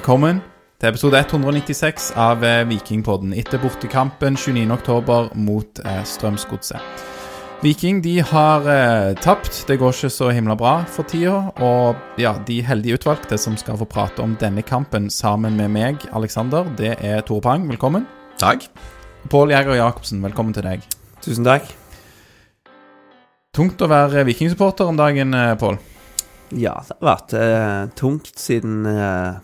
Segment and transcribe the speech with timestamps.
[0.00, 0.38] Velkommen
[0.80, 7.02] til episode 196 av eh, Vikingpodden etter bortekampen 29.10 mot eh, Strømsgodset.
[7.60, 9.58] Viking de har eh, tapt.
[9.68, 11.50] Det går ikke så himla bra for tida.
[11.60, 16.08] Og ja, de heldige utvalgte som skal få prate om denne kampen sammen med meg,
[16.16, 17.68] Alexander, det er Tore Pang.
[17.68, 18.08] Velkommen.
[18.40, 18.70] Takk.
[19.28, 20.88] Pål Jæger Jacobsen, velkommen til deg.
[21.20, 21.68] Tusen takk.
[23.52, 25.76] Tungt å være vikingsupporter om dagen, Pål.
[26.56, 29.36] Ja, det har vært eh, tungt siden, eh,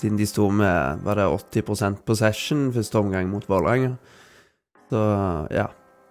[0.00, 1.28] siden de sto med Var det
[1.62, 3.94] 80% possession første omgang mot Vålerenga.
[4.90, 5.04] Så
[5.54, 5.68] ja.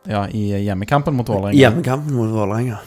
[0.08, 1.58] Ja, i hjemmekampen mot Vålerenga.
[1.60, 2.80] Hjemmekampen mot Vålerenga.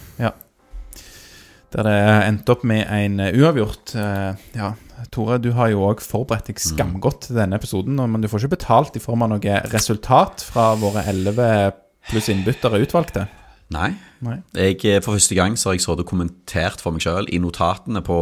[1.72, 3.94] Der det endte opp med en eh, uavgjort.
[3.96, 4.72] Eh, Ja,
[5.10, 8.56] Tore, du har jo òg forberedt deg skamgodt til denne episoden, men du får ikke
[8.58, 11.72] betalt i form av noe resultat fra våre elleve
[12.10, 13.24] pluss innbyttere utvalgte.
[13.72, 13.94] Nei.
[14.20, 14.36] Nei.
[14.54, 17.40] Jeg, eh, for første gang så har jeg sittet og kommentert for meg sjøl i
[17.40, 18.18] notatene på,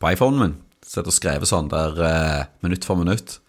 [0.00, 0.56] på iPhonen min.
[0.86, 3.40] Sett og skrevet sånn der eh, minutt for minutt.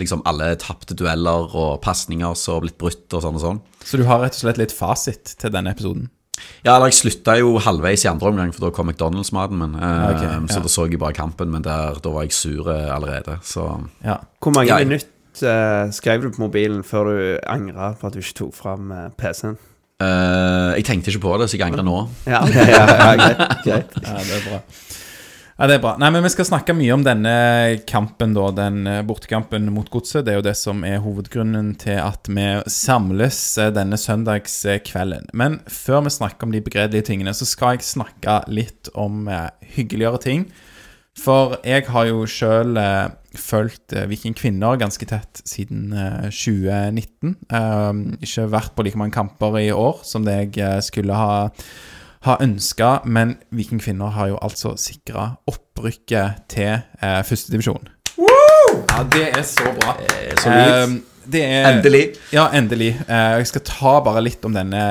[0.00, 3.60] Liksom alle tapte dueller og pasninger som har blitt brutt og sånn og sånn.
[3.86, 6.08] Så du har rett og slett litt fasit til denne episoden.
[6.66, 9.76] Ja, eller jeg slutta jo halvveis i andre omgang, for da kom McDonald's-maten min.
[9.78, 10.40] Eh, okay, ja.
[10.50, 13.38] Så da så jeg bare kampen, men der, da var jeg sur eh, allerede.
[13.46, 13.68] Så
[14.02, 14.16] Ja.
[14.42, 15.06] Hvor mange Ja, jeg- minutter
[15.46, 19.08] eh, skrev du på mobilen før du angra på at du ikke tok fram eh,
[19.16, 19.56] PC-en?
[20.02, 22.08] Uh, jeg tenkte ikke på det, så jeg angrer nå.
[22.26, 23.38] Ja, okay, ja, ja, greit.
[23.64, 23.92] greit.
[24.02, 24.58] Ja, det er bra.
[25.54, 25.92] Ja, det er bra.
[26.02, 27.32] Nei, men Vi skal snakke mye om denne
[27.86, 30.24] kampen, da, den eh, bortekampen mot Godset.
[30.26, 35.30] Det er jo det som er hovedgrunnen til at vi samles eh, denne søndagskvelden.
[35.30, 39.46] Men før vi snakker om de begredelige tingene, så skal jeg snakke litt om eh,
[39.76, 40.48] hyggeligere ting.
[41.22, 47.36] For jeg har jo sjøl eh, fulgt Viking kvinner ganske tett siden eh, 2019.
[47.46, 47.90] Eh,
[48.26, 51.44] ikke vært på like mange kamper i år som det jeg skulle ha
[52.24, 57.90] har ønska, men Viking kvinner har jo altså sikra opprykket til eh, førstedivisjon.
[58.18, 59.96] Ja, det er så bra.
[60.40, 61.02] solid.
[61.32, 62.02] Eh, er, Endelig.
[62.32, 62.90] Ja, endelig.
[63.08, 64.82] Eh, jeg skal ta bare litt om denne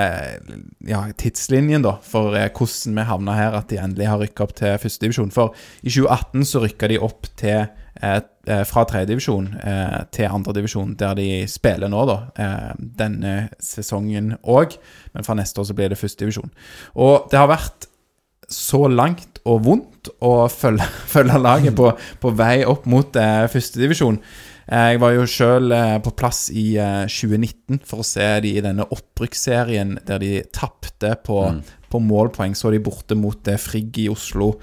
[0.87, 4.55] ja, tidslinjen, da, for eh, hvordan vi havna her, at de endelig har rykka opp
[4.57, 5.31] til førstedivisjon.
[5.35, 7.82] For i 2018 så rykka de opp til eh, eh,
[8.67, 12.17] fra tredjedivisjon eh, til andredivisjon, der de spiller nå, da.
[12.35, 13.33] Eh, denne
[13.63, 14.77] sesongen òg.
[15.13, 16.51] Men fra neste år så blir det førstedivisjon.
[16.99, 17.87] Og det har vært
[18.51, 24.19] så langt og vondt å følge, følge laget på, på vei opp mot eh, førstedivisjon.
[24.67, 28.55] Eh, jeg var jo sjøl eh, på plass i eh, 2019 for å se de
[28.57, 31.39] i denne opprykksserien der de tapte på,
[31.91, 32.55] på målpoeng.
[32.57, 34.53] Så de borte mot eh, Frigg i Oslo.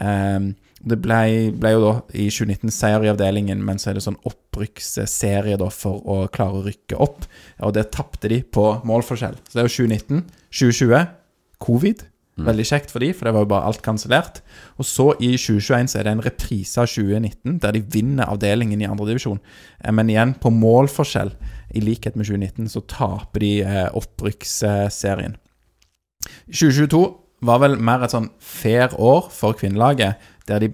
[0.00, 4.04] Eh, det ble, ble jo da i 2019 seier i avdelingen, men så er det
[4.06, 7.26] sånn opprykksserie da for å klare å rykke opp.
[7.66, 9.36] Og det tapte de på målforskjell.
[9.44, 10.22] Så det er jo 2019.
[10.48, 11.10] 2020
[11.60, 12.06] covid.
[12.40, 14.40] Veldig kjekt for de, for det var jo bare alt kansellert.
[14.80, 18.80] Og så i 2021 så er det en reprise av 2019, der de vinner avdelingen
[18.80, 19.40] i andredivisjon.
[19.92, 21.34] Men igjen, på målforskjell,
[21.76, 25.36] i likhet med 2019, så taper de eh, opprykksserien.
[26.48, 27.02] 2022
[27.46, 30.20] var vel mer et sånn fair år for kvinnelaget,
[30.50, 30.72] der de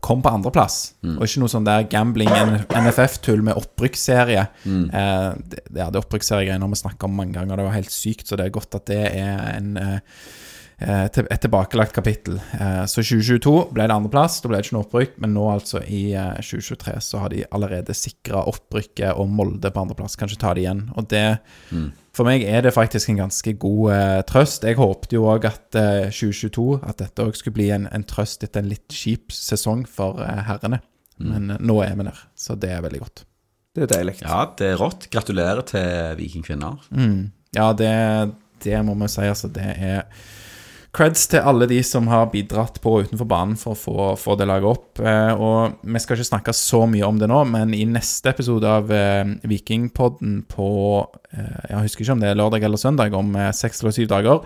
[0.00, 0.94] kom på andreplass.
[1.18, 2.30] Og ikke noe sånn der gambling,
[2.72, 4.46] NFF-tull med opprykksserie.
[4.96, 8.24] Eh, det, ja, det opprykksseriegreiene har vi snakka om mange ganger, det var helt sykt,
[8.30, 9.98] så det er godt at det er en eh,
[10.80, 12.38] et tilbakelagt kapittel.
[12.56, 15.82] Eh, Så 2022 ble det andreplass, da ble det ikke noe opprykk, men nå altså
[15.84, 20.16] i eh, 2023 så har de allerede sikra opprykket og Molde på andreplass.
[20.16, 20.86] Kanskje ta det igjen.
[20.96, 21.24] Og det
[22.16, 24.64] For meg er det faktisk en ganske god eh, trøst.
[24.66, 28.42] Jeg håpte jo òg at eh, 2022 At dette òg skulle bli en, en trøst
[28.42, 30.80] etter en litt kjip sesong for eh, herrene.
[31.20, 33.24] Men eh, nå er vi der, så det er veldig godt.
[33.76, 34.16] Det er deilig.
[34.24, 35.06] Ja, det er rått.
[35.12, 36.80] Gratulerer til Viking kvinner.
[37.54, 37.92] Ja, det,
[38.64, 39.22] det må vi si.
[39.28, 40.08] Altså, det er
[40.96, 44.34] creds til alle de som har bidratt på og utenfor banen for å få, få
[44.38, 45.02] det laget opp.
[45.02, 48.66] Eh, og vi skal ikke snakke så mye om det nå, men i neste episode
[48.66, 50.70] av eh, Vikingpodden på
[51.30, 54.44] eh, Jeg husker ikke om det er lørdag eller søndag, om seks eller syv dager.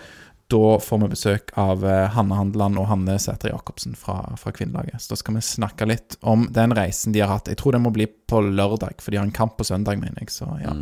[0.53, 5.01] Da får vi besøk av Hanne Handeland og Hanne Sætre Jacobsen fra, fra kvinnelaget.
[5.01, 7.49] Så da skal vi snakke litt om den reisen de har hatt.
[7.49, 10.21] Jeg tror det må bli på lørdag, for de har en kamp på søndag, mener
[10.21, 10.35] jeg.
[10.37, 10.77] Så ja.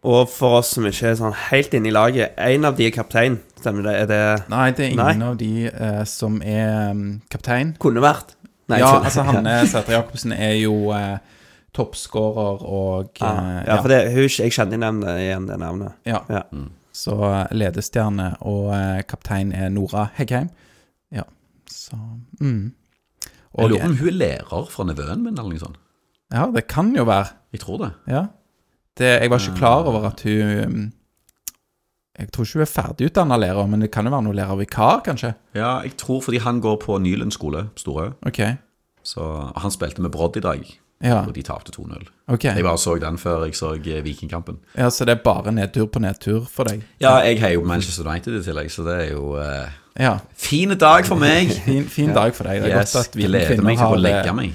[0.00, 2.94] Og for oss som ikke er sånn helt inne i laget, en av de er
[2.94, 3.36] kaptein.
[3.60, 3.96] Stemmer det?
[4.00, 5.26] Er det Nei, det er ingen Nei.
[5.28, 7.02] av de eh, som er um,
[7.32, 7.74] kaptein.
[7.82, 8.32] Kunne vært?
[8.70, 11.18] Nei, ja, altså Hanne Sætre Jacobsen er jo eh,
[11.76, 15.98] toppskårer og Ja, ah, ja, for det, hun, jeg kjenner igjen det, igjen det navnet.
[16.08, 16.24] ja.
[16.32, 16.44] Ja.
[16.96, 20.48] Så eh, ledestjerne og eh, kaptein er Nora Heggheim.
[21.14, 21.28] Ja,
[21.70, 21.98] så
[22.40, 22.72] mm.
[23.58, 25.78] Jeg lurer på om hun er lærer fra nevøen min, eller noe sånt.
[26.32, 27.34] ja, det kan jo være.
[27.52, 27.90] Jeg tror det.
[28.08, 28.28] Ja.
[29.00, 30.80] Det, jeg var ikke klar over at hun um,
[32.20, 35.32] Jeg tror ikke hun er ferdigutdanna lærer, men det kan jo være noe lærervikar, kanskje?
[35.56, 38.10] Ja, jeg tror fordi han går på Nylund skole, Storø.
[38.28, 38.40] Ok.
[39.02, 39.24] Så
[39.56, 40.64] han spilte med Brodd i dag,
[41.02, 42.04] Ja, og de tapte 2-0.
[42.28, 42.44] ok.
[42.44, 44.58] Jeg bare så den før jeg så eh, Vikingkampen.
[44.76, 46.82] Ja, Så det er bare nedtur på nedtur for deg?
[47.00, 50.18] Ja, jeg har jo Manchester United i tillegg, så det er jo uh, Ja.
[50.36, 51.48] Fin dag for meg.
[51.64, 52.60] Fin, fin dag for deg.
[52.62, 54.52] Det er Yes, godt at vi gleder kvinner meg til å har legge meg.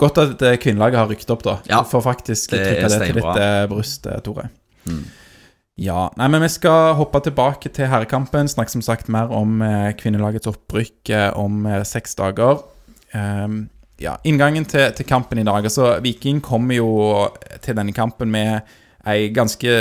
[0.00, 1.58] Godt at eh, kvinnelaget har rykket opp, da.
[1.70, 3.28] Ja, for faktisk er trykke det til ditt.
[3.28, 3.42] Mm.
[3.44, 4.24] eh, bryst, Tore.
[4.26, 4.48] Tore.
[5.80, 8.50] Ja, nei, men Vi skal hoppe tilbake til herrekampen.
[8.50, 12.62] Snakke som sagt mer om eh, kvinnelagets opprykk om seks dager.
[13.14, 13.68] Um,
[14.02, 15.62] ja, Inngangen til, til kampen i dag.
[15.62, 17.28] altså Viking kommer jo
[17.62, 18.60] til denne kampen med
[19.10, 19.72] ei ganske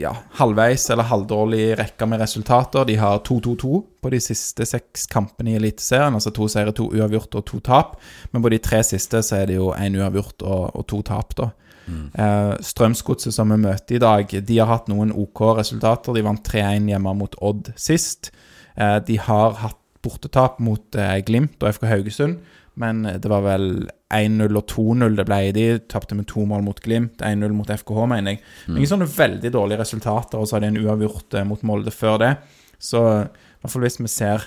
[0.00, 2.86] ja, halvveis eller halvdårlig rekke med resultater.
[2.88, 6.16] De har 2-2-2 på de siste seks kampene i Eliteserien.
[6.16, 7.96] Altså to seire, to uavgjort og to tap.
[8.32, 11.36] Men på de tre siste så er det jo én uavgjort og, og to tap,
[11.38, 11.50] da.
[11.86, 16.16] Eh, Strømsgodset som vi møter i dag, de har hatt noen OK resultater.
[16.16, 18.32] De vant 3-1 hjemme mot Odd sist.
[18.74, 22.38] Eh, de har hatt bortetap mot eh, Glimt og FK Haugesund,
[22.76, 25.64] men det var vel 1-0 og 2-0 det ble i de.
[25.90, 28.42] Tapte med to mål mot Glimt, 1-0 mot FKH, mener jeg.
[28.68, 32.20] Ingen sånne veldig dårlige resultater, og så hadde de en uavgjort eh, mot Molde før
[32.22, 32.32] det.
[32.78, 34.44] Så i hvert fall hvis vi ser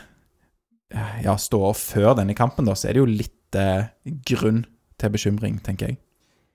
[0.94, 3.90] eh, ja, ståa før denne kampen, da, så er det jo litt eh,
[4.30, 4.64] grunn
[5.00, 6.00] til bekymring, tenker jeg.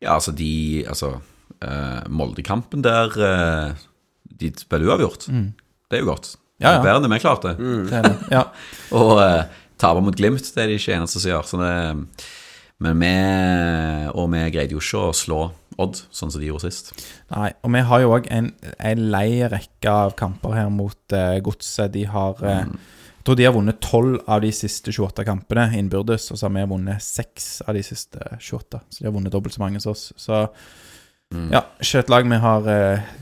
[0.05, 1.17] Ja, altså de Altså,
[1.65, 3.85] eh, Molde-kampen der eh,
[4.25, 5.29] De spiller uavgjort.
[5.31, 6.35] Det er jo godt.
[6.35, 6.41] Mm.
[6.63, 6.81] Ja, ja.
[6.85, 7.53] Bedre enn det vi klarte.
[7.59, 8.17] Det er det.
[8.31, 8.45] Ja.
[8.99, 9.19] Og
[9.85, 11.47] uh, tape mot Glimt, det er de ikke eneste som gjør.
[11.49, 11.75] Så det,
[12.85, 13.13] men vi
[14.15, 15.45] Og vi greide jo ikke å slå
[15.79, 16.93] Odd, sånn som de gjorde sist.
[17.33, 21.35] Nei, og vi har jo òg en, en lei rekke av kamper her mot uh,
[21.43, 21.91] Godset.
[21.97, 22.77] De har mm.
[23.25, 26.53] Jeg tror de har vunnet 12 av de siste 28 kampene innbyrdes, og så har
[26.55, 28.83] vi vunnet 6 av de siste 28.
[28.93, 30.11] Så de har vunnet dobbelt så mange som oss.
[30.21, 30.45] Så
[31.33, 33.15] ja, ikke et lag vi har uh,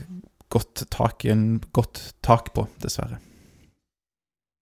[0.53, 1.25] godt, tak,
[1.73, 3.21] godt tak på, dessverre.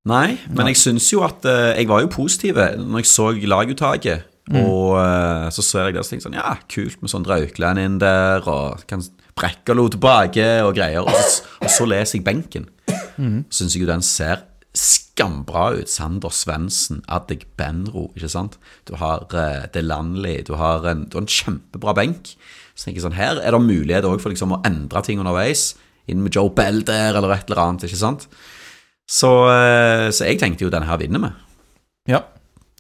[0.10, 0.72] Nei, men Nei.
[0.72, 4.28] jeg syns jo at eh, Jeg var jo positiv når jeg så laguttaket.
[4.50, 8.00] Og eh, så ser jeg det og tenker sånn Ja, kult med sånn Rauklend inn
[8.02, 9.04] der, og kan
[9.38, 11.06] Brekkalo tilbake og greier.
[11.06, 12.70] Og så, og så leser jeg benken.
[13.22, 13.44] Mm.
[13.54, 15.92] syns jeg jo den ser skambra ut.
[15.92, 18.58] Sander Svendsen, Addik Benro, ikke sant.
[18.90, 22.34] Du har uh, landlige du har, en, du har en kjempebra benk.
[22.74, 25.76] Så tenker jeg sånn, her er det mulighet òg for liksom å endre ting underveis.
[26.10, 28.28] Inn med Joe Bell der, eller et eller annet, ikke sant.
[29.10, 31.32] Så, eh, så jeg tenkte jo denne her vinner vi.
[32.14, 32.24] Ja.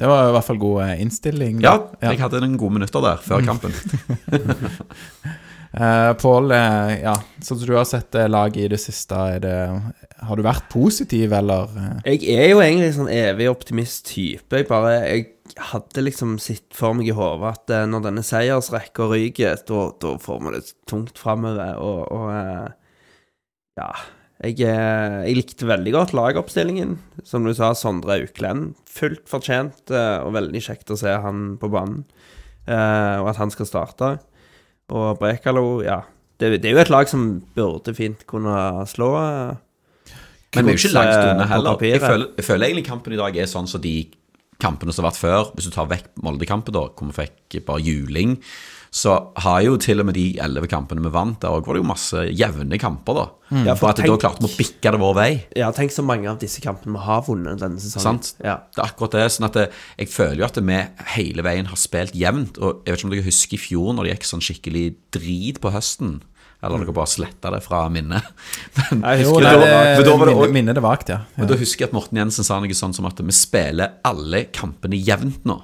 [0.01, 1.59] Det var i hvert fall god eh, innstilling.
[1.62, 3.75] Ja, ja, jeg hadde noen gode minutter der før kampen.
[5.77, 9.57] uh, Pål, ja, sånn som du har sett laget i det siste, er det,
[10.25, 11.75] har du vært positiv, eller?
[12.07, 14.63] Jeg er jo egentlig sånn evig optimist-type.
[14.63, 15.27] Jeg bare Jeg
[15.69, 20.41] hadde liksom sett for meg i hodet at når denne seiersrekka ryker, da, da får
[20.47, 21.77] vi det tungt framover.
[21.77, 22.74] Og, og uh,
[23.77, 23.91] ja.
[24.41, 26.95] Jeg, eh, jeg likte veldig godt lagoppstillingen.
[27.27, 28.73] Som du sa, Sondre Auklend.
[28.89, 32.05] Fullt fortjent, eh, og veldig kjekt å se han på banen.
[32.65, 34.15] Eh, og at han skal starte.
[34.89, 36.01] Og Brekalo, ja.
[36.41, 38.55] Det, det er jo et lag som burde fint kunne
[38.89, 41.86] slå Men vi er jo ikke langt unna heller.
[41.86, 44.10] Jeg føler, jeg føler egentlig kampen i dag er sånn som de
[44.62, 45.51] kampene som har vært før.
[45.53, 48.39] Hvis du tar vekk Molde-kampen, da, hvor vi fikk bare juling,
[48.91, 51.79] så har jo til og med de elleve kampene vi vant, der òg var det
[51.79, 53.24] jo masse jevne kamper, da.
[53.63, 55.29] Ja, for for at da klarte vi å bikke det vår vei.
[55.55, 58.19] Ja, tenk så mange av disse kampene vi har vunnet denne sesongen.
[58.19, 58.43] Sant?
[58.43, 58.57] Ja.
[58.75, 59.29] Det er akkurat det.
[59.31, 59.65] sånn at det,
[60.00, 60.81] Jeg føler jo at vi
[61.15, 62.60] hele veien har spilt jevnt.
[62.60, 65.63] Og jeg vet ikke om dere husker i fjor, når det gikk sånn skikkelig drit
[65.63, 66.13] på høsten.
[66.62, 68.27] Eller dere bare sletta det fra minnet.
[68.91, 71.24] Men, Jeg husker nei, det det, da var det også- minnet det vagt, ja.
[71.39, 74.45] Men da husker jeg at Morten Jensen sa noe sånn som at vi spiller alle
[74.51, 75.62] kampene jevnt nå.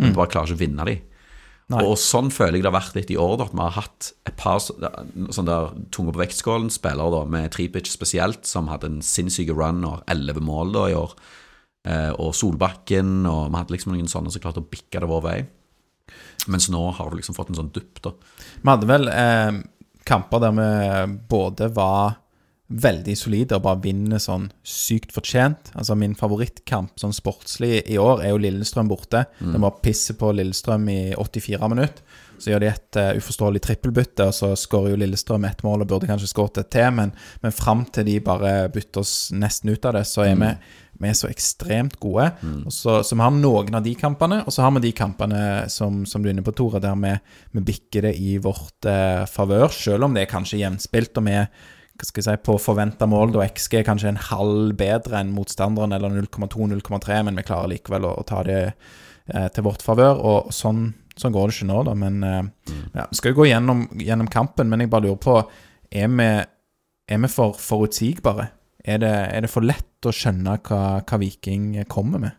[0.00, 0.16] Men mm.
[0.16, 1.00] bare klarer ikke å vinne de.
[1.72, 1.82] Nei.
[1.88, 3.36] Og sånn føler jeg det har vært litt i år.
[3.40, 7.52] da At vi har hatt et par sånn der tunge på vektskålen spillere, da med
[7.54, 11.16] Tripic spesielt, som hadde en sinnssyk run og elleve mål da i år.
[11.88, 15.24] Eh, og Solbakken, og vi hadde liksom noen sånne som klarte å bikke det vår
[15.24, 15.38] vei.
[16.52, 18.14] Mens nå har vi liksom fått en sånn dupp, da.
[18.60, 19.62] Vi hadde vel eh,
[20.08, 20.68] kamper der vi
[21.30, 22.18] både var
[22.72, 25.72] veldig solide og bare vinner sånn sykt fortjent.
[25.76, 29.26] Altså Min favorittkamp sånn sportslig i år er jo Lillestrøm borte.
[29.38, 32.20] De bare pisser på Lillestrøm i 84 minutter.
[32.42, 35.92] Så gjør de et uh, uforståelig trippelbytte, og så skårer jo Lillestrøm ett mål og
[35.92, 37.12] burde kanskje skåret et til, men,
[37.44, 40.48] men fram til de bare bytter oss nesten ut av det, så er vi,
[41.04, 42.32] vi er så ekstremt gode.
[42.66, 45.42] Og så, så vi har noen av de kampene, og så har vi de kampene
[45.70, 47.14] som, som du er inne på, Tore, der vi,
[47.54, 51.38] vi bikker det i vårt eh, favør, selv om det er kanskje jevnspilt, og vi
[52.06, 57.22] si, på forventa mål, da XG er kanskje en halv bedre enn motstanderen, eller 0,2-0,3,
[57.28, 60.18] men vi klarer likevel å, å ta det eh, til vårt favør.
[60.18, 61.94] Og sånn, sånn går det ikke nå, da.
[61.98, 62.42] Men eh,
[62.98, 65.38] ja, vi skal jo gå gjennom, gjennom kampen, men jeg bare lurer på
[65.92, 66.28] Er vi,
[67.12, 68.50] er vi for forutsigbare?
[68.82, 72.38] Er det, er det for lett å skjønne hva, hva Viking kommer med?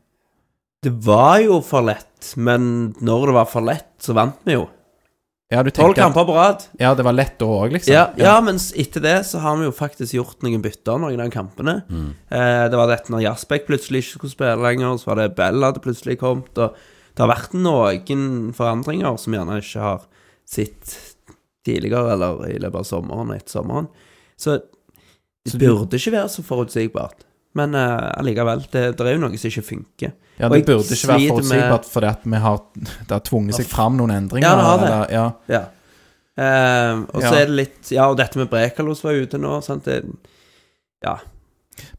[0.83, 4.65] Det var jo for lett, men når det var for lett, så vant vi jo.
[5.53, 6.63] Ja, du Tolv tenker kamper på rad.
[6.81, 7.93] ja, det var lett da òg, liksom?
[7.93, 11.29] Ja, ja, mens etter det så har vi jo faktisk gjort noen bytter noen av
[11.33, 11.75] kampene.
[12.33, 15.61] Eh, det var dette når Jasbekk plutselig ikke skulle spille lenger, så var det Bell
[15.63, 16.73] hadde plutselig kommet, og
[17.13, 20.07] det har vært noen forandringer som gjerne ikke har
[20.49, 20.95] sett
[21.63, 23.91] tidligere, eller i løpet av sommeren og etter sommeren.
[24.39, 24.57] Så
[25.45, 27.27] det burde ikke være så forutsigbart.
[27.55, 30.13] Men eh, allikevel, det, det er jo noe som ikke funker.
[30.39, 33.97] Ja, det burde ikke være forutsigbart fordi at vi har Det har tvunget seg fram
[33.99, 34.47] noen endringer.
[34.49, 34.87] Ja, det har det.
[34.87, 35.25] eller- ja.
[35.53, 35.63] Ja.
[36.33, 37.41] Uh, og så Ja.
[37.43, 39.83] er det litt Ja, og dette med Brekalos var ute nå, sant.
[39.85, 39.99] Det,
[41.05, 41.17] ja.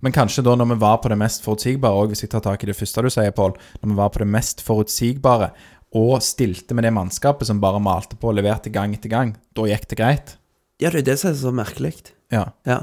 [0.02, 2.62] Men kanskje da når vi var på det mest forutsigbare, og hvis jeg tar tak
[2.64, 5.52] i det første du sier, Pål, når vi var på det mest forutsigbare,
[5.94, 9.62] og stilte med det mannskapet som bare malte på og leverte gang etter gang, da
[9.62, 10.36] gikk det greit.
[10.80, 11.94] ja, det er det som er så merkelig.
[12.32, 12.48] Ja.
[12.66, 12.80] Ja.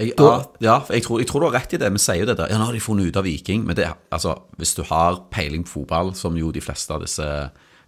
[0.00, 1.90] Jeg, Da- ja, ja jeg, tror, jeg tror du har rett i det.
[1.92, 2.48] Vi sier jo det der.
[2.52, 3.66] Ja, nå har de funnet ut av Viking.
[3.68, 7.26] Men det, altså, hvis du har peiling på fotball, som jo de fleste av disse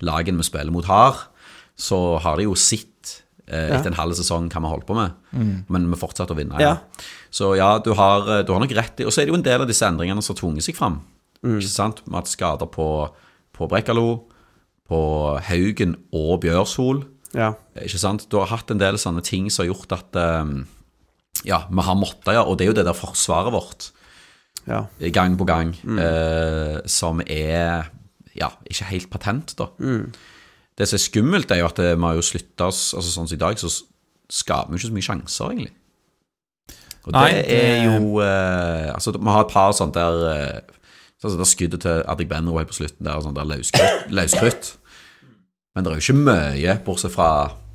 [0.04, 1.16] lagene vi spiller mot har,
[1.78, 3.78] så har de jo sett eh, Ja.
[3.78, 5.12] etter en halv sesong hva vi holdt på med.
[5.68, 6.60] Men vi fortsatte å vinne.
[6.60, 6.76] Ja.
[7.32, 9.38] Så ja, du har, eh, du har nok rett i Og så er det jo
[9.40, 11.00] en del av disse endringene som har tvunget seg fram.
[11.42, 12.02] Ikke sant?
[12.04, 12.86] Vi har hatt skader på,
[13.56, 14.24] på Brekkalo,
[14.88, 15.00] på
[15.48, 17.04] Haugen og Bjørshol.
[17.34, 17.54] ja.
[17.80, 18.28] Ikke sant?
[18.28, 20.44] Du har hatt en del sånne ting som har gjort at eh,
[21.46, 22.44] Ja, vi har måttet, ja.
[22.46, 23.90] Og det er jo det der forsvaret vårt,
[24.66, 24.84] ja.
[25.14, 27.90] gang på gang, eh, som er
[28.38, 29.68] ja, ikke helt patent, da.
[30.78, 33.28] Det som er skummelt, er jo at eh, vi har jo slutta oss Altså sånn
[33.28, 33.68] som i dag, så
[34.32, 35.72] skaper vi ikke så mye sjanser, egentlig.
[37.02, 40.78] Og Nei, det er jo eh, Altså, vi har et par sånne der eh,
[41.20, 43.46] Sånn som det skuddet til Adrik Benro helt på slutten der, og sånn der
[44.10, 44.72] løskrutt.
[45.70, 47.28] Men det er jo ikke mye, bortsett fra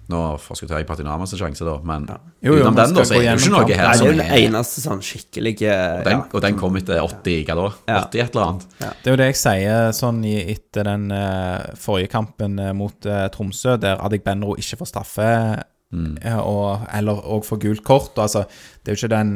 [0.07, 3.33] Nå forskutterer jeg Patinamas sjanse, da, men Jo, jo, utenom den, da, så er det
[3.33, 6.15] jo ikke noe her Nei, det som er er den eneste sånn skikkelige og den,
[6.15, 6.25] ja.
[6.31, 7.69] og den kom etter 80, hva da?
[7.91, 8.01] Ja.
[8.05, 8.67] 80 et eller annet.
[8.79, 13.09] Det er jo det jeg sier sånn i, etter den uh, forrige kampen eh, mot
[13.09, 15.31] uh, Tromsø, der Adik Benro ikke får straffe,
[15.93, 18.13] eh, og, eller òg får gult kort.
[18.17, 18.45] og Altså,
[18.83, 19.33] det er jo ikke den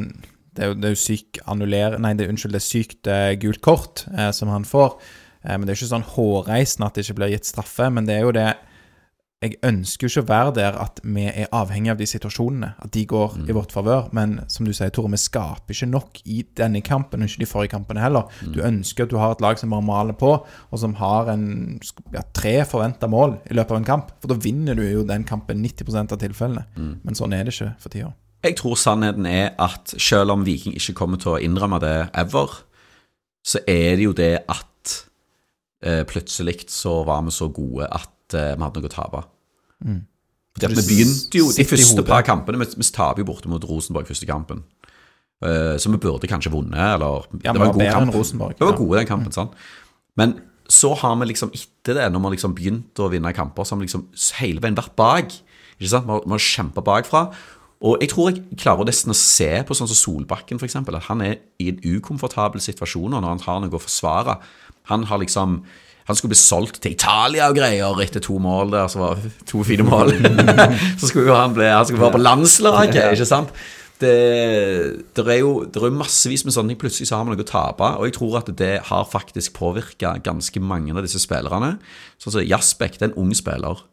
[0.52, 1.94] Det er jo, det er jo syk annuller...
[2.04, 4.98] Nei, det er, unnskyld, det er sykt uh, gult kort eh, som han får.
[5.46, 7.88] Eh, men det er jo ikke sånn hårreisende at det ikke blir gitt straffe.
[7.88, 8.50] Men det er jo det
[9.42, 12.76] Jeg ønsker jo ikke å være der at vi er avhengig av de situasjonene.
[12.86, 14.12] At de går i vårt favør.
[14.14, 17.48] Men som du sier, Tore, vi skaper ikke nok i denne kampen, og ikke de
[17.50, 18.30] forrige kampene heller.
[18.54, 21.48] Du ønsker at du har et lag som bare maler på, og som har en,
[22.14, 24.14] ja, tre forventa mål i løpet av en kamp.
[24.22, 26.68] For da vinner du jo den kampen 90% av tilfellene.
[27.02, 28.14] Men sånn er det ikke for tida.
[28.46, 32.62] Jeg tror sannheten er at selv om Viking ikke kommer til å innrømme det ever,
[33.42, 34.98] så er det jo det at
[35.82, 39.24] eh, plutselig så var vi så gode at eh, vi hadde noe å tape.
[40.52, 42.08] Fordi at vi begynte jo de sitter i første hodet.
[42.12, 44.64] par kampene Vi, vi taper jo borte mot Rosenborg første kampen.
[45.42, 48.08] Eh, så vi burde kanskje vunnet, eller Ja, vi Det var en god bedre kamp.
[48.08, 48.78] enn Rosenborg, Vi var ja.
[48.78, 49.52] gode i den kampen, sant.
[50.18, 53.76] Men så har vi liksom etter det, når vi liksom begynte å vinne kamper, så
[53.76, 54.08] har vi liksom
[54.40, 55.34] hele veien vært bak.
[55.80, 56.06] Ikke sant?
[56.06, 57.34] Vi har, vi har kjempa bakfra.
[57.82, 61.22] Og jeg tror jeg klarer nesten å se på sånn som Solbakken, f.eks., at han
[61.22, 64.38] er i en ukomfortabel situasjon når han har noe å forsvare.
[64.92, 65.64] Han har liksom
[66.08, 69.62] han skulle bli solgt til Italia og greier etter to mål der, så var to
[69.68, 70.14] fine mål.
[71.00, 73.54] så skulle jo han bli Han skulle være på landslaget, ikke sant?
[74.02, 74.14] Det,
[75.14, 76.80] det er jo det er jo massevis med sånne ting.
[76.82, 77.90] Plutselig så har vi noe å tape.
[78.02, 81.76] Og jeg tror at det har faktisk påvirka ganske mange av disse spillerne.
[82.22, 83.84] Sånn som Jasbek, det er en ung spiller.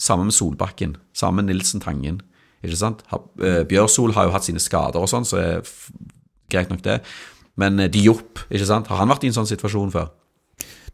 [0.00, 0.96] Sammen med Solbakken.
[1.12, 2.22] Sammen med Nilsen Tangen.
[2.64, 3.04] Ikke sant?
[3.40, 5.68] Eh, Bjørsol har jo hatt sine skader og sånn, så er
[6.52, 6.98] greit nok det.
[7.60, 8.88] Men eh, Diop, ikke sant?
[8.88, 10.10] Har han vært i en sånn situasjon før?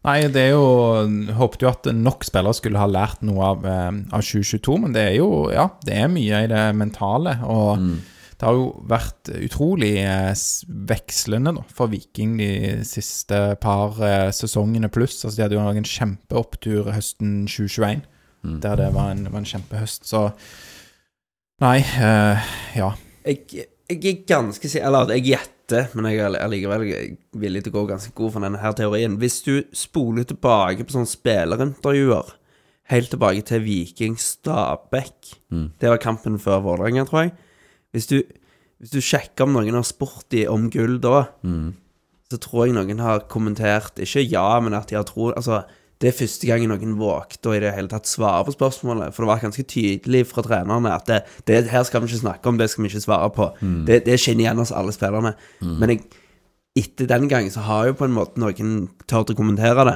[0.05, 0.67] Nei, det er jo
[1.39, 5.07] Håpet jo at nok spillere skulle ha lært noe av, eh, av 2022, men det
[5.09, 7.39] er jo Ja, det er mye i det mentale.
[7.47, 7.81] Og
[8.37, 10.35] det har jo vært utrolig eh,
[10.91, 12.51] vekslende da, for Viking de
[12.85, 15.23] siste par eh, sesongene pluss.
[15.25, 18.05] Altså, de hadde jo en kjempeopptur høsten 2021,
[18.61, 20.05] der det var en, var en kjempehøst.
[20.11, 20.29] Så
[21.65, 22.91] Nei, eh, ja.
[23.25, 25.56] Jeg, jeg er ganske sikker Eller jeg gjetter,
[25.95, 26.85] men jeg er allikevel
[27.35, 29.17] villig til å gå ganske god for denne her teorien.
[29.19, 32.35] Hvis du spoler tilbake på sånne spillerintervjuer,
[32.93, 35.33] helt tilbake til Viking Stabæk
[35.81, 37.33] Det var kampen før Vålerenga, tror jeg.
[37.91, 38.23] Hvis du,
[38.79, 41.25] hvis du sjekker om noen har spurt de om gull da,
[42.31, 45.65] så tror jeg noen har kommentert Ikke ja, men at de har tro Altså,
[46.03, 49.15] det er første gang noen vågte å i det hele tatt svare på spørsmålet.
[49.17, 52.53] For det var ganske tydelig fra trenerne at det, det her skal vi ikke snakke
[52.53, 53.49] om, det skal vi ikke svare på.
[53.89, 55.33] Det, det skinner igjen hos alle spillerne.
[55.65, 56.05] Men jeg,
[56.77, 58.73] etter den gang så har jo på en måte noen
[59.09, 59.95] turt å kommentere det.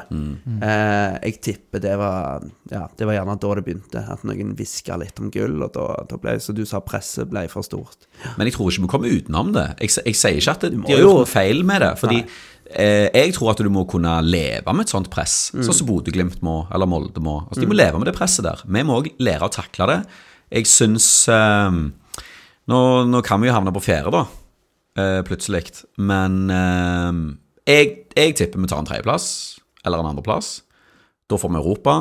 [0.64, 4.04] Eh, jeg tipper det var Ja, det var gjerne da det begynte.
[4.14, 7.44] At noen hviska litt om gull, og da, da ble, så du sa presset ble
[7.52, 8.08] for stort.
[8.38, 9.66] Men jeg tror ikke vi kommer utenom det.
[9.82, 11.92] Jeg, jeg sier ikke at det, de har gjort noe feil med det.
[12.00, 12.40] Fordi eh,
[12.70, 16.62] jeg tror at du må kunne leve med et sånt press, sånn som Bodø-Glimt må,
[16.70, 17.40] eller Molde må.
[17.48, 18.62] Altså, De må leve med det presset der.
[18.62, 19.98] Vi må òg lære å takle det.
[20.54, 21.80] Jeg syns eh,
[22.70, 24.22] nå, nå kan vi jo havne på fjerde, da,
[24.98, 25.64] eh, plutselig.
[25.98, 27.20] Men eh,
[27.70, 29.28] jeg, jeg tipper vi tar en tredjeplass,
[29.84, 30.60] eller en andreplass.
[31.30, 31.98] Da får vi Europa.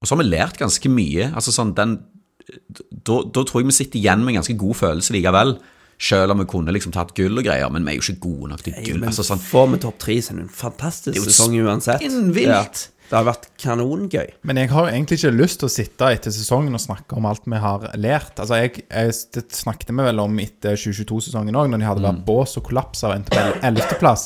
[0.00, 1.30] Og så har vi lært ganske mye.
[1.32, 1.96] Altså sånn, den,
[2.44, 5.56] da, da tror jeg vi sitter igjen med en ganske god følelse likevel.
[5.98, 8.50] Selv om vi kunne liksom tatt gull og greier, men vi er jo ikke gode
[8.50, 8.98] nok til gull.
[9.00, 12.02] Men altså sånn, får vi topp tre, så er det en fantastisk Det sesong uansett.
[12.02, 12.88] spinnvilt.
[13.04, 14.30] Det har vært kanongøy.
[14.48, 17.44] Men jeg har egentlig ikke lyst til å sitte etter sesongen og snakke om alt
[17.44, 18.32] vi har lært.
[18.40, 22.22] Altså, jeg, jeg det snakket vi vel om etter 2022-sesongen òg, når de hadde vært
[22.26, 24.24] bås og kollapsa og endte på 11.-plass.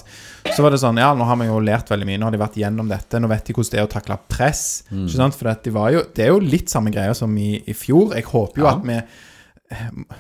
[0.55, 2.21] Så var det sånn Ja, nå har vi jo lært veldig mye.
[2.23, 3.19] Nå har de vært gjennom dette.
[3.21, 4.63] Nå vet de hvordan det er å takle press.
[4.95, 5.35] Ikke sant?
[5.37, 8.15] For de var jo, det er jo litt samme greia som i, i fjor.
[8.15, 8.77] Jeg håper jo Ja.
[8.79, 9.01] at vi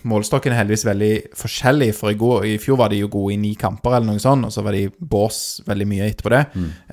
[0.09, 3.41] Målestokken er heldigvis veldig forskjellig, for i, går, i fjor var de jo gode i
[3.41, 6.45] ni kamper, eller noe sånt, og så var de bås veldig mye etterpå det.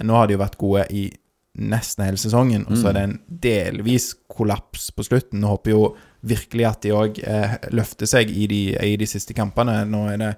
[0.08, 1.10] Nå har de jo vært gode i
[1.56, 5.40] nesten hele sesongen, og så er det en delvis kollaps på slutten.
[5.44, 5.86] Nå håper jo
[6.26, 9.84] virkelig at de òg eh, løfter seg i de, i de siste kampene.
[9.88, 10.34] Nå er det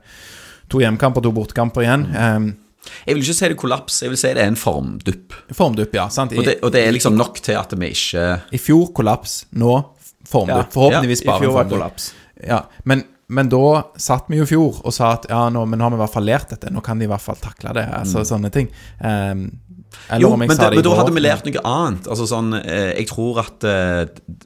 [0.70, 2.06] to hjemmekamper, to bortekamper igjen.
[2.14, 2.50] Um,
[3.08, 5.36] jeg vil ikke si det kollaps, jeg vil si det er en formdupp.
[5.56, 6.08] formdupp, ja.
[6.14, 6.36] sant?
[6.36, 9.42] I, Og det, og det er liksom nok til at vi ikke I fjor kollaps,
[9.60, 9.74] nå
[10.28, 10.74] formdupp.
[10.76, 12.10] Forhåpentligvis bare var formdupp.
[12.48, 13.04] Ja, men,
[13.34, 13.64] men da
[14.00, 16.04] satt vi jo i fjor og sa at ja, nå, men nå har vi i
[16.04, 16.74] hvert fall lært dette.
[16.74, 17.88] Nå kan de i hvert fall takle det.
[18.02, 18.70] Altså sånne ting.
[19.02, 19.48] Um,
[20.10, 22.10] eller Jo, men, det men da hadde vi lært noe annet.
[22.12, 24.04] Altså sånn, eh, jeg tror at eh,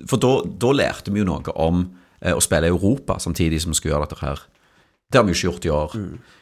[0.09, 1.83] For da, da lærte vi jo noe om
[2.21, 4.43] eh, å spille i Europa samtidig som vi skulle gjøre dette her.
[5.11, 5.95] Det har vi jo ikke gjort i år.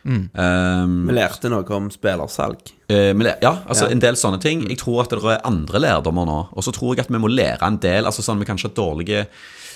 [0.05, 2.71] Um, Vi lærte noe om spillersalg.
[2.89, 3.91] Uh, ja, altså Ja.
[3.91, 4.67] en del sånne ting.
[4.69, 6.49] Jeg tror at det er andre lærdommer nå.
[6.53, 8.05] Og så tror jeg at vi må lære en del.
[8.05, 9.27] altså sånn, Vi kan ikke ha dårlige,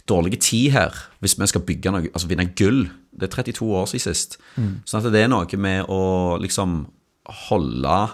[0.07, 2.89] dårlige tid her hvis vi skal bygge noe, altså vinne gull.
[3.17, 4.37] Det er 32 år siden sist.
[4.85, 6.87] Sånn at det er noe med å liksom
[7.49, 8.09] holde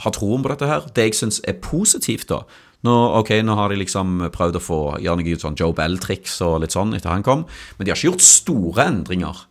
[0.00, 0.80] Ha troen på dette her.
[0.94, 2.42] Det jeg syns er positivt, da
[2.86, 6.62] nå, ok, nå har de liksom prøvd å få gjøre noe sånn Joe Bell-triks og
[6.62, 7.44] litt sånn etter han kom,
[7.76, 9.42] men de har ikke gjort store endringer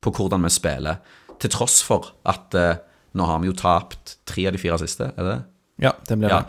[0.00, 1.00] på hvordan vi spiller,
[1.40, 2.80] til tross for at eh,
[3.16, 5.40] nå har vi jo tapt tre av de fire siste, er det det?
[5.80, 6.44] Ja, det blir det.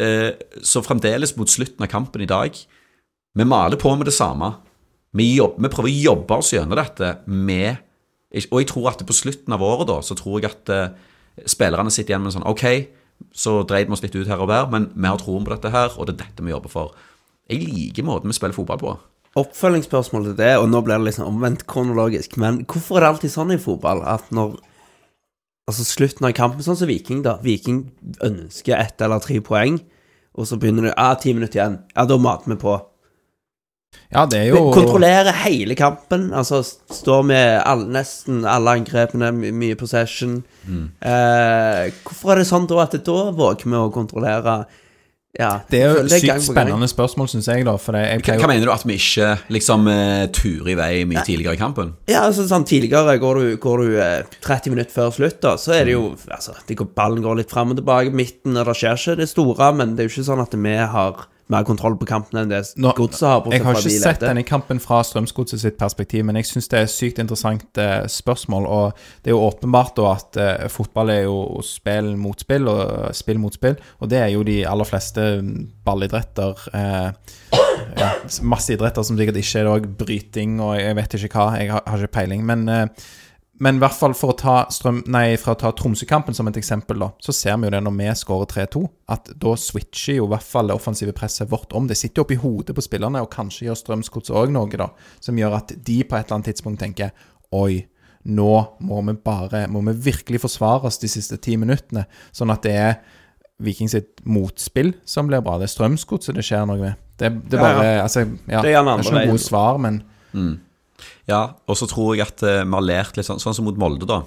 [0.00, 2.56] Eh, så fremdeles mot slutten av kampen i dag
[3.36, 4.54] Vi maler på med det samme.
[5.12, 7.76] Vi, jobb, vi prøver å jobbe oss gjennom dette med
[8.50, 10.94] Og jeg tror at på slutten av året, da, så tror jeg at eh,
[11.44, 12.64] spillerne sitter igjen med en sånn Ok,
[13.36, 15.72] så dreide vi oss litt ut her og der, men vi har troen på dette
[15.72, 16.96] her, og det er dette vi jobber for.
[17.48, 18.92] Jeg liker måten vi spiller fotball på.
[19.36, 23.34] Oppfølgingsspørsmål til det, og nå blir det liksom omvendt kronologisk, men hvorfor er det alltid
[23.34, 24.56] sånn i fotball at når
[25.66, 27.40] Altså slutten av kampen, sånn som Viking, da.
[27.42, 27.88] Viking
[28.22, 29.80] ønsker ett eller tre poeng,
[30.38, 31.80] og så begynner du Ja, ti minutter igjen.
[31.90, 32.76] Ja, da mater vi på.
[34.12, 36.28] Ja, det er jo Kontrollerer hele kampen.
[36.30, 40.44] Altså står med all, nesten alle angrepene, my mye possession.
[41.02, 44.60] Eh, hvorfor er det sånn da at da våger vi å kontrollere
[45.38, 47.76] Ja, Det er jo det sykt spennende spørsmål, syns jeg, da.
[47.80, 48.72] For det, jeg Hva, pleier hva mener du?
[48.72, 51.94] At vi ikke liksom eh, turer i vei mye tidligere i kampen?
[52.08, 55.76] Ja, altså sånn tidligere går du, går du eh, 30 minutter før slutt, da, så
[55.76, 58.76] er det jo Altså, det går, ballen går litt fram og tilbake, midten, og det
[58.80, 61.94] skjer ikke det store, men det er jo ikke sånn at vi har mer kontroll
[61.98, 62.62] på kampen enn det
[62.98, 63.44] godset har.
[63.54, 66.88] Jeg har ikke sett denne kampen fra Strømsgodset sitt perspektiv, men jeg syns det er
[66.88, 68.66] et sykt interessant eh, spørsmål.
[68.66, 73.14] Og det er jo åpenbart da at eh, fotball er jo spill mot spill, og
[73.16, 73.78] spill mot spill.
[74.02, 75.28] Og det er jo de aller fleste
[75.86, 76.66] ballidretter.
[76.74, 77.54] Eh,
[77.96, 78.10] ja,
[78.42, 81.46] masse idretter som sikkert ikke er det òg bryting og jeg vet ikke hva.
[81.60, 82.42] Jeg har, har ikke peiling.
[82.48, 83.06] Men eh,
[83.58, 86.58] men i hvert fall for å ta, strøm, nei, for å ta Tromsø-kampen som et
[86.60, 88.82] eksempel, da, så ser vi jo det når vi skårer 3-2,
[89.14, 91.88] at da switcher jo i hvert fall det offensive presset vårt om.
[91.88, 94.90] Det sitter jo oppi hodet på spillerne, og kanskje gjør Strømsgodset òg noe, da,
[95.24, 97.14] som gjør at de på et eller annet tidspunkt tenker
[97.56, 97.86] Oi,
[98.26, 102.02] nå må vi bare Må vi virkelig forsvare oss de siste ti minuttene,
[102.34, 102.96] sånn at det er
[103.62, 105.54] Viking sitt motspill som blir bra.
[105.56, 106.98] Det er Strømsgodset det skjer noe med.
[107.16, 108.02] Det, det er Ja, ja.
[108.02, 108.60] Altså, ja.
[108.60, 109.30] Det er gjerne ikke andre noen veien.
[109.32, 110.02] gode svar, men
[111.28, 113.78] Ja, og så tror jeg at eh, vi har lært litt sånn, sånn som mot
[113.80, 114.20] Molde, da.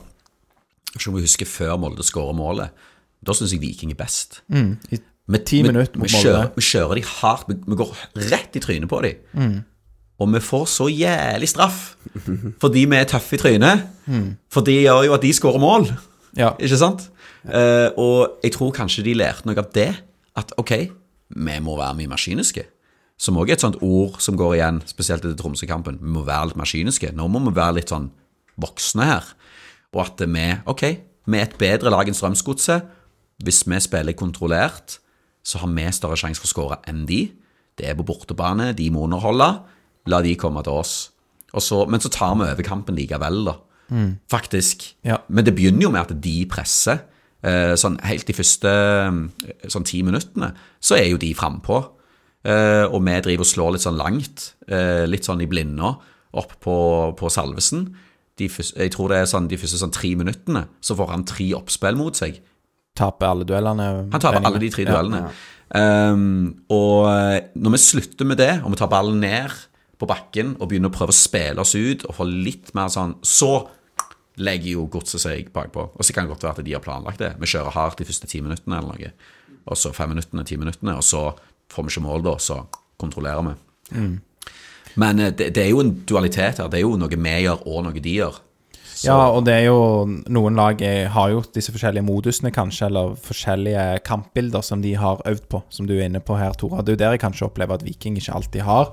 [0.96, 2.74] Ikke om vi husker før Molde skårer målet.
[3.24, 4.42] Da syns jeg Viking er best.
[4.52, 5.00] mm, i
[5.46, 6.26] Ti vi- minutter mot vi Molde.
[6.26, 7.48] kjører, vi kjører de hardt.
[7.48, 7.92] Vi, vi går
[8.32, 9.16] rett i trynet på dem.
[9.38, 9.60] Mm.
[10.20, 11.96] Og vi får så jævlig straff
[12.60, 13.86] fordi vi er tøffe i trynet.
[14.10, 14.38] Mm.
[14.52, 15.86] For det gjør jo at de skårer mål.
[16.36, 16.52] Ja.
[16.60, 17.06] Ikke sant?
[17.46, 19.94] Uh, og jeg tror kanskje de lærte noe av det.
[20.36, 20.74] At ok,
[21.36, 22.66] vi må være mye maskiniske.
[23.20, 26.00] Som òg er et sånt ord som går igjen, spesielt etter Tromsø-kampen.
[26.00, 27.12] Vi må være litt maskiniske.
[27.16, 28.08] Nå må vi være litt sånn
[28.60, 29.28] voksne her.
[29.92, 30.84] Og at vi, ok,
[31.28, 32.88] vi er et bedre lag enn Strømsgodset.
[33.44, 35.00] Hvis vi spiller kontrollert,
[35.44, 37.26] så har vi større sjanse for å skåre enn de.
[37.80, 39.50] Det er på bortebane, de må underholde.
[40.12, 40.96] La de komme til oss.
[41.56, 43.56] Og så, men så tar vi over kampen likevel, da.
[44.30, 44.86] faktisk.
[45.04, 45.20] Ja.
[45.28, 47.04] Men det begynner jo med at de presser.
[47.40, 50.52] Eh, sånn helt de første eh, sånn ti minuttene,
[50.84, 51.80] så er jo de frampå.
[52.48, 55.96] Eh, og vi driver og slår litt sånn langt, eh, litt sånn i blinda,
[56.40, 56.78] opp på,
[57.20, 57.90] på Salvesen.
[58.40, 61.50] De jeg tror det er sånn de første sånn tre minuttene, så får han tre
[61.58, 62.40] oppspill mot seg.
[63.00, 63.90] Taper alle duellene.
[64.14, 65.26] Han taper alle de tre duellene.
[65.78, 69.54] Ehm, og eh, når vi slutter med det, og vi tar ballen ned
[70.00, 73.18] på bakken og begynner å prøve å spille oss ut og få litt mer sånn
[73.28, 73.68] Så
[74.40, 75.90] legger jo godset seg bakpå.
[75.92, 77.34] Og så kan det godt være at de har planlagt det.
[77.42, 79.12] Vi kjører hardt de første ti minuttene eller noe.
[79.68, 81.26] Og så fem minuttene, ti minuttene, og så
[81.72, 82.60] får vi ikke mål, da, så
[83.00, 83.56] kontrollerer vi.
[85.00, 86.70] Men eh, det, det er jo en dualitet her.
[86.70, 88.40] Det er jo noe vi gjør, og noe de gjør.
[89.00, 89.78] Så, Ja, og det er jo
[90.28, 90.82] Noen lag
[91.14, 95.88] har jo disse forskjellige modusene, kanskje, eller forskjellige kampbilder som de har øvd på, som
[95.88, 96.82] du er inne på her, Tora.
[96.84, 98.92] Det er jo der jeg kanskje opplever at Viking ikke alltid har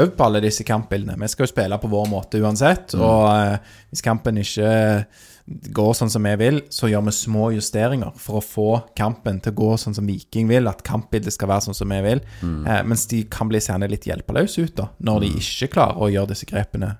[0.00, 1.18] øvd på alle disse kampbildene.
[1.20, 4.72] Vi skal jo spille på vår måte uansett, og eh, hvis kampen ikke
[5.46, 9.52] går sånn som vi vil, så gjør vi små justeringer for å få kampen til
[9.52, 12.22] å gå sånn som Viking vil, at kampbildet skal være sånn som vi vil.
[12.42, 16.08] Eh, mens de kan bli seende litt hjelpeløse ut, da, når de ikke klarer å
[16.12, 16.94] gjøre disse grepene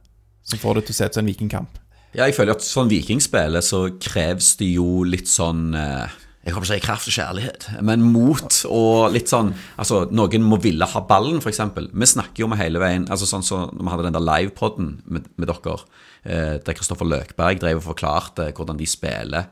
[0.44, 1.80] som får det til å se ut som en vikingkamp.
[2.14, 6.68] Ja, jeg føler at sånn vikingspillet så kreves det jo litt sånn eh, Jeg håper
[6.68, 11.02] ikke si kraft og kjærlighet, men mot og litt sånn Altså, noen må ville ha
[11.08, 11.62] ballen, f.eks.
[11.74, 14.92] Vi snakker jo med hele veien altså sånn så Når vi hadde den der livepoden
[15.08, 15.80] med, med dere,
[16.24, 19.50] der Kristoffer Løkberg drev og forklarte hvordan de spiller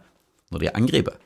[0.52, 1.18] når de angriper.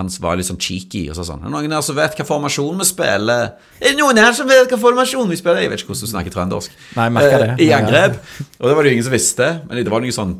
[0.00, 1.42] Han var litt sånn cheeky og sa sånn.
[1.42, 3.50] Er det noen her som vet hva formasjon vi spiller?
[3.76, 5.60] Er det noen her som vet hva formasjon vi spiller?
[5.60, 6.78] Jeg vet ikke hvordan du snakker trøndersk.
[6.96, 7.48] Nei, jeg merker det.
[7.58, 8.16] Eh, I angrep.
[8.56, 9.48] Og det var det jo ingen som visste.
[9.66, 10.32] Men det var noe sånn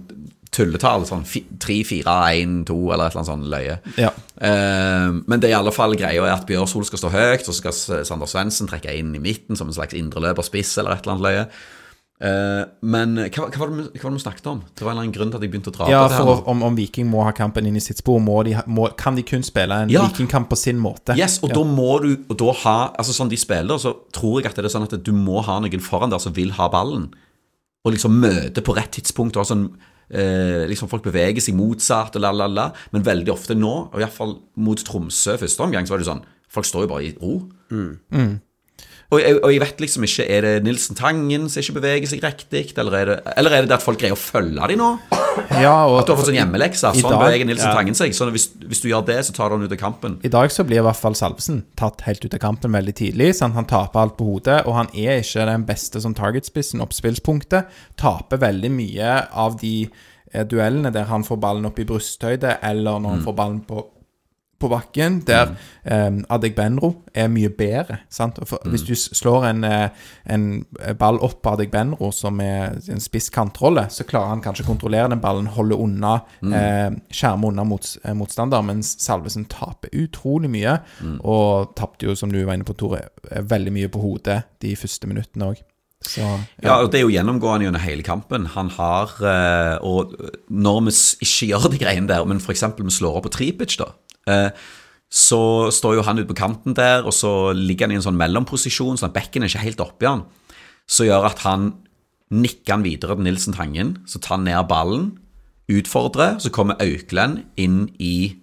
[0.57, 1.05] tulletall.
[1.11, 3.77] Sånn 3, 4, 1, 2 eller et eller annet sånn løye.
[4.01, 4.15] Ja.
[4.41, 7.53] Eh, men det er i alle fall greia er at Bjørsol skal stå høyt, og
[7.53, 11.19] så skal Sander Svendsen trekke inn i midten som en slags indreløperspiss eller et eller
[11.19, 11.47] annet løye.
[12.23, 14.61] Eh, men hva, hva, var det, vi- hva var det vi snakket om?
[14.79, 16.17] Det var en eller annen grunn til at jeg begynte å dra Ja, på det
[16.19, 16.25] her.
[16.29, 19.17] for om, om Viking må ha kampen inn i sitt spor, må de, må, kan
[19.19, 20.05] de kun spille en Ja.
[20.07, 21.17] vikingkamp på sin måte.
[21.19, 21.57] Yes, og ja.
[21.59, 24.65] da må du og da ha Altså sånn de spiller, så tror jeg at det
[24.65, 27.09] er sånn at du må ha noen foran der som vil ha ballen,
[27.85, 29.37] og liksom møte på rett tidspunkt.
[29.37, 29.65] Og sånn,
[30.15, 32.69] eh, liksom Folk beveger seg motsatt, og la, la, la.
[32.93, 36.67] Men veldig ofte nå, og iallfall mot Tromsø første omgang, så var det sånn Folk
[36.67, 37.49] står jo bare i ro.
[39.13, 42.23] Og, jeg, og jeg vet liksom ikke Er det Nilsen Tangen som ikke beveger seg
[42.25, 44.87] riktig, eller er det, eller er det det at folk greier å følge dem nå?
[45.61, 46.93] Ja, og At du har fått sånn hjemmelekse?
[46.97, 47.75] Sånn dag- beveger Nilsen ja.
[47.77, 48.15] Tangen seg.
[48.17, 50.17] Sånn hvis, hvis du gjør det, så tar du han ut av kampen.
[50.25, 53.31] I dag så blir i hvert fall Salvesen tatt helt ut av kampen veldig tidlig.
[53.37, 53.57] Sant?
[53.59, 57.69] Han taper alt på hodet, og han er ikke den beste som targetspissen, oppspillspunktet.
[58.01, 59.75] Taper veldig mye av de
[60.33, 63.85] eh, duellene der han får ballen opp i brysthøyde, eller når han får ballen på,
[64.63, 65.53] på bakken, der
[65.85, 67.99] eh, Adegbenro er mye bedre.
[68.47, 69.89] For, Hvis du slår en, eh,
[70.33, 70.47] en
[71.01, 75.11] ball opp på Adegbenro, som er en spiss kantrolle, så klarer han kanskje å kontrollere
[75.13, 76.15] den ballen, holde unna,
[76.47, 80.79] eh, skjerme unna mot, eh, motstander, mens Salvesen taper utrolig mye,
[81.21, 84.75] og tapte jo, som du var inne på, Tore, eh, veldig mye på hodet de
[84.77, 85.63] første minuttene òg.
[86.03, 86.21] Så
[86.63, 88.47] Ja, og Det er jo gjennomgående gjennom hele kampen.
[88.57, 90.15] Han har eh, Og
[90.51, 92.65] når vi ikke gjør de greiene der, men f.eks.
[92.77, 94.12] vi slår opp på Tripic, da, eh,
[95.13, 95.43] så
[95.75, 98.97] står jo han ute på kanten der, og så ligger han i en sånn mellomposisjon,
[98.97, 100.23] sånn at bekken er ikke helt oppi han.
[100.89, 101.73] Så gjør at han
[102.33, 105.11] nikker han videre til Nilsen Tangen, så tar han ned ballen,
[105.73, 108.42] utfordrer, så kommer Auklend inn i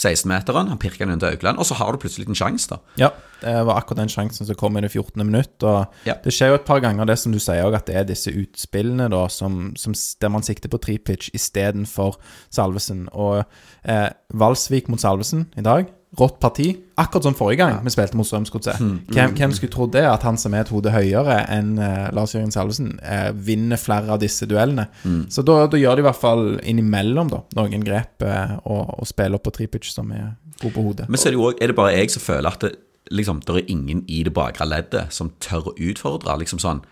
[0.00, 2.78] 16-meteren, han pirker den under til Auklend, og så har du plutselig en sjanse, da.
[3.00, 3.10] Ja,
[3.42, 5.20] det var akkurat den sjansen som kom i det 14.
[5.24, 5.62] minutt.
[5.62, 6.14] Og Ja.
[6.24, 8.32] det skjer jo et par ganger, det som du sier òg, at det er disse
[8.32, 12.16] utspillene da, som, som, der man sikter på tripitch istedenfor
[12.50, 13.08] Salvesen.
[13.12, 13.44] Og
[13.84, 15.86] eh, Valsvik mot Salvesen i dag,
[16.18, 16.64] rått parti.
[16.98, 18.80] Akkurat som forrige gang vi spilte mot Strømsgodset.
[19.14, 22.50] Hvem, hvem skulle trodd det, at han som er et hode høyere enn uh, Lars-Jørgen
[22.50, 24.88] Salvesen, uh, vinner flere av disse duellene.
[25.30, 29.06] Så da, da gjør de i hvert fall innimellom da, noen grep uh, og, og
[29.06, 31.06] spiller opp på tripitch som er god på hodet.
[31.08, 32.72] Men så er det jo også, er det bare jeg som føler at det,
[33.14, 36.36] liksom, det er ingen i det bakre leddet som tør å utfordre.
[36.42, 36.82] liksom sånn,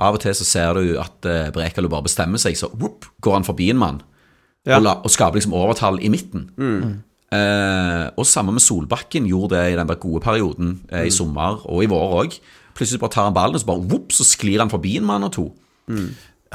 [0.00, 3.40] Av og til så ser du at uh, Brekalo bare bestemmer seg, så whoop, går
[3.40, 4.00] han forbi en mann
[4.64, 4.76] Ja.
[4.78, 6.50] og, la, og skaper liksom overtall i midten.
[7.30, 11.62] Eh, og samme med Solbakken gjorde det i den der gode perioden eh, i sommer
[11.62, 12.40] og i vår òg.
[12.74, 15.26] Plutselig bare tar han ballen, og så bare whoop, så sklir han forbi en mann
[15.26, 15.46] og to.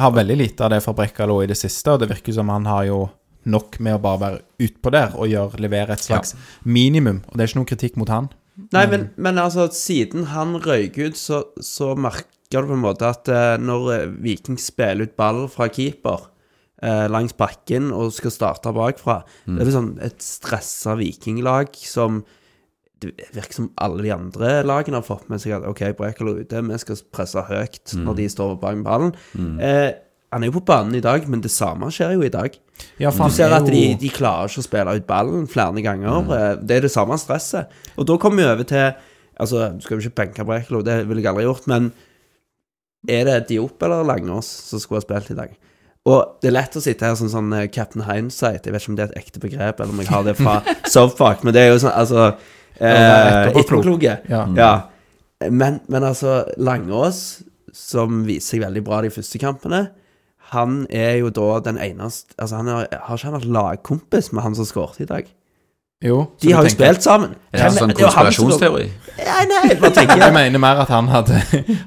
[0.03, 2.67] har veldig lite av det fra Brekkalo i det siste, og det virker som han
[2.67, 3.05] har jo
[3.45, 6.33] nok med å bare være utpå der og gjøre, levere et slags
[6.65, 7.21] minimum.
[7.29, 8.29] Og det er ikke noen kritikk mot han.
[8.73, 13.07] Nei, men, men altså, siden han røyk ut, så, så merker du på en måte
[13.07, 16.29] at eh, når eh, Viking spiller ut ball fra keeper
[16.85, 19.19] eh, langs bakken og skal starte bakfra,
[19.49, 22.23] det er sånn et stressa vikinglag som
[23.03, 26.61] det virker som alle de andre lagene har fått med seg at OK, Brekalo ute,
[26.63, 29.11] vi skal presse høyt når de står bak ballen.
[29.59, 29.91] Eh,
[30.33, 32.55] Han er jo på banen i dag, men det samme skjer jo i dag.
[32.99, 36.25] Ja, Du ser er at de, de klarer ikke å spille ut ballen flere ganger.
[36.25, 36.65] Mm.
[36.65, 37.69] Det er det samme stresset.
[37.95, 38.89] Og da kommer vi over til
[39.35, 41.89] Altså, du skal jo ikke benke Brekalo, det ville jeg aldri gjort, men
[43.11, 45.55] er det Diop eller Langås som skulle ha spilt i dag?
[46.05, 48.67] Og det er lett å sitte her som sånn sånn Captain Hindsight.
[48.67, 50.59] Jeg vet ikke om det er et ekte begrep, eller om jeg har det fra
[50.95, 53.63] Softpark, men det er jo sånn, altså eh, etterpåklok.
[53.63, 54.17] Etterpåkloke.
[54.29, 54.43] Ja.
[54.59, 54.73] Ja.
[55.49, 57.23] Men, men altså, Langås,
[57.75, 59.87] som viser seg veldig bra de første kampene,
[60.53, 64.45] han er jo da den eneste Altså, han har, har ikke han vært lagkompis med
[64.45, 65.31] han som skåret i dag?
[66.03, 66.27] Jo.
[66.37, 67.35] så De du har jo tenker- spilt sammen.
[67.53, 68.89] Er det en sånn jo han som- konspirasjonsteori?
[69.17, 71.37] Ja, nei, jeg bare tenker Jeg mener mer at han hadde,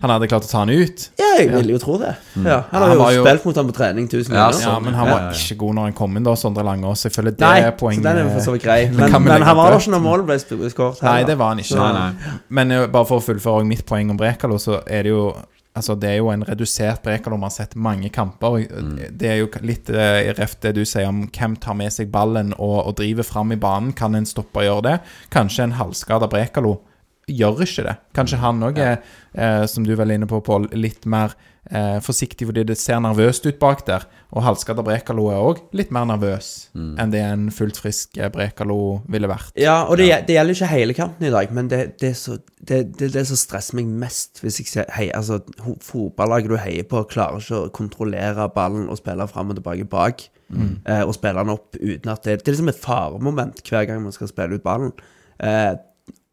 [0.00, 1.10] han hadde klart å ta han ut.
[1.20, 2.14] Ja, jeg ville jo tro det.
[2.40, 4.60] Ja, han har Han jo, var jo- spilt mot ham på trening tusen Ja, ganger.
[4.62, 5.32] Ja, Sånn, men han var ja, ja.
[5.36, 7.04] ikke god når han kom inn, da, Sondre Langås.
[7.04, 8.00] Jeg føler det Nei, er poenget.
[8.02, 8.80] så den er for så vidt grei.
[8.88, 9.78] Men, kan vi men legge han var til.
[9.84, 11.02] ikke når målet ble sp- skåret.
[11.02, 11.26] Nei, heller.
[11.28, 11.76] det var han ikke.
[11.76, 12.32] Nei, nei.
[12.48, 15.34] Men eh, bare for å fullføre også mitt poeng om Brekalo, så er det jo
[15.78, 17.38] Altså, det er jo en redusert Brekalo.
[17.38, 18.58] Vi har sett mange kamper.
[18.66, 18.98] Mm.
[19.18, 22.10] Det er jo litt eh, i reft det du sier om hvem tar med seg
[22.14, 23.94] ballen og, og driver fram i banen.
[23.96, 24.96] Kan en stoppe å gjøre det?
[25.34, 26.80] Kanskje en halvskada Brekalo
[27.28, 27.94] gjør ikke det.
[28.16, 28.98] Kanskje han òg er,
[29.34, 31.36] eh, som du er inne på, Pål, litt mer
[31.70, 34.04] eh, forsiktig fordi det ser nervøst ut bak der.
[34.33, 36.94] Og halvskada Brekalo er òg litt mer nervøs Mm.
[37.00, 39.52] enn det en fullt frisk eh, Brekalo ville vært.
[39.57, 42.98] Ja, og det, det gjelder ikke hele kampen i dag, men det, det, så, det,
[42.98, 45.40] det, det som stresser meg mest hvis jeg ser hei, altså,
[45.83, 50.28] Fotballaget du heier på, klarer ikke å kontrollere ballen og spille fram og tilbake bak.
[50.48, 54.00] Eh, og spille den opp uten at det Det er liksom et faremoment hver gang
[54.02, 54.92] man skal spille ut ballen.
[55.40, 55.74] Eh,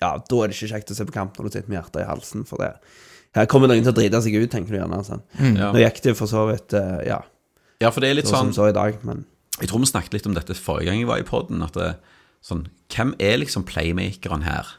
[0.01, 2.01] ja, da er det ikke kjekt å se på kamp når du sitter med hjertet
[2.03, 2.69] i halsen, for det
[3.35, 5.01] Her kommer noen til å drite seg ut, tenker du gjerne.
[5.03, 5.23] Sånn.
[5.57, 5.71] Ja.
[5.75, 7.19] Nå gikk det for så vidt uh, ja,
[7.83, 9.25] ja, for det er litt så sånn så i dag, men
[9.59, 11.61] Jeg tror vi snakket litt om dette forrige gang jeg var i podden.
[11.63, 11.93] At det,
[12.43, 14.73] sånn, hvem er liksom playmakeren her?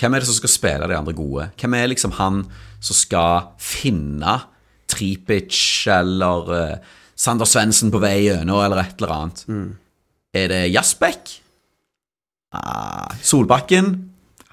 [0.00, 1.50] Hvem er det som skal spille de andre gode?
[1.60, 2.40] Hvem er liksom han
[2.82, 4.40] som skal finne
[4.90, 9.44] Tripic eller uh, Sander Svendsen på vei gjennom, eller et eller annet?
[10.34, 11.36] Er det Jasbekk?
[12.54, 13.92] Ah, Solbakken?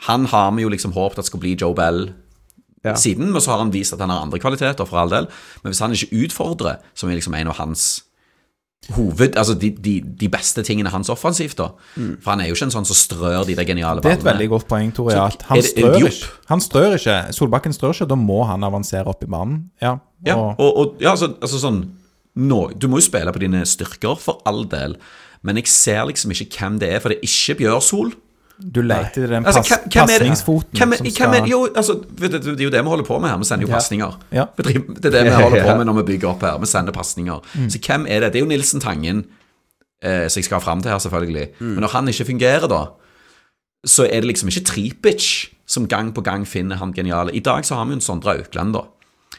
[0.05, 2.11] Han har vi jo liksom håpet at skal bli Joe Bell
[2.85, 2.93] Ja.
[2.95, 5.25] siden, men så har han vist at han har andre kvaliteter, for all del.
[5.63, 8.03] Men hvis han ikke utfordrer, som er liksom en av hans
[8.93, 11.71] hoved, altså de, de, de beste tingene hans offensivt, da.
[12.21, 14.21] For han er jo ikke en sånn som strør de der geniale ballene.
[14.21, 15.15] Det er et veldig godt poeng, Tore.
[15.25, 16.29] At han det- strør ikke.
[16.53, 17.17] Han strør ikke.
[17.35, 19.71] Solbakken strør ikke, da må han avansere opp i banen.
[19.81, 19.97] Ja.
[20.25, 21.81] Ja, og, og, og ja, altså, altså sånn
[22.37, 24.95] nå, Du må jo spille på dine styrker, for all del.
[25.45, 28.13] Men jeg ser liksom ikke hvem det er, for det er ikke Bjørsol.
[28.59, 29.93] Du leter etter den Altså, er det?
[29.93, 33.05] pasningsfoten Hvem, er- som hvem er, jo, altså, du, det er jo det vi holder
[33.05, 33.37] på med her.
[33.37, 33.75] Vi sender jo Ja.
[33.75, 34.15] pasninger.
[34.31, 34.45] Ja.
[34.57, 34.65] Det
[35.05, 36.57] er det vi holder på med når vi bygger opp her.
[36.57, 37.41] Vi sender pasninger.
[37.55, 37.69] Mm.
[37.69, 38.33] Så hvem er det?
[38.33, 39.25] Det er jo Nilsen Tangen,
[40.03, 41.47] eh, som jeg skal fram til her, selvfølgelig.
[41.59, 41.65] Mm.
[41.75, 42.81] Men når han ikke fungerer, da,
[43.85, 45.29] så er det liksom ikke Tripic
[45.67, 47.31] som gang på gang finner han geniale.
[47.35, 48.81] I dag så har vi jo en Sondre Aukland, da.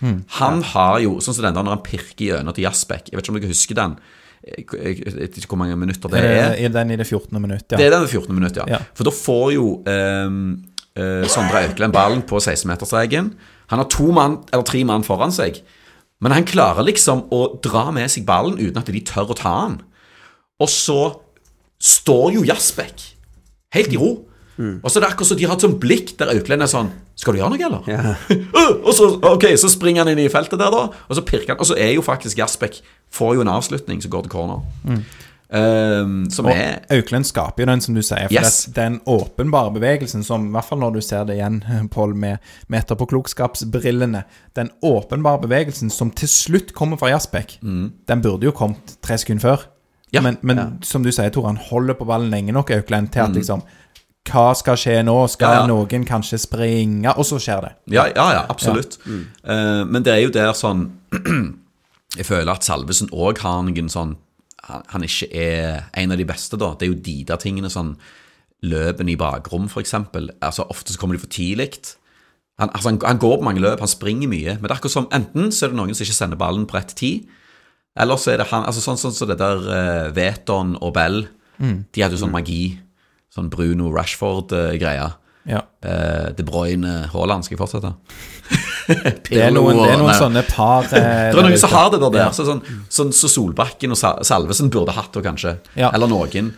[0.01, 0.25] Mm.
[0.39, 3.17] Han har jo, sånn som den der når han pirker i øynene til Jasbekk Jeg
[3.19, 3.97] vet ikke om dere husker den.
[4.49, 6.53] Jeg vet ikke hvor mange minutter det er.
[6.55, 7.41] Eh, I den i det 14.
[7.41, 7.77] minutt, ja.
[7.77, 8.67] Det er den ved 14 minutt, ja.
[8.71, 8.81] Ja.
[8.97, 13.33] For da får jo eh, Sondre Aukland ballen på 16-meterstreken.
[13.71, 15.61] Han har to mann, eller tre mann foran seg.
[16.25, 19.55] Men han klarer liksom å dra med seg ballen uten at de tør å ta
[19.67, 19.77] han.
[20.59, 20.99] Og så
[21.79, 23.05] står jo Jasbekk
[23.77, 24.11] helt i ro.
[24.59, 26.89] Og så er det akkurat som de har et sånt blikk der Auklend er sånn
[27.15, 27.87] Skal du gjøre noe, eller?
[27.87, 28.15] Ja.
[28.59, 30.89] Øh, og så, ok, så springer han inn i feltet der, da.
[31.09, 31.61] Og så pirker han.
[31.63, 32.81] Og så er jo faktisk Jasbekk
[33.15, 34.65] Får jo en avslutning som går til corner.
[35.49, 38.27] Ehm, som Og er Auklend skaper jo den, som du sier.
[38.29, 38.65] For Yes.
[38.67, 41.63] det, den åpenbare bevegelsen, som i hvert fall når du ser det igjen,
[41.95, 42.37] Pål, med,
[42.69, 44.25] med etterpåklokskapsbrillene
[44.57, 49.41] Den åpenbare bevegelsen som til slutt kommer fra Jasbekk, den burde jo kommet tre sekunder
[49.41, 49.65] før.
[49.69, 49.75] Mm.
[50.13, 50.21] Ja.
[50.25, 53.35] Men, men som du sier, Tor, han holder på ballen lenge nok, Auklend, til at
[53.37, 53.61] liksom
[54.29, 55.17] Hva skal skje nå?
[55.31, 55.55] Skal Mm.
[55.55, 55.67] Ja, ja.
[55.67, 57.15] noen kanskje springe?
[57.17, 57.73] Og så skjer det.
[57.95, 58.99] Ja, ja, ja absolutt.
[59.07, 60.91] Eh, men det er jo der sånn
[62.19, 64.17] Jeg føler at Salvesen òg har noen sånn
[64.69, 66.75] han, han ikke er en av de beste, da.
[66.77, 67.97] Det er jo de der tingene sånn
[68.67, 70.33] Løpene i bakrom, eksempel.
[70.43, 71.77] Altså, ofte så kommer de for tidlig.
[72.59, 74.57] Han, altså, han, han går på mange løp, han springer mye.
[74.57, 76.75] Men det er akkurat som enten så er det noen som ikke sender ballen på
[76.75, 77.29] rett tid,
[77.99, 81.23] eller så er det han altså Sånn som så det der uh, Veton og Bell.
[81.95, 82.79] De hadde jo sånn magi.
[83.35, 85.09] Sånn Bruno Rashford-greia.
[85.49, 85.63] Ja.
[85.85, 87.95] Uh, De Bruyne Haaland, skal jeg fortsette?
[89.29, 91.91] Det er noen, det er noen sånne par eh, Det er der noen som har
[91.93, 92.23] det der, der.
[92.23, 92.29] Ja.
[92.33, 95.59] Så, sånn, sånn, så Solbakken og Salvesen burde hatt det, kanskje.
[95.77, 95.91] Ja.
[95.93, 96.55] Eller noen.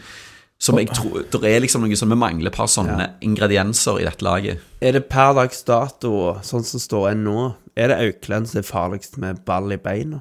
[0.61, 4.07] Som jeg tror Det er liksom noe som vi mangler et par sånne ingredienser i
[4.07, 4.63] dette laget.
[4.79, 8.69] Er det per dags dato, sånn som står en nå, er det Auklend som er
[8.69, 10.21] farligst med ball i beina?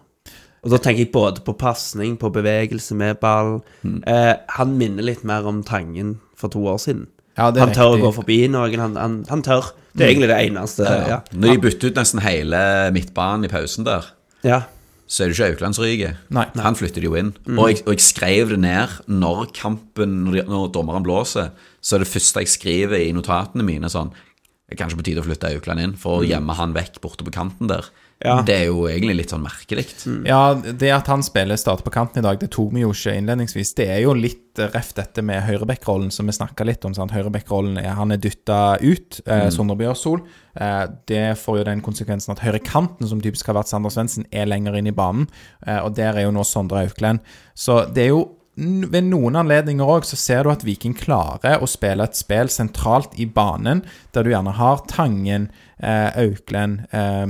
[0.63, 3.59] Og da tenker jeg både på pasning, på bevegelse med ball.
[3.83, 3.99] Mm.
[4.07, 7.07] Eh, han minner litt mer om Tangen for to år siden.
[7.39, 8.81] Ja, det er han tør å gå forbi noen.
[8.81, 9.71] Han, han, han tør.
[9.95, 10.87] Det er egentlig det eneste.
[11.09, 11.21] Ja.
[11.31, 12.59] Når de bytter ut nesten hele
[12.95, 14.09] midtbanen i pausen der,
[14.45, 14.61] ja.
[15.09, 16.17] så er det ikke Aukland som ryker.
[16.59, 17.31] Han flytter de jo inn.
[17.55, 21.53] Og, jeg, og jeg skrev det ned når kampen, når, de, når dommeren blåser.
[21.81, 25.23] Så er det første jeg skriver i notatene mine sånn Det er kanskje på tide
[25.23, 27.87] å flytte Aukland inn for å gjemme han vekk borte på kanten der.
[28.19, 28.41] Ja.
[28.43, 29.85] Det er jo egentlig litt sånn merkelig.
[30.27, 33.13] Ja, det at han spiller starter på kanten i dag, det tok vi jo ikke
[33.15, 33.71] innledningsvis.
[33.77, 36.95] Det er jo litt reft dette med høyreback-rollen som vi snakka litt om.
[36.97, 37.15] sant?
[37.15, 40.25] Høyreback-rollen er han er dytta ut, eh, Sondre Bjørsol.
[40.59, 44.51] Eh, det får jo den konsekvensen at høyrekanten, som typisk har vært Sander Svendsen, er
[44.51, 45.29] lenger inn i banen.
[45.65, 47.23] Eh, og der er jo nå Sondre Auklend.
[47.55, 51.69] Så det er jo ved noen anledninger òg så ser du at Viking klarer å
[51.69, 55.47] spille et spill sentralt i banen, der du gjerne har Tangen,
[55.79, 57.25] Auklend, eh,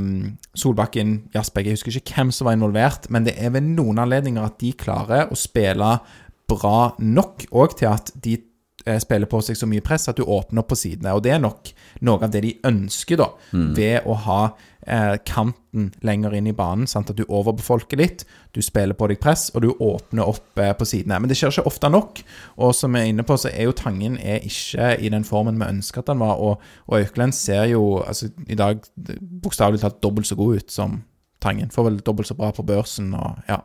[0.58, 4.46] Solbakken, Jasberg Jeg husker ikke hvem som var involvert, men det er ved noen anledninger
[4.46, 5.98] at de klarer å spille
[6.50, 8.40] bra nok, og til at de
[8.88, 11.14] eh, spiller på seg så mye press at du åpner opp på sidene.
[11.14, 11.70] Og det er nok
[12.02, 13.30] noe av det de ønsker, da,
[13.78, 14.42] ved å ha
[14.90, 16.88] eh, kanten lenger inn i banen.
[16.90, 17.12] Sant?
[17.12, 18.26] At du overbefolker litt,
[18.56, 21.20] du spiller på deg press, og du åpner opp eh, på sidene.
[21.22, 22.22] Men det skjer ikke ofte nok.
[22.60, 25.60] Og som vi er inne på, så er jo Tangen er ikke i den formen
[25.62, 26.42] vi ønsker at han var.
[26.42, 28.82] Og, og Auklend ser jo altså, i dag
[29.44, 31.02] bokstavelig talt dobbelt så god ut som
[31.40, 31.72] Tangen.
[31.72, 33.62] Får vel dobbelt så bra på børsen og ja.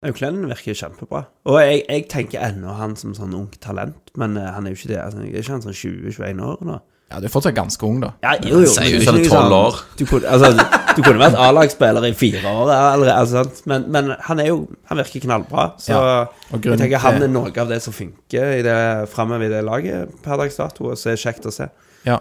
[0.00, 1.26] Auklend virker kjempebra.
[1.44, 4.80] Og jeg, jeg tenker ennå han som sånn ungt talent, men eh, han er jo
[4.80, 5.02] ikke det.
[5.02, 6.78] Altså, er ikke han sånn 20-21 år nå?
[7.10, 8.12] Ja, du er fortsatt ganske ung, da.
[8.22, 8.70] Ja, jo, jo.
[8.70, 9.78] Sier er ikke noe 12 sånn- år.
[9.98, 10.50] Du kunne, altså,
[10.94, 14.58] du kunne vært A-lagsspiller i fire år, eller, altså, men, men han er jo
[14.92, 15.64] Han virker knallbra.
[15.82, 18.76] Så Ja, og jeg tenker han er noe av det som funker i det
[19.10, 21.66] framover i det laget per dags dato, og så er det kjekt å se.
[22.06, 22.20] Ja.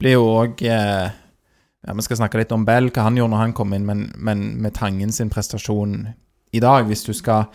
[0.00, 1.12] Blir jo òg eh,
[1.86, 4.08] ja, Vi skal snakke litt om Bell, hva han gjorde når han kom inn, men,
[4.16, 6.08] men med Tangen sin prestasjon
[6.54, 7.46] i dag, hvis du skal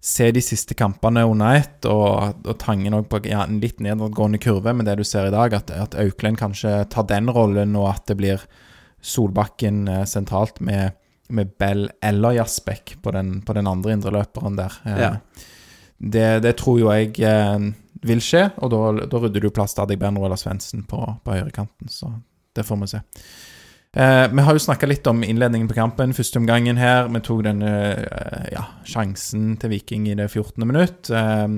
[0.00, 4.40] se de siste kampene under ett, og, og Tangen òg på ja, en litt nedadgående
[4.40, 7.90] kurve med det du ser i dag, at, at Auklend kanskje tar den rollen, og
[7.92, 8.46] at det blir
[9.04, 10.96] Solbakken eh, sentralt med,
[11.28, 14.80] med Bell eller Jasbekk på den, på den andre indreløperen der.
[14.84, 15.12] Eh, Ja.
[16.00, 17.70] det, det tror jo jeg eh,
[18.08, 21.88] vil skje, og da, da rydder du plass til Adegbenro eller Svendsen på, på høyrekanten.
[21.92, 22.08] Så
[22.56, 23.00] det får vi se.
[23.96, 26.14] Eh, vi har jo snakka litt om innledningen på kampen.
[26.14, 27.08] Første omgangen her.
[27.10, 30.62] Vi tok denne eh, ja, sjansen til Viking i det 14.
[30.62, 31.10] minutt.
[31.10, 31.48] Eh,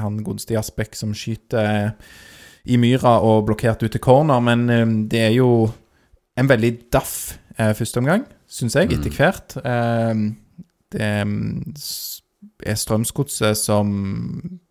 [0.00, 2.10] han godeste Jasbekk som skyter eh,
[2.70, 5.70] i myra og blokkert ut til corner, men eh, det er jo
[6.40, 9.56] en veldig daff eh, første omgang, syns jeg, etter hvert.
[9.62, 10.26] Eh,
[10.90, 11.72] det mm,
[12.66, 13.94] er Strømsgodset som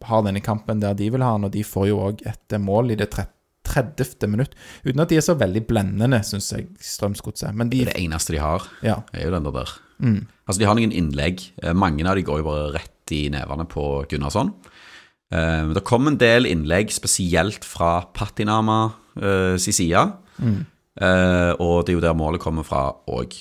[0.03, 2.91] har denne kampen der de vil ha den, og de får jo òg et mål
[2.91, 3.38] i det 30.
[3.69, 4.27] 30.
[4.29, 4.55] minutt.
[4.85, 7.53] Uten at de er så veldig blendende, syns jeg, Strømsgodset.
[7.55, 8.97] Men de Det eneste de har, Ja.
[9.13, 9.77] er jo den der der.
[10.47, 11.41] Altså, de har noen innlegg.
[11.63, 14.53] Eh, Mange av de går jo bare rett i nevene på Gunnarsson.
[15.31, 20.13] Eh, Det kom en del innlegg, spesielt fra Patinama uh, sin side.
[21.01, 23.33] Eh, og det er jo der målet kommer fra òg.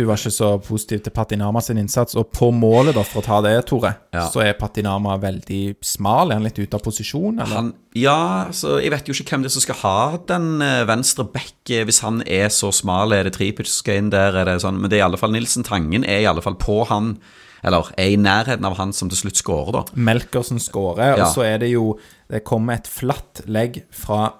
[0.00, 3.26] Du var ikke så positiv til Patinama sin innsats, og på målet, da, for å
[3.26, 4.22] ta det, Tore, Ja.
[4.32, 6.30] så er Patinama veldig smal.
[6.32, 7.52] Er han litt ute av posisjon, eller?
[7.54, 10.84] Han, ja, så jeg vet jo ikke hvem det er som skal ha den eh,
[10.88, 13.12] venstre back eh, hvis han er så smal.
[13.12, 14.34] Er det Tripic som skal inn der?
[14.40, 14.80] Er det sånn?
[14.80, 17.18] Men det er i alle fall Nilsen Tangen er i alle fall på han,
[17.62, 19.84] eller er i nærheten av han som til slutt skårer, da.
[20.00, 21.26] Melkersen skårer, Ja.
[21.26, 21.98] og så er det jo
[22.30, 24.32] Det kommer et flatt legg fra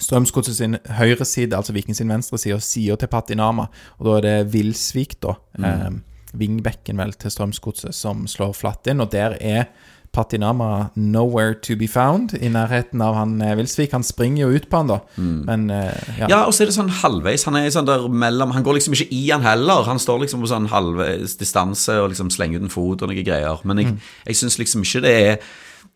[0.00, 3.68] Strømsgodset sin høyre side, altså Viking sin venstre side, og sida til Patinama.
[4.00, 5.36] Og da er det Vilsvik, da.
[5.60, 5.90] Eh,
[6.34, 9.02] Vingbekken, vel, til Strømsgodset, som slår flatt inn.
[9.04, 9.68] Og der er
[10.14, 13.92] Patinama nowhere to be found, i nærheten av han eh, Vilsvik.
[13.96, 16.28] Han springer jo ut på han, da, men eh, ja.
[16.30, 17.46] Ja, og så er det sånn halvveis.
[17.48, 19.86] Han er sånn der mellom Han går liksom ikke i han heller.
[19.88, 23.26] Han står liksom på sånn halvveis distanse og liksom slenger ut en fot og noen
[23.26, 23.62] greier.
[23.66, 23.94] Men jeg,
[24.28, 25.36] jeg syns liksom ikke det er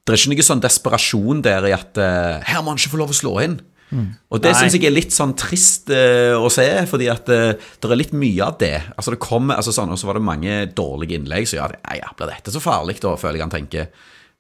[0.09, 3.03] Det er ikke noe sånn desperasjon der i at eh, Her må han ikke få
[3.03, 3.61] lov å slå inn.
[3.95, 7.89] Og det syns jeg er litt sånn trist uh, å se, fordi at uh, det
[7.89, 8.77] er litt mye av det.
[8.97, 11.81] Altså det kommer, altså sånn, Og så var det mange dårlige innlegg, så ja, det,
[12.01, 13.91] ja blir dette så farlig, da, føler jeg han tenker.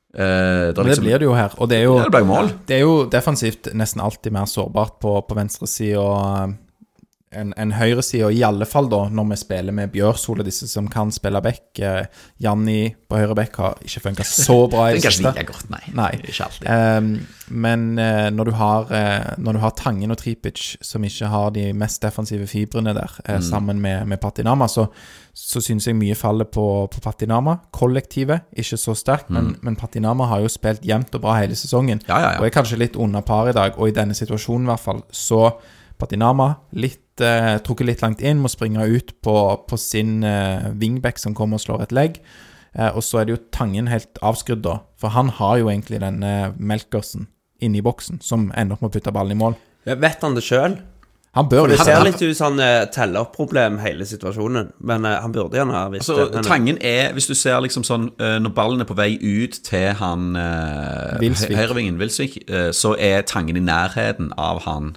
[0.08, 1.56] Uh, det, liksom, det blir det jo her.
[1.56, 5.18] Og det er jo, Ja, det det er jo defensivt nesten alltid mer sårbart på,
[5.24, 6.08] på venstresida
[7.32, 10.86] enn en høyreside, i alle fall da når vi spiller med Bjørsol og disse som
[10.88, 11.78] kan spille back.
[11.78, 12.06] Eh,
[12.40, 15.32] Janni på høyre back har ikke funka så bra i det siste.
[15.48, 15.82] godt, nei.
[15.96, 16.10] Nei.
[16.24, 16.66] Ikke alltid.
[16.72, 17.10] Ehm,
[17.50, 21.50] men eh, når, du har, eh, når du har Tangen og Tripic, som ikke har
[21.56, 23.34] de mest defensive fibrene der, Mm.
[23.34, 24.86] eh, sammen med, med Patinama, så,
[25.34, 27.58] så syns jeg mye faller på, på Patinama.
[27.72, 31.98] Kollektivet, ikke så sterkt, men, men Patinama har jo spilt jevnt og bra hele sesongen.
[32.04, 32.08] Mm.
[32.08, 32.38] Ja, ja, ja.
[32.40, 35.02] Og er kanskje litt under par i dag, og i denne situasjonen i hvert fall.
[35.10, 35.42] Så
[35.98, 39.36] Patinama litt, eh, trukket litt langt inn, må springe ut på,
[39.68, 42.20] på sin eh, wingback som kommer og slår et legg.
[42.74, 44.78] Eh, og så er det jo Tangen helt avskrudd, da.
[45.00, 47.26] For han har jo egentlig denne Melkersen
[47.60, 49.58] inne i boksen, som ender opp med å putte ballen i mål.
[49.88, 50.76] Vet han det sjøl?
[51.36, 55.04] Han bør Det ser litt ut som han eh, teller opp problem hele situasjonen, men
[55.06, 56.42] eh, han burde gjerne ha visst Altså, det.
[56.46, 59.92] tangen er, hvis du ser liksom sånn eh, Når ballen er på vei ut til
[60.00, 60.32] han
[61.20, 61.52] Vilsvik.
[61.58, 64.96] Høyrevingen Wilsvik, eh, så er tangen i nærheten av han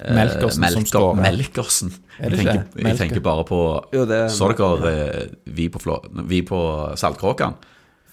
[0.00, 1.22] eh, Melker, som skårer.
[1.22, 1.92] Melkersen.
[2.18, 3.58] Er jeg, tenker, jeg tenker bare på
[3.92, 6.60] Jo, det Så dere eh, vi på, Flå, vi på
[6.96, 7.56] Saltkråkan?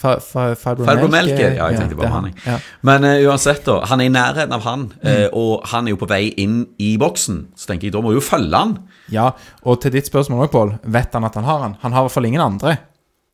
[0.04, 2.26] Fibromelke, ja, jeg tenkte bare på han.
[2.44, 2.58] Ja.
[2.84, 3.78] Men uh, uansett, da.
[3.88, 5.08] Han er i nærheten av han, Mm.
[5.08, 7.38] uh, og han er jo på vei inn i boksen.
[7.56, 8.74] Så tenker jeg, da må vi jo følge han.
[9.12, 9.30] ja,
[9.64, 10.74] og til ditt spørsmål òg, Pål.
[10.84, 11.78] Vet han at han har han?
[11.82, 12.78] Han har i hvert fall ingen andre.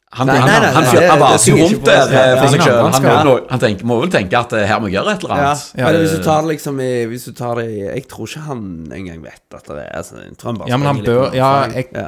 [0.09, 2.63] Han, Nei, han, nei, nei, han, nei, han, var jo rundt der eh, for seg
[2.65, 2.77] sjøl.
[2.81, 5.33] Han, må han tenker, må vel tenke at eh, her må jeg gjøre et eller
[5.35, 5.65] annet.
[5.77, 8.25] Ja, men hvis du tar det liksom i Hvis du tar det i Jeg tror
[8.25, 8.63] ikke han
[8.97, 10.23] engang vet at det er altså,
[10.65, 12.07] Ja, men han bør Ja, jeg, ja.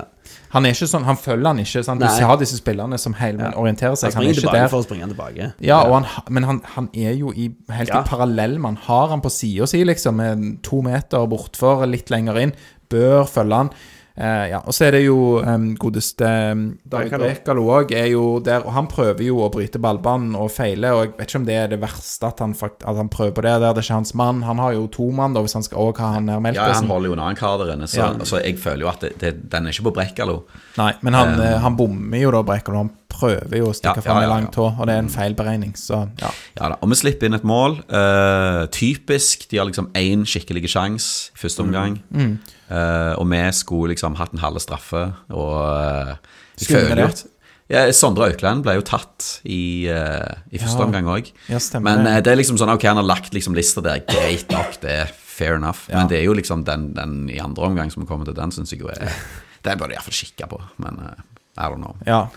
[0.56, 1.86] han er ikke sånn Han følger han ikke.
[1.86, 2.02] Sant?
[2.02, 2.26] Du Nei.
[2.32, 4.18] har disse spillerne som hele orienterer seg.
[4.18, 4.68] Han er ikke der.
[4.74, 5.54] for å springe tilbake.
[5.62, 8.02] Ja, og han, men han, han er jo i helt Ja.
[8.02, 12.48] i parallell Man har han på sida si, liksom, med to meter bortfor, litt lenger
[12.48, 12.58] inn.
[12.90, 13.76] Bør følge han.
[14.16, 17.24] Eh, ja, Og så er det jo um, godeste um, David Brekalo.
[17.30, 21.06] Brekalo òg, er jo der, og han prøver jo å bryte ballbanen og feile, og
[21.06, 23.46] jeg vet ikke om det er det verste at han, fakt, at han prøver på
[23.46, 23.72] det der.
[23.72, 24.44] Det er ikke hans mann.
[24.48, 26.92] Han har jo to mann, da, hvis han skal òg ha han her Ja, han
[26.92, 28.12] holder jo en annen kar der inne, så Ja.
[28.12, 30.42] altså, jeg føler jo at det, det, den er ikke på Brekkalo.
[30.78, 32.84] Nei, men han, um, han bommer jo da, Brekalo.
[32.84, 35.04] Han prøver jo å stikke Ja, fram ja, ja, ei lang tå, og det er
[35.04, 36.32] en feilberegning, så ja.
[36.60, 37.80] Ja da, Og vi slipper inn et mål.
[37.92, 39.48] Uh, typisk.
[39.52, 42.00] De har liksom én skikkelig sjanse i første omgang.
[42.12, 42.40] Mm.
[42.72, 45.02] Eh, og vi skulle liksom hatt en halve straffe,
[45.36, 46.16] og eh,
[46.62, 47.24] Skulle vi det?
[47.72, 50.86] ja, Sondre Aukland ble jo tatt i, uh, i første Ja.
[50.86, 51.32] omgang òg.
[51.50, 52.12] Ja, Men det.
[52.14, 54.00] eh, det er liksom sånn Ok, han har lagt liksom lista der.
[54.08, 55.88] Greit nok, det er fair enough.
[55.92, 58.72] Men det er jo liksom den, den i andre omgang som kommer til, den syns
[58.72, 59.10] jeg jo er
[59.66, 61.14] Den bør du iallfall kikke på, men uh,
[61.58, 61.96] I don't know.
[62.08, 62.28] ja.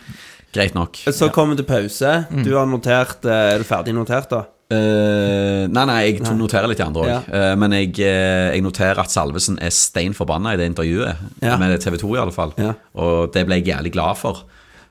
[0.54, 0.94] Greit nok.
[1.10, 2.10] Så kommer vi til pause.
[2.30, 2.44] Mm.
[2.46, 4.44] Du har notert Er du ferdig notert, da?
[4.72, 6.32] Eh, nei, nei, jeg nei.
[6.38, 7.10] noterer litt i andre òg.
[7.28, 7.54] Ja.
[7.60, 11.56] men jeg, eh, jeg noterer at Salvesen er stein forbanna i det intervjuet, Ja.
[11.60, 12.54] med TV 2 i alle fall.
[12.58, 12.72] Ja.
[12.96, 14.44] Og det ble jeg jævlig glad for.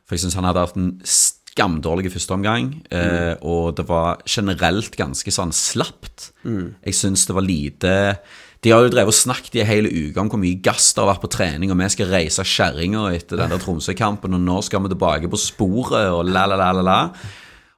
[0.06, 5.32] For jeg syns han hadde hatt en skamdårlig førsteomgang, eh, og det var generelt ganske
[5.32, 6.32] sånn slapt.
[6.46, 8.18] Jeg syns det var lite
[8.64, 11.04] De har jo drevet og snakket i en hel uke om hvor mye gass det
[11.04, 14.62] har vært på trening, og vi skal reise kjerringa etter den der Tromsø-kampen, og nå
[14.64, 17.10] skal vi tilbake på sporet, og la, la, la, la, la.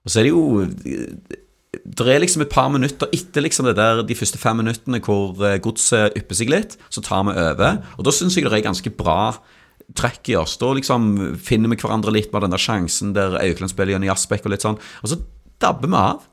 [0.05, 0.61] Og så er det jo
[1.85, 5.37] det er liksom et par minutter etter liksom det der, de første fem minuttene hvor
[5.45, 7.77] eh, godset ypper seg litt, så tar vi over.
[7.99, 9.35] Og da syns jeg det er ganske bra
[9.93, 10.55] trekk i oss.
[10.57, 14.47] Da liksom finner vi hverandre litt med den der sjansen der Aukland spiller Jonny Asbekk
[14.47, 14.79] og litt sånn.
[15.03, 15.19] Og så
[15.61, 16.25] dabber vi av.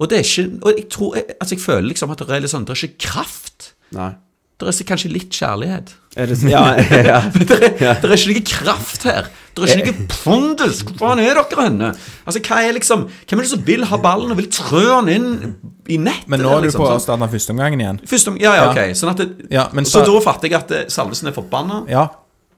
[0.00, 2.52] Og det er ikke Og jeg tror Altså, jeg føler liksom at det er litt
[2.52, 3.72] sånn Det er ikke kraft.
[3.96, 4.12] Nei.
[4.60, 5.92] Det er kanskje litt kjærlighet.
[6.20, 6.62] Er det, ja,
[7.12, 7.18] ja.
[7.32, 9.28] Det er, det er ikke noe kraft her.
[9.54, 10.80] Det er ikke noe pondus.
[10.86, 11.90] Hvor faen er dere henne?
[12.26, 15.10] Altså, hva er liksom Hvem er det som vil ha ballen og vil trø den
[15.14, 15.30] inn
[15.90, 16.28] i nettet?
[16.30, 17.02] Men nå er du liksom, på sånn?
[17.06, 18.00] starten av førsteomgangen igjen.
[18.10, 18.82] Første om, ja, ja, ok.
[18.98, 21.82] Sånn at det, Ja, men så, så- da fatter jeg at eh, Salvesen er forbanna,
[21.90, 22.08] Ja,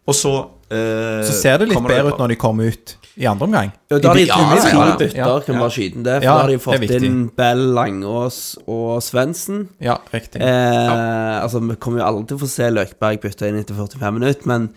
[0.09, 0.33] og så
[0.73, 3.73] eh, Så ser det litt bedre ut når de kommer ut i andre omgang.
[3.91, 4.85] Ja, da har de ja, ja.
[4.97, 5.61] bytter, Ja, kan ja.
[5.61, 6.15] bare skyte inn det.
[6.23, 9.67] For Ja, da har de fått inn Bell, Langås og Svendsen.
[9.85, 10.41] Ja, riktig.
[10.41, 14.15] Eh, Altså, vi kommer jo aldri til å få se Løkberg bytte inn etter 45
[14.19, 14.71] minutter, men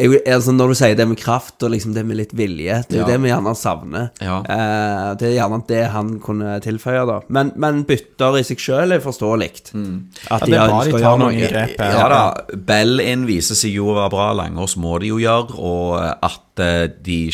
[0.00, 2.96] jeg, altså, når du sier det med kraft og liksom det med litt vilje, det
[2.96, 3.10] er jo Ja.
[3.12, 4.08] det vi gjerne savner.
[4.24, 4.38] Ja.
[4.42, 7.18] Eh, det er gjerne det han kunne tilføye, da.
[7.28, 9.50] Men, men bytter i seg sjøl er forståelig.
[9.60, 9.98] At Mm.
[10.30, 11.48] Ja, det ønsker å gjøre noen noe.
[11.52, 11.76] grep.
[11.78, 12.22] Ja da,
[12.56, 16.58] Bell inn viser seg jo å være bra, Langås må de jo gjøre, og at
[16.64, 17.30] eh, de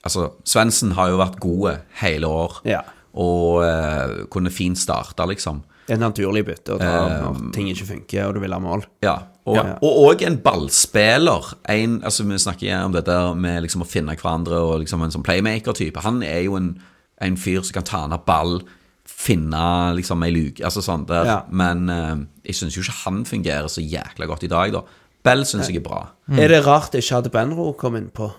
[0.00, 2.80] Altså, Svendsen har jo vært gode hele år, Ja.
[3.14, 5.60] og uh, kunne fint starte, liksom.
[5.86, 8.52] Det er et naturlig bytte å ta Eh, når ting ikke funker, og du vil
[8.54, 8.84] ha mål.
[9.02, 9.62] Ja, og Ja.
[9.82, 11.54] og òg en ballspiller.
[11.68, 15.10] En, altså Vi snakker igjen om dette med liksom å finne hverandre og liksom en
[15.10, 16.00] sånn playmaker-type.
[16.04, 16.74] Han er jo en,
[17.20, 18.60] en fyr som kan ta ned ball,
[19.06, 21.24] finne liksom ei luke altså sånn der.
[21.26, 21.38] Ja.
[21.50, 22.16] Men eh,
[22.50, 24.82] jeg syns jo ikke han fungerer så jækla godt i dag, da.
[25.24, 26.04] Bell syns jeg er bra.
[26.32, 28.30] Er det rart ikke hadde Benro kommet innpå?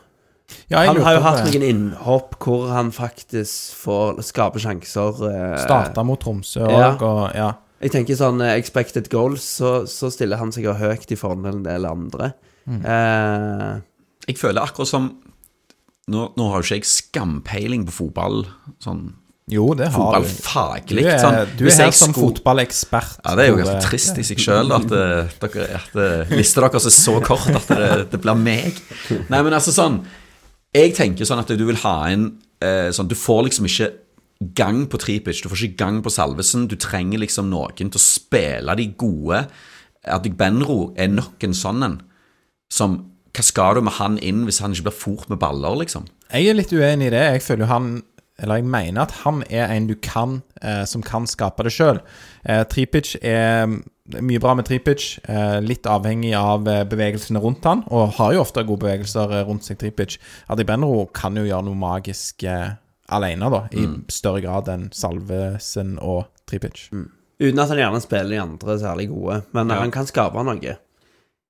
[0.67, 5.21] Ja, Han har jo hatt noen innhopp hvor han faktisk får skape sjanser.
[5.29, 6.89] eh, Starta mot Tromsø Ja.
[6.99, 7.51] og ja.
[7.81, 11.55] Jeg tenker sånn eh, expected goals, så, så stiller han seg høyt i forhold til
[11.59, 12.33] en del andre.
[12.69, 12.83] Mm.
[12.85, 13.79] Eh,
[14.29, 15.07] Jeg føler akkurat som
[16.11, 18.41] Nå, nå har jo ikke jeg skampeiling på fotball,
[18.83, 19.03] sånn
[19.51, 20.25] Jo, det har du.
[20.27, 21.03] fotballfaglig.
[21.05, 21.37] Du er, sånn.
[21.59, 23.19] du er her som fotballekspert.
[23.25, 26.63] Ja, det er jo ganske trist i seg sjøl at, eh, dere, at eh, lista
[26.65, 28.77] deres er så kort at det, det blir meg.
[29.29, 30.01] Nei, men altså sånn
[30.75, 32.27] Jeg tenker sånn at du vil ha en
[32.63, 33.89] eh, sånn Du får liksom ikke
[34.57, 36.67] gang på Tripic, du får ikke gang på Salvesen.
[36.67, 39.45] Du trenger liksom noen til å spille de gode.
[40.09, 42.01] Adik Benro er nok en sånn en
[42.71, 46.09] som Hva skal du med han inn hvis han ikke blir fort med baller, liksom?
[46.33, 47.21] Jeg er litt uenig i det.
[47.37, 47.91] Jeg føler jo han
[48.41, 52.01] Eller jeg mener at han er en du kan, eh, som kan skape det sjøl.
[52.43, 53.69] Eh, Tripic er
[54.17, 55.19] er mye bra med Tripic.
[55.29, 59.45] Eh, litt avhengig av eh, bevegelsene rundt han, og har jo ofte gode bevegelser eh,
[59.47, 60.17] rundt seg, Tripic.
[60.51, 62.73] Adibenro kan jo gjøre noe magisk eh,
[63.11, 66.87] alene, da, i større grad enn Salvesen og Tripic.
[67.41, 69.79] Uten at han gjerne spiller de andre særlig gode, men Ja.
[69.81, 70.77] han kan skape noe.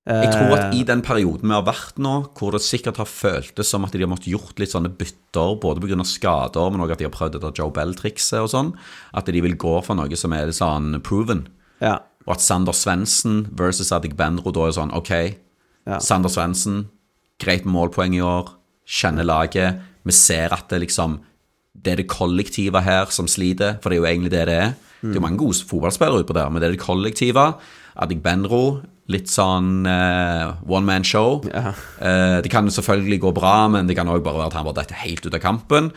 [0.08, 3.06] Jeg tror at Eh, i den perioden vi har vært nå, hvor det sikkert har
[3.06, 6.04] føltes som at de har måttet gjort litt sånne bytter, både pga.
[6.04, 8.74] skader, men også at de har prøvd dette Joe Bell-trikset og sånn,
[9.14, 11.48] at de vil gå for noe som er sånn proven.
[11.80, 12.00] Ja.
[12.26, 15.36] Og at Sander Svendsen versus Adik Benro da er sånn OK,
[15.86, 16.00] Ja.
[16.00, 16.88] Sander Svendsen,
[17.40, 18.50] greit med målpoeng i år,
[18.88, 19.80] kjenner laget.
[20.04, 21.20] Vi ser at det liksom
[21.76, 24.74] Det er det kollektive her som sliter, for det er jo egentlig det det er.
[25.02, 27.46] Det er jo mange gode fotballspillere utpå der, men det er det kollektive.
[27.98, 31.42] Adik Benro, litt sånn uh, one man show.
[31.50, 31.72] Ja.
[31.98, 34.78] Uh, det kan selvfølgelig gå bra, men det kan òg bare være at han bare
[34.84, 35.90] detter helt ut av kampen.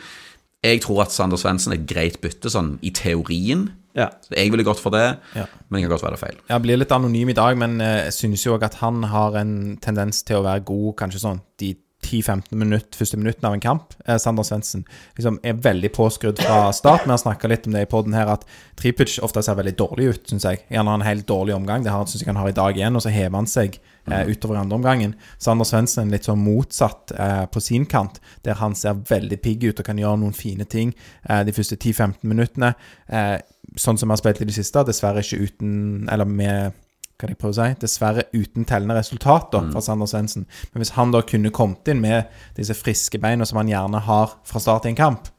[0.65, 3.67] Jeg tror at Sander Svendsen er et greit bytte, sånn i teorien.
[3.95, 4.09] ja.
[4.25, 5.45] Så jeg ville gått for det, Ja.
[5.69, 6.37] men det kan godt være det feil.
[6.49, 9.35] Jeg blir litt anonym i dag, men eh, jeg synes jo også at han har
[9.37, 13.63] en tendens til å være god kanskje sånn de 10-15 minutt, første minuttene av en
[13.63, 13.95] kamp.
[14.05, 14.85] Eh, Sander Svendsen
[15.17, 17.07] liksom, er veldig påskrudd fra start.
[17.07, 18.45] Vi har snakka litt om det i poden her, at
[18.79, 20.61] Tripic ofte ser veldig dårlig ut, syns jeg.
[20.69, 21.83] Gjerne har en helt dårlig omgang.
[21.85, 24.61] Det syns jeg han har i dag igjen, og så hever han seg eh, utover
[24.61, 25.17] andre omgangen.
[25.41, 29.81] Sander Svendsen litt sånn motsatt eh, på sin kant, der han ser veldig pigg ut
[29.81, 30.93] og kan gjøre noen fine ting
[31.29, 32.75] eh, de første 10-15 minuttene.
[33.07, 33.37] Eh,
[33.75, 36.75] sånn som vi har spilt i det siste, dessverre ikke uten Eller med
[37.15, 40.45] hva jeg prøver å si, dessverre uten tellende resultat da, fra Sander Svendsen.
[40.73, 44.35] Men hvis han da kunne kommet inn med disse friske beina som han gjerne har
[44.43, 45.29] fra start i en kamp,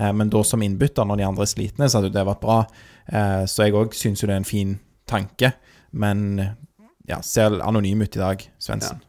[0.00, 2.62] eh, men da som innbytter når de andre er slitne, så hadde det vært bra.
[3.12, 5.52] Eh, så jeg òg syns jo det er en fin tanke,
[5.92, 6.40] men
[7.08, 9.00] ja, ser anonym ut i dag, Svendsen.
[9.00, 9.07] Ja.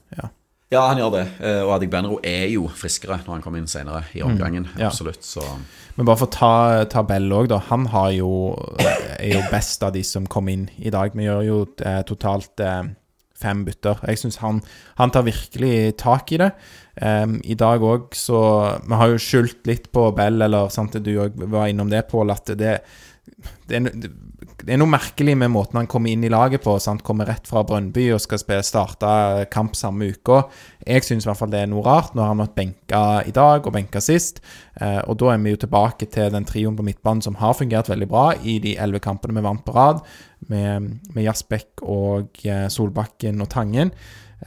[0.70, 1.24] Ja, han gjør det.
[1.42, 4.68] Eh, Og Adik Benro er jo friskere når han kommer inn senere i omgangen.
[4.78, 4.88] ja.
[4.92, 5.24] Absolutt.
[5.26, 5.42] Så
[5.98, 7.58] Men bare for å ta, ta Bell òg, da.
[7.72, 8.30] Han har jo,
[9.20, 11.12] er jo best av de som kom inn i dag.
[11.18, 12.84] Vi gjør jo eh, totalt eh,
[13.40, 14.00] fem bytter.
[14.08, 14.62] Jeg syns han,
[15.00, 16.52] han tar virkelig tak i det.
[17.02, 18.40] Um, I dag òg så
[18.84, 22.34] Vi har jo skyldt litt på Bell, eller sant, du òg var innom det, Pål,
[22.36, 22.74] at det,
[23.70, 23.86] det, er,
[24.64, 26.76] det er noe merkelig med måten han kommer inn i laget på.
[26.82, 27.04] Sant?
[27.06, 30.42] Kommer rett fra Brønnby og skal spille, starte kamp samme uka.
[30.86, 32.16] Jeg syns i hvert fall det er noe rart.
[32.16, 34.42] Nå har han vært benka i dag og benka sist.
[34.80, 37.92] Eh, og da er vi jo tilbake til den trioen på midtbanen som har fungert
[37.92, 40.02] veldig bra i de elleve kampene vi vant på rad,
[40.50, 43.94] med, med Jasbekk og eh, Solbakken og Tangen.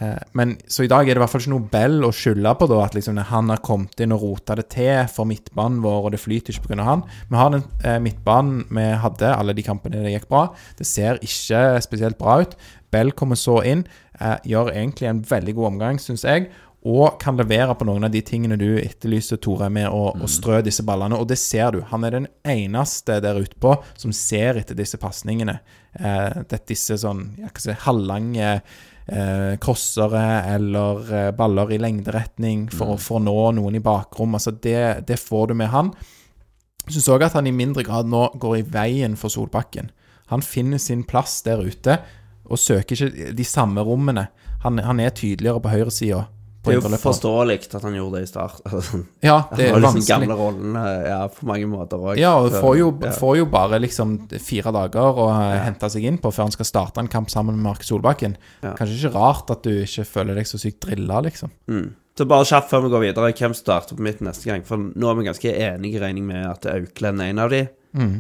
[0.01, 2.55] Eh, Men Så i dag er det i hvert fall ikke noe Bell å skylde
[2.59, 6.07] på, da, at liksom han har kommet inn og rota det til for midtbanen vår,
[6.07, 6.86] og det flyter ikke pga.
[6.86, 7.05] han.
[7.28, 10.49] Vi har den eh, midtbanen vi hadde, alle de kampene det gikk bra.
[10.78, 12.57] Det ser ikke spesielt bra ut.
[12.93, 13.86] Bell kommer så inn,
[14.20, 16.51] eh, gjør egentlig en veldig god omgang, syns jeg.
[16.82, 20.59] Og kan levere på noen av de tingene du etterlyser, Tore, med å, å strø
[20.66, 21.14] disse ballene.
[21.14, 21.80] Og det ser du.
[21.93, 25.61] Han er den eneste der ute på som ser etter disse pasningene.
[25.95, 28.80] Eh, disse sånn jeg kan si, halvlange eh,
[29.62, 30.24] crossere
[30.55, 34.36] eller eh, baller i lengderetning for, for å nå noen i bakrom.
[34.38, 35.92] Altså det, det får du med han.
[36.86, 39.90] Jeg syns òg at han i mindre grad nå går i veien for Solbakken.
[40.32, 41.98] Han finner sin plass der ute
[42.48, 44.28] og søker ikke de samme rommene.
[44.64, 46.24] Han, han er tydeligere på høyresida.
[46.62, 48.60] Det er jo forståelig at han gjorde det i start.
[48.70, 52.20] Altså, Ja, det er han har liksom gamle rollene ja, på mange måter òg.
[52.20, 53.10] Ja, og får jo, Ja.
[53.16, 55.64] får jo bare liksom fire dager å ja.
[55.66, 58.36] hente seg inn på før han skal starte en kamp sammen med Mark Solbakken.
[58.62, 58.76] Ja.
[58.78, 61.50] Kanskje ikke rart at du ikke føler deg så sykt drilla, liksom.
[61.66, 61.90] Mm.
[62.18, 64.62] Så bare kjapt før vi går videre, hvem starter på mitt neste gang?
[64.68, 67.62] For nå er vi ganske enige i regning med at Auklend er en av de.
[67.96, 68.18] Mm.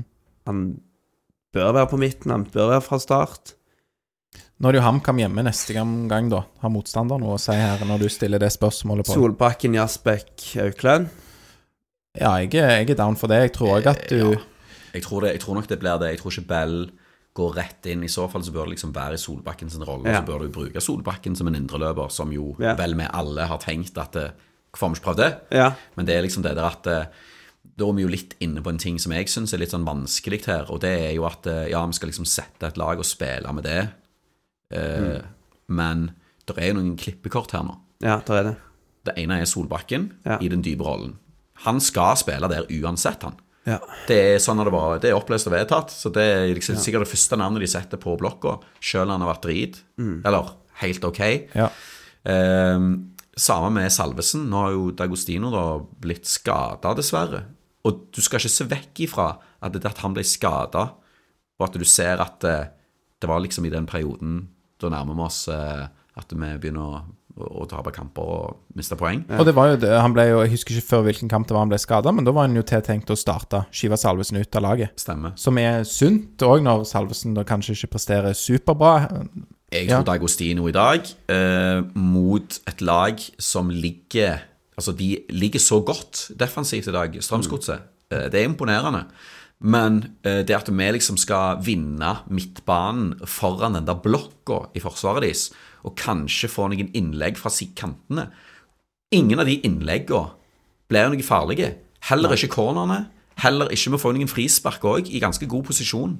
[0.48, 0.62] Han
[1.52, 3.52] bør være på midten, han bør være fra start.
[4.62, 6.44] Nå er det jo HamKam hjemme neste gang, da.
[6.62, 9.16] Har motstander noe å si her når du stiller det spørsmålet på?
[9.18, 11.08] Solbakken, Jasbekk, Auklend.
[12.14, 13.40] Ja, jeg er, jeg er down for det.
[13.48, 14.36] Jeg tror òg at du ja.
[14.92, 16.12] jeg, tror det, jeg tror nok det blir det.
[16.12, 16.76] Jeg tror ikke Bell
[17.34, 18.06] går rett inn.
[18.06, 20.06] I så fall så bør det liksom være i Solbakken sin rolle.
[20.12, 20.20] Ja.
[20.20, 22.76] Så bør du bruke Solbakken som en indreløper, som jo Ja.
[22.78, 24.16] vel vi alle har tenkt at
[24.72, 25.58] Hvorfor har vi ikke prøvd det?
[25.58, 25.72] Ja.
[25.96, 27.04] Men det er liksom det der at eh,
[27.76, 29.84] Da er vi jo litt inne på en ting som jeg syns er litt sånn
[29.84, 33.00] vanskelig her, og det er jo at eh, ja, vi skal liksom sette et lag
[33.00, 33.82] og spille med det,
[34.72, 35.22] eh,
[35.68, 36.10] men
[36.48, 37.76] det er jo noen klippekort her nå.
[38.02, 38.56] ja, der er det.
[39.06, 40.36] Det ene er Solbakken Ja.
[40.40, 41.16] i den dype rollen.
[41.64, 43.34] Han skal spille der uansett, han.
[43.66, 43.78] Ja.
[44.08, 47.04] Det er sånn det var, det er oppløst og vedtatt, så det er liksom sikkert
[47.06, 50.50] det første navnet de setter på blokka, sjøl om han har vært drit, eller
[50.82, 51.20] helt ok.
[51.54, 51.68] Ja.
[52.26, 54.48] Ehm, samme med Salvesen.
[54.50, 55.64] Nå har jo Dagostino da
[56.02, 57.44] blitt skada, dessverre.
[57.86, 59.28] Og du skal ikke se vekk ifra
[59.62, 60.92] at det at han ble skada,
[61.58, 62.56] og at du ser at det,
[63.22, 64.48] det var liksom i den perioden
[64.82, 65.86] da nærmer vi oss eh,
[66.20, 67.02] at vi begynner å
[67.40, 69.22] å tape kamper og miste poeng.
[69.38, 71.56] Og det var jo det, han ble jo, Jeg husker ikke før hvilken kamp det
[71.56, 74.58] var han ble skada, men da var han jo tiltenkt å starte Skiva Salvesen ut
[74.58, 74.92] av laget.
[75.00, 75.34] Stemmer.
[75.40, 78.94] Som er sunt òg, når Salvesen da kanskje ikke presterer superbra.
[79.72, 80.02] Jeg Ja.
[80.04, 86.88] Dagostino i dag, eh, mot et lag som ligger Altså, de ligger så godt defensivt
[86.88, 87.82] i dag, Strømsgodset.
[88.10, 89.04] Eh, det er imponerende.
[89.62, 95.22] Men eh, det at vi liksom skal vinne midtbanen foran den der blokka i forsvaret
[95.26, 95.50] deres,
[95.86, 98.30] og kanskje få noen innlegg fra kantene
[99.12, 100.30] Ingen av de innleggene
[100.88, 101.74] blir noe farlige.
[102.08, 103.10] Heller ikke cornerne.
[103.42, 106.14] Heller ikke vi får få noen frispark òg, i ganske god posisjon.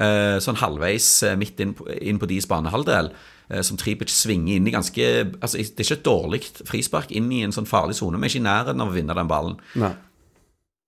[0.00, 3.10] Eh, sånn halvveis eh, midt inn på, inn på deres banehalvdel,
[3.50, 5.08] eh, som Tripic svinger inn i ganske
[5.40, 8.20] altså Det er ikke et dårlig frispark inn i en sånn farlig sone.
[8.20, 9.58] Vi er ikke i nærheten av å vinne den ballen.
[9.80, 9.92] Nei.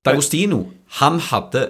[0.04, 0.64] Dagostino,
[0.98, 1.66] han hadde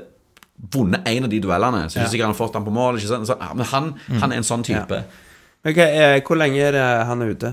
[0.73, 1.83] vunnet en av de duellene.
[1.91, 3.27] Så ikke sikkert han har fått han på mål, ikke sant?
[3.29, 3.91] Så, men han,
[4.23, 5.03] han er en sånn type.
[5.67, 7.51] Ok, eh, Hvor lenge er det han er ute?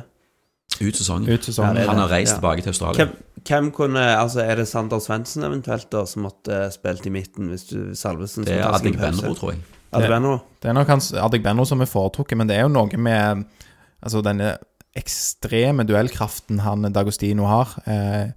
[0.80, 1.28] Ut sesongen.
[1.30, 1.82] Ut sesongen.
[1.82, 2.38] Ja, Han har reist Ja.
[2.40, 3.06] tilbake til Australia.
[3.06, 7.10] Hvem, hvem kunne Altså, Er det Sander Svendsen eventuelt da som måtte eh, spilt i
[7.10, 8.94] midten hvis du Salvesen Det er pause?
[8.94, 9.60] Benro, tror jeg.
[9.92, 10.38] Advenro?
[10.62, 11.12] Det er nok hans
[11.44, 13.46] Benro som er foretrukket, men det er jo noe med
[14.04, 14.58] altså denne
[14.96, 17.74] ekstreme duellkraften han Dagostino har.
[17.86, 18.32] Eh,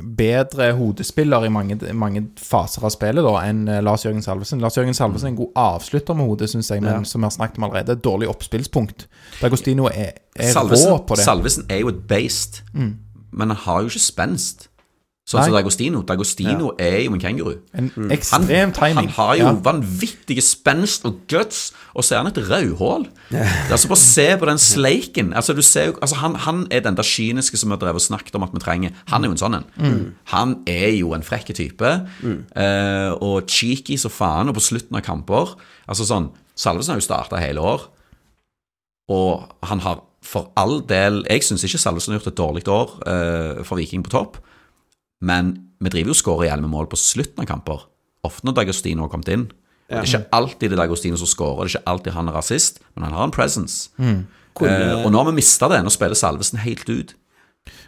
[0.00, 4.62] Bedre hodespiller i mange, mange faser av spillet da enn eh, Lars Jørgen Salvesen.
[4.64, 7.02] Lars Jørgen Salvesen er en god avslutter med hodet, syns jeg, men Ja.
[7.04, 9.04] som vi har snakket om allerede, dårlig oppspillspunkt.
[9.42, 11.26] Dagostino er, er Salvesen, rå på det.
[11.26, 11.28] Mm.
[11.28, 14.68] Salvesen er jo et beist, men han har jo ikke spenst.
[15.22, 16.00] Sånn som Dagostino.
[16.02, 16.50] Dagostino.
[16.50, 17.52] Dagostino er jo en kenguru.
[17.78, 18.08] En mm.
[18.10, 19.06] ekstrem timing.
[19.06, 19.52] han har jo Ja.
[19.52, 23.06] vanvittige spenst og guts, og så er han et rødhål.
[23.30, 25.32] Er altså Bare se på den sleiken.
[25.32, 27.94] Altså, du ser jo, altså, han, han er den der kyniske som vi har drevet
[27.94, 28.90] og snakket om at vi trenger.
[29.06, 29.64] Han er jo en sånn en.
[29.78, 30.14] Mm.
[30.24, 31.86] Han er jo en frekke type,
[32.56, 35.54] eh, og cheeky så faen, og på slutten av kamper
[35.88, 37.86] Altså sånn Salvesen har jo starta hele år,
[39.08, 42.90] og han har for all del Jeg syns ikke Salvesen har gjort et dårlig år
[43.06, 44.38] eh, for Viking på topp.
[45.22, 47.86] Men vi driver jo og skårer i hjel med mål på slutten av kamper.
[48.26, 49.48] Ofte når Dagostino har kommet inn.
[49.88, 50.00] Ja.
[50.00, 52.38] Det er ikke alltid det er Dagostino som skårer, det er ikke alltid han er
[52.38, 53.90] rasist, men han har en presence.
[54.02, 55.80] Eh, og nå har vi mista det.
[55.84, 57.14] Nå spiller Salvesen helt ut.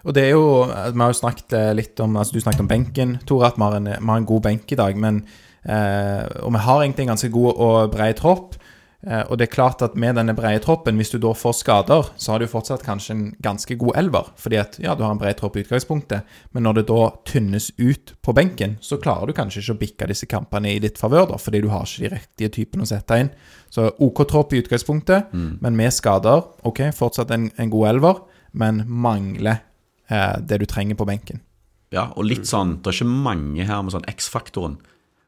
[0.05, 2.69] Og det er jo Vi har jo snakket eh, litt om Altså, du snakket om
[2.71, 4.97] benken, Tore, at vi har en, vi har en god benk i dag.
[4.97, 5.25] Men
[5.65, 8.55] eh, Og vi har egentlig en ganske god og bred tropp.
[9.07, 12.09] Eh, og det er klart at med denne brede troppen, hvis du da får skader,
[12.17, 14.31] så har du fortsatt kanskje en ganske god elver.
[14.41, 16.25] Fordi at ja, du har en bred tropp i utgangspunktet,
[16.57, 20.11] men når det da tynnes ut på benken, så klarer du kanskje ikke å bikke
[20.13, 23.21] disse kampene i ditt favør, da, fordi du har ikke de riktige typene å sette
[23.21, 23.33] inn.
[23.75, 28.23] Så OK tropp i utgangspunktet, men med skader, OK, fortsatt en, en god elver,
[28.55, 29.65] men mangler
[30.09, 31.43] eh, det du trenger på benken.
[31.95, 34.79] Ja, og litt sånn Det er ikke mange her med sånn X-faktoren.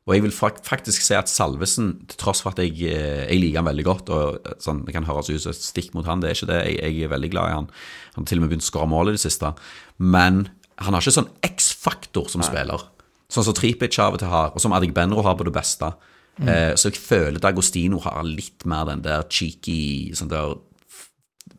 [0.07, 3.59] Og jeg vil faktisk si at Salvesen, til tross for at jeg, eh, jeg liker
[3.59, 6.23] han veldig godt, og eh, sånn, det kan høres ut som et stikk mot han,
[6.23, 6.59] det er ikke det.
[6.63, 7.71] Jeg, jeg er veldig glad i han.
[8.15, 9.51] Han har til og med begynt å skåre mål i det siste.
[9.99, 10.45] Men
[10.79, 12.87] han har ikke sånn X-faktor som spiller.
[13.33, 15.91] Sånn som Tripic av og til har, og som Adik Benro har på det beste.
[16.37, 20.55] Eh, så jeg føler Dagostino har litt mer den der cheeky, sånn der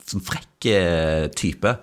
[0.08, 0.78] sånn frekke
[1.36, 1.76] type.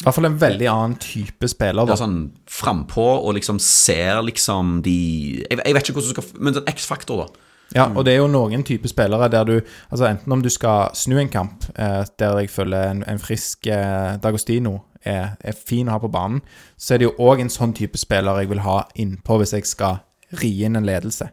[0.00, 1.84] I hvert fall en veldig annen type spiller.
[1.84, 1.92] Da.
[1.92, 4.96] er sånn frampå og liksom ser liksom de
[5.44, 7.46] Jeg, jeg vet ikke hvordan du skal Men sånn X-faktor, da.
[7.76, 10.94] Ja, og det er jo noen typer spillere der du Altså enten om du skal
[10.98, 15.88] snu en kamp, eh, der jeg føler en, en frisk eh, Dagostino er, er fin
[15.88, 16.40] å ha på banen,
[16.76, 19.68] så er det jo òg en sånn type spiller jeg vil ha innpå hvis jeg
[19.68, 20.02] skal
[20.42, 21.30] ri inn en ledelse.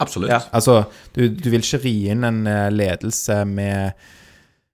[0.00, 0.32] Absolutt.
[0.32, 0.40] Ja.
[0.56, 3.92] Altså, du, du vil ikke ri inn en eh, ledelse med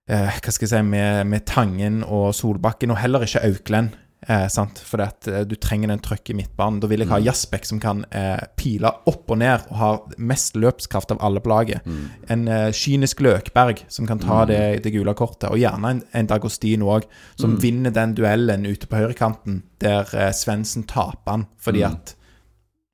[0.09, 3.95] eh, Hva skal jeg si med, med Tangen og Solbakken, og heller ikke Auklend.
[4.27, 4.81] Eh, sant?
[4.99, 6.81] At, eh, du trenger den trøkk i midtbanen.
[6.83, 10.57] Da vil jeg ha Jaspek som kan eh, pile opp og ned og har mest
[10.59, 11.87] løpskraft av alle på laget.
[12.33, 16.31] En eh, kynisk Løkberg som kan ta det, det gule kortet, og gjerne en, en
[16.31, 17.07] Dagostino òg,
[17.39, 22.17] som vinner den duellen ute på høyrekanten, der eh, Svendsen taper han fordi at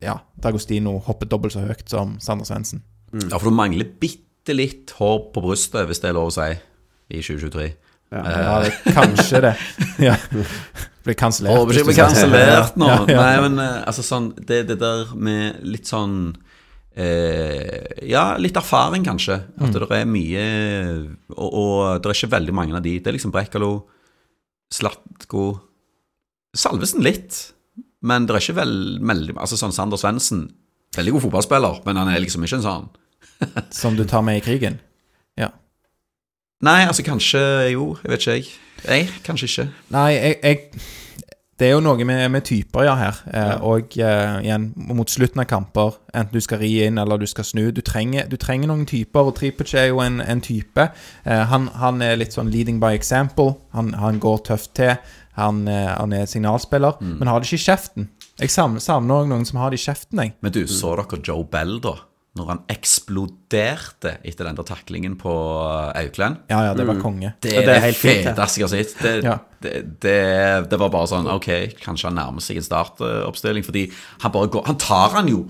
[0.02, 2.82] ja, Dagostino hopper dobbelt så høyt som Sander Svendsen.
[3.14, 6.50] Ja, for du mangler bitte litt hår på brystet, hvis det er lov å si,
[7.12, 7.68] i 2023.
[8.12, 9.54] Ja, det kanskje det.
[10.08, 10.16] Ja.
[11.02, 11.56] Blir kansellert.
[11.58, 12.88] Håper ikke blir kansellert nå.
[12.88, 13.18] Ja, ja.
[13.18, 16.34] Nei, men eh, altså sånn Det, det der med litt sånn
[16.94, 19.40] eh, Ja, litt erfaring, kanskje.
[19.58, 20.44] At det er mye
[21.34, 22.98] og, og det er ikke veldig mange av de.
[23.00, 23.72] Det er liksom Brekkalo,
[24.72, 25.46] Slatko
[26.54, 27.40] Salvesen litt.
[28.04, 30.48] Men det er ikke vel, veldig Altså sånn Sander Svendsen
[30.92, 32.88] Veldig god fotballspiller, men han er liksom ikke en sånn
[33.72, 34.76] Som du tar med i krigen.
[36.62, 36.68] Ja.
[36.70, 37.40] Nei, altså kanskje
[37.72, 38.50] Jo, jeg vet ikke, jeg.
[38.88, 39.68] Nei, kanskje ikke.
[39.90, 40.58] Nei, jeg, jeg
[41.62, 43.18] det er jo noe med, med typer, ja, her.
[43.30, 47.26] Eh, Og eh, igjen, mot slutten av kamper, enten du skal ri inn eller du
[47.30, 50.88] skal snu, du trenger, du trenger noen typer, og Tripic er jo en, en type.
[51.22, 53.60] Eh, han, han er litt sånn leading by example.
[53.76, 54.96] Han, han går tøft til.
[55.38, 58.08] Han, eh, han er signalspiller, men har det ikke i kjeften.
[58.40, 60.34] Jeg savner, også noen som har det i kjeften, jeg.
[60.42, 61.94] Men du, så dere Joe Bell, da?
[62.34, 65.32] Når han eksploderte etter den der taklingen på
[65.92, 66.38] Aukland?
[66.48, 67.34] Ja, ja, det var konge.
[67.44, 68.32] Det er det er det helt fint, det.
[68.32, 68.94] feteste jeg har sett.
[69.02, 69.34] Det, Ja.
[69.60, 70.16] det, det,
[70.70, 71.48] det var bare sånn Ok,
[71.82, 73.84] kanskje han nærmer seg en startoppstilling, fordi
[74.24, 75.42] han bare går Han tar han jo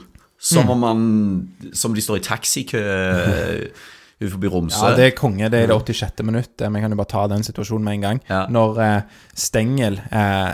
[0.42, 0.70] som Mm.
[0.74, 2.82] om han Som de står i taxikø
[4.32, 4.90] forbi Romsø.
[4.90, 5.48] Ja, det er konge.
[5.50, 6.22] Det er det 86.
[6.22, 6.60] minutt.
[6.62, 8.20] Eh, Vi kan jo bare ta den situasjonen med en gang.
[8.28, 8.46] Ja.
[8.50, 9.02] Når eh,
[9.34, 10.52] Stengel eh,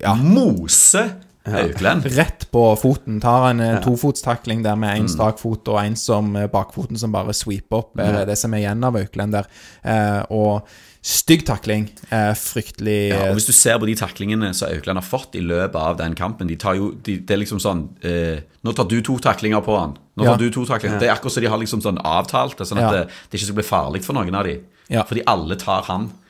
[0.00, 1.02] ja, Mose
[1.44, 2.06] Aukland.
[2.16, 3.82] rett på foten tar en ja.
[3.84, 7.82] tofotstakling der med én en strak fot og en som eh, bakfoten som bare sweeper
[7.82, 8.24] opp ja.
[8.24, 9.46] det som er igjen av Auklend der.
[9.82, 10.68] Eh, og
[11.04, 11.90] stygg takling.
[12.08, 15.36] Eh, fryktelig Ja, eh, og Hvis du ser på de taklingene som Aukland har fått
[15.36, 18.72] i løpet av den kampen de tar jo, de, Det er liksom sånn eh, Nå
[18.72, 19.98] tar du to taklinger på han.
[20.16, 20.32] Nå Ja.
[20.32, 20.98] tar du to taklinger.
[20.98, 22.92] Det er akkurat som de har liksom sånn avtalt det, sånn at Ja.
[23.04, 24.60] det, det ikke skal bli farlig for noen av de.
[24.88, 25.02] Ja.
[25.04, 26.23] Fordi alle tar han eh,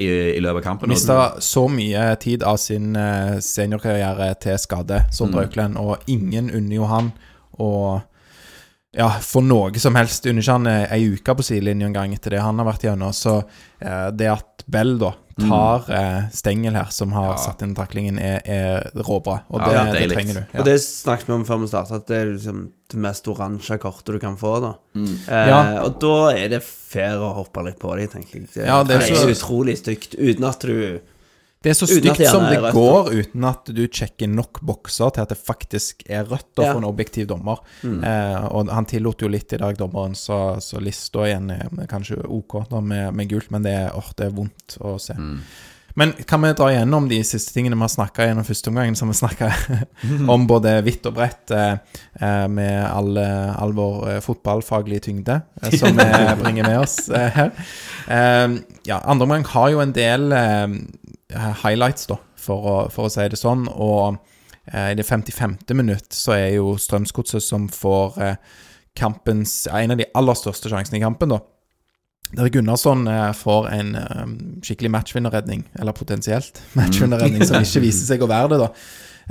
[0.00, 0.88] i, i løpet av kampen.
[0.88, 5.48] Mista så mye tid av sin eh, seniorkarriere til skade, Sondre Mm.
[5.48, 7.12] Auklend, og ingen unner jo han
[7.60, 7.70] å
[8.94, 10.26] ja, for noe som helst.
[10.30, 12.86] Unner ikke han eh, ei uke på sidelinja en gang etter det han har vært
[12.86, 13.12] gjennom.
[13.12, 13.40] Så
[13.80, 15.23] eh, det at Bell da Mm.
[15.40, 16.30] Tar mm.
[16.32, 19.40] Stengel her, som har satt inn taklingen, er, er råbra.
[19.50, 20.16] Og Ja, det, ja, det deilig.
[20.16, 20.40] trenger du.
[20.54, 20.60] Ja.
[20.60, 22.60] Og det snakket vi om før vi starta, at det er liksom
[22.94, 24.60] det mest oransje kortet du kan få.
[24.60, 25.18] da Mm.
[25.28, 25.82] eh, Ja.
[25.84, 28.48] Og da er det fair å hoppe litt på dem, tenker jeg.
[28.54, 31.00] Det, Ja, det er det er så- utrolig stygt, uten at du
[31.64, 35.32] Det er så stygt som det går, uten at du sjekker nok bokser til at
[35.32, 36.72] det faktisk er rødt og Ja.
[36.74, 37.62] for en objektiv dommer.
[37.82, 42.20] Eh, og han tillot jo litt i dag, dommeren, så, så lista igjen er kanskje
[42.28, 45.16] OK da, med, med gult, men det åh, det er vondt å se.
[45.96, 49.08] Men kan vi dra igjennom de siste tingene vi har snakka gjennom første omgangen, som
[49.12, 49.52] vi snakka
[50.34, 51.76] om både hvitt og bredt, eh,
[52.18, 55.36] eh, med all, all vår eh, fotballfaglige tyngde,
[55.78, 56.08] som vi
[56.42, 57.54] bringer med oss her.
[58.84, 60.26] Ja, andre omgang har jo en del
[61.36, 63.66] highlights, da, for å, for å si det sånn.
[63.70, 64.18] Og
[64.70, 65.58] eh, i det 55.
[65.76, 68.36] minutt så er jo Strømsgodset som får eh,
[68.94, 71.40] kampens En av de aller største sjansene i kampen, da.
[72.34, 74.28] Der Gunnarsson eh, får en eh,
[74.64, 78.70] skikkelig matchvinnerredning, eller potensielt matchvinnerredning, som ikke viser seg å være det, da.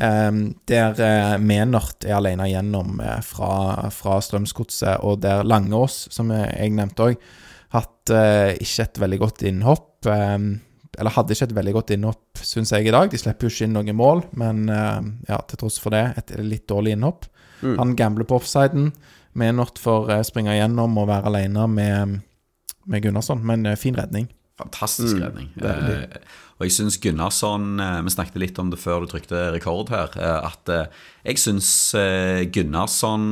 [0.03, 0.29] Eh,
[0.71, 6.75] der eh, Menert er alene gjennom eh, fra, fra Strømsgodset, og der Langås, som jeg,
[6.77, 7.25] nevnte òg,
[7.73, 9.89] hatt eh, ikke et veldig godt innhopp.
[10.99, 13.09] Eller hadde ikke et veldig godt innhopp, syns jeg, i dag.
[13.09, 16.35] De slipper jo ikke inn noen mål, men eh, ja, til tross for det, et
[16.43, 17.29] litt dårlig innhopp.
[17.63, 18.91] Han gambler på offsiden.
[19.39, 22.17] Menert får eh, springe gjennom og være alene med,
[22.85, 24.27] med Gunnarsson, men eh, fin redning.
[24.61, 25.47] Fantastisk redning.
[25.57, 26.19] Eh,
[26.59, 30.13] og jeg syns Gunnarsson eh, Vi snakket litt om det før du trykte rekord her.
[30.13, 30.69] Eh, at
[31.25, 31.71] jeg syns
[32.53, 33.25] Gunnarsson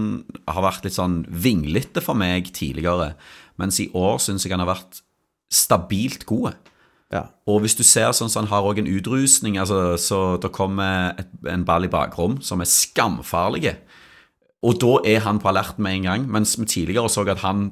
[0.49, 3.13] har vært litt sånn vinglete for meg tidligere.
[3.61, 5.03] Mens i år syns jeg han har vært
[5.53, 6.57] stabilt god.
[7.11, 7.25] Ja.
[7.49, 11.11] Og hvis du ser sånn så han har òg en utrusning, altså, så det kommer
[11.19, 13.75] et, en ball i bakrom som er skamfarlig.
[14.63, 17.71] Og da er han på alerten med en gang, mens vi tidligere så at han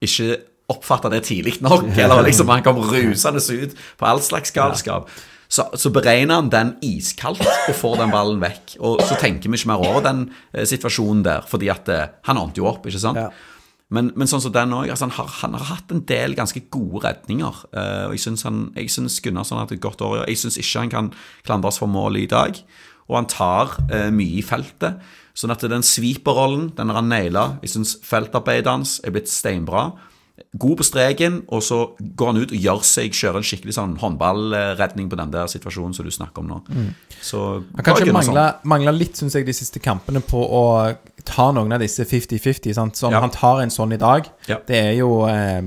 [0.00, 0.38] ikke
[0.70, 1.90] oppfatta det tidlig nok.
[2.00, 5.10] Eller liksom han kom rusende ut på all slags galskap.
[5.50, 8.76] Så, så beregner han den iskaldt og får den ballen vekk.
[8.86, 12.38] Og så tenker vi ikke mer over den eh, situasjonen der, fordi at eh, han
[12.38, 13.18] ordnet jo opp, ikke sant?
[13.18, 13.32] Ja.
[13.90, 17.02] Men, men sånn som den òg, altså han, han har hatt en del ganske gode
[17.08, 17.62] redninger.
[17.74, 18.22] Uh, og jeg
[18.92, 20.22] syns, Gunnarsson har hatt et godt år.
[20.30, 21.08] Jeg syns ikke han kan
[21.46, 22.60] klandres for mål i dag.
[23.10, 25.02] Og han tar uh, mye i feltet.
[25.34, 27.44] Sånn at den sweeper-rollen, den har han naila.
[27.64, 29.88] Jeg syns feltarbeidet hans er blitt steinbra.
[30.60, 33.92] God på streken, og så går han ut og gjør seg, kjører en skikkelig sånn
[34.00, 36.58] håndballredning på den der situasjonen som du snakker om nå.
[37.22, 37.42] Så
[37.76, 40.64] Han kanskje mangla, mangla litt, syns jeg, de siste kampene på å
[41.24, 42.74] ta noen av disse 50-50.
[42.74, 42.96] sant?
[42.96, 43.20] Sånn, Ja.
[43.20, 44.26] Han tar en sånn i dag.
[44.48, 44.58] Ja.
[44.66, 45.62] Det er jo eh,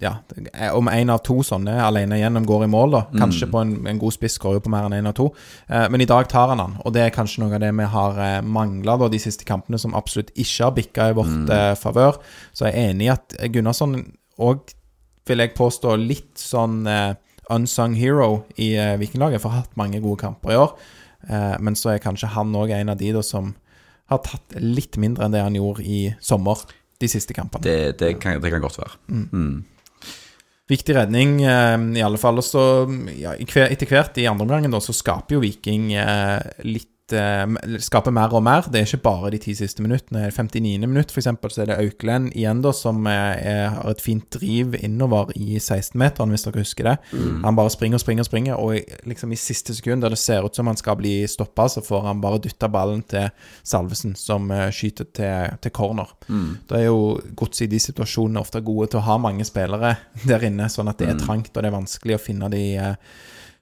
[0.00, 0.14] Ja,
[0.54, 3.00] er- om én av to sånne alene gjennom går i mål, da.
[3.20, 3.50] Kanskje Mm.
[3.52, 5.26] på en, en god spiss går jo på mer enn én av to.
[5.68, 7.84] Eh, men i dag tar han han, og det er kanskje noe av det vi
[7.84, 11.50] har eh, mangla de siste kampene, som absolutt ikke har bikka i vårt Mm.
[11.50, 12.16] eh, favør.
[12.54, 14.60] Så jeg er enig i at Gunnarsson òg,
[15.26, 17.14] vil jeg påstå, litt sånn eh,
[17.50, 20.72] unsung hero i eh, Vikinglaget, for har hatt mange gode kamper i år.
[21.28, 23.54] Eh, men så er kanskje han òg en av de da som
[24.08, 26.56] har tatt litt mindre enn det han gjorde i sommer,
[26.98, 27.62] de siste kampene.
[27.62, 28.96] Det, det, kan, det kan godt være.
[29.08, 29.64] Mm.
[30.70, 32.38] Viktig redning, eh, i alle fall.
[32.38, 32.62] Og så,
[33.18, 36.89] ja, etter hvert i andre omgangen, så skaper jo Viking eh, litt
[37.84, 38.66] Skaper mer og mer.
[38.70, 40.28] Det er ikke bare de ti siste minuttene.
[40.28, 40.86] I 59.
[40.86, 44.76] minutt, for eksempel, så er det Auklend igjen, da, som eh, har et fint driv
[44.80, 46.96] innover i 16-meteren, hvis dere husker det.
[47.44, 50.46] Han bare springer og springer og springer, og liksom i siste sekund, der det ser
[50.46, 53.30] ut som han skal bli stoppa, så får han bare dytta ballen til
[53.62, 56.14] Salvesen, som eh, skyter til, til corner.
[56.70, 59.96] Da er jo godset i de situasjonene ofte gode til å ha mange spillere
[60.30, 62.94] der inne, sånn at det er trangt og det er vanskelig å finne de eh,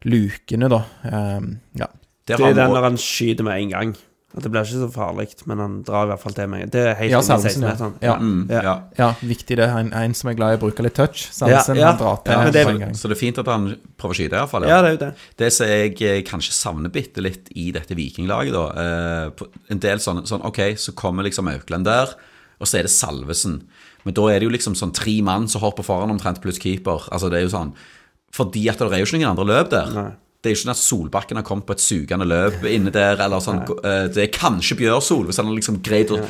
[0.08, 0.82] lukene, da.
[1.10, 1.88] Um, ja.
[2.36, 3.96] Det er den når han skyter med en gang.
[4.36, 6.68] At det blir ikke så farlig, men han drar i hvert fall til gang.
[6.70, 7.70] Det er helt Ja, Ja, Salvesen, ja.
[7.72, 7.94] 16-meteren.
[8.04, 8.16] Ja.
[8.20, 8.62] Mm, Ja.
[8.62, 8.74] ja.
[8.98, 9.68] ja, viktig det.
[9.72, 11.22] En, en som er glad i å bruke litt touch.
[11.32, 11.86] Salvesen Ja, ja.
[11.94, 12.92] han drar til Ja, det- en gang.
[12.94, 13.64] Så det er fint at han
[13.96, 14.68] prøver å skyte, iallfall.
[14.68, 15.14] Ja, det er jo det.
[15.38, 19.30] Det som jeg eh, kanskje savner bitte litt i dette vikinglaget, da eh,
[19.70, 22.12] En del sånn, sånn Ok, så kommer liksom Aukland der,
[22.60, 23.62] og så er det Salvesen.
[24.04, 27.08] Men da er det jo liksom sånn tre mann som hopper foran omtrent, pluss keeper.
[27.10, 27.72] Altså det er jo sånn
[28.30, 29.86] Fordi at det er jo ikke noen andre løp der.
[29.96, 30.10] Nei.
[30.40, 33.18] Det er jo ikke sånn at Solbakken har kommet på et sugende løp inne der,
[33.24, 36.20] eller sånn eh, Det er kanskje Bjørsol, hvis han har liksom greid å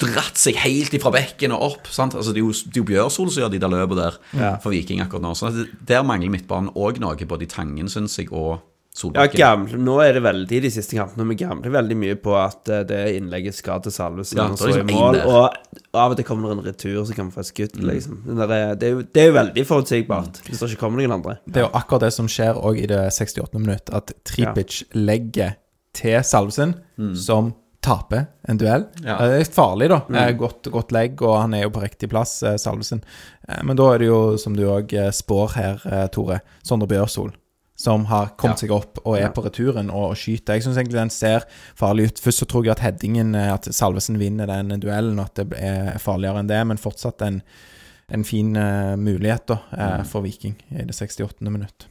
[0.00, 1.90] dratt seg helt ifra bekken og opp.
[1.92, 2.14] Sant?
[2.16, 4.16] Altså Det er jo, det er jo Bjørsol som gjør de der løpene der
[4.64, 5.34] for Viking akkurat nå.
[5.36, 8.60] Så det- der mangler midtbanen òg noe, både i Tangen, syns jeg, og
[9.14, 11.24] Ja, gamle, nå er det veldig i de siste kampene.
[11.30, 14.66] Vi gambler veldig mye på at eh, det innlegget skal til Salvesen Ja, og så
[14.68, 15.20] i liksom en mål.
[15.30, 18.18] Og av og til kommer det en retur, så kan vi få et skudd, liksom.
[18.34, 21.36] Er- det, er jo, det er jo veldig forutsigbart hvis det ikke kommer noen andre.
[21.46, 23.54] Det er jo akkurat det som skjer òg i det 68.
[23.62, 25.54] minutt, at Tripic legger
[25.94, 26.74] til Salvesen,
[27.16, 28.84] som taper en duell.
[29.06, 29.16] Ja.
[29.22, 30.02] Eh, Det er farlig, da.
[30.10, 30.36] Mm.
[30.42, 33.00] Godt, godt legg, og han er jo på riktig plass, eh, Salvesen.
[33.48, 37.32] Eh, Men da er det jo, som du òg spår her, eh, Tore, Sondre Bjørsol.
[37.80, 39.32] Som har kommet seg opp og er Ja.
[39.32, 40.58] på returen og skyter.
[40.58, 41.46] Jeg syns egentlig den ser
[41.78, 42.20] farlig ut.
[42.20, 45.56] Først så tror jeg at headingen, eh, at Salvesen vinner den duellen, og at det
[45.56, 47.40] er farligere enn det, men fortsatt en,
[48.10, 51.40] en fin uh, mulighet da, uh, for Viking i det 68.
[51.48, 51.86] minutt.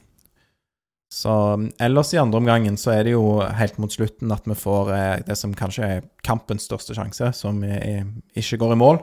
[1.10, 4.54] Så mm, ellers i andre omgangen så er det jo helt mot slutten at vi
[4.54, 8.04] får eh, det som kanskje er kampens største sjanse, som er,
[8.38, 9.00] ikke går i mål.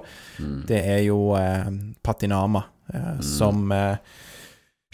[0.69, 1.35] Det er jo
[2.07, 2.63] Patinama
[2.95, 3.73] eh, som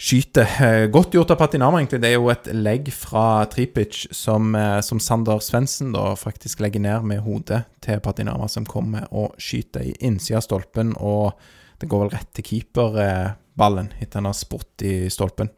[0.03, 0.47] skyter.
[0.65, 2.01] Eh, godt gjort av Patinama, egentlig.
[2.03, 7.03] Det er jo et legg fra Tripic som, eh, som Sander Svendsen faktisk legger ned
[7.03, 11.33] med hodet til Patinama, som kommer og skyter i innsida av stolpen, og
[11.79, 15.49] det går vel rett til keeperballen etter han har spurt i stolpen.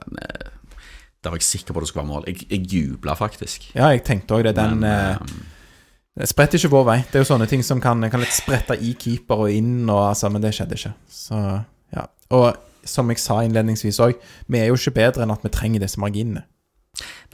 [0.00, 0.18] Men,
[1.24, 2.24] Da Der var jeg sikker på at det skulle være mål.
[2.26, 3.70] Jeg, jeg jubla faktisk.
[3.74, 4.56] Ja, jeg tenkte òg det.
[4.56, 6.98] Den Men, eh, eh, Det spretter ikke vår vei.
[7.00, 10.10] Det er jo sånne ting som kan, kan litt sprette i keeper og inn, og
[10.10, 10.92] altså, men det skjedde ikke.
[11.08, 11.64] Så,
[11.96, 12.04] ja.
[12.30, 12.56] Og
[12.88, 14.14] som jeg sa innledningsvis òg,
[14.48, 16.44] vi er jo ikke bedre enn at vi trenger disse marginene.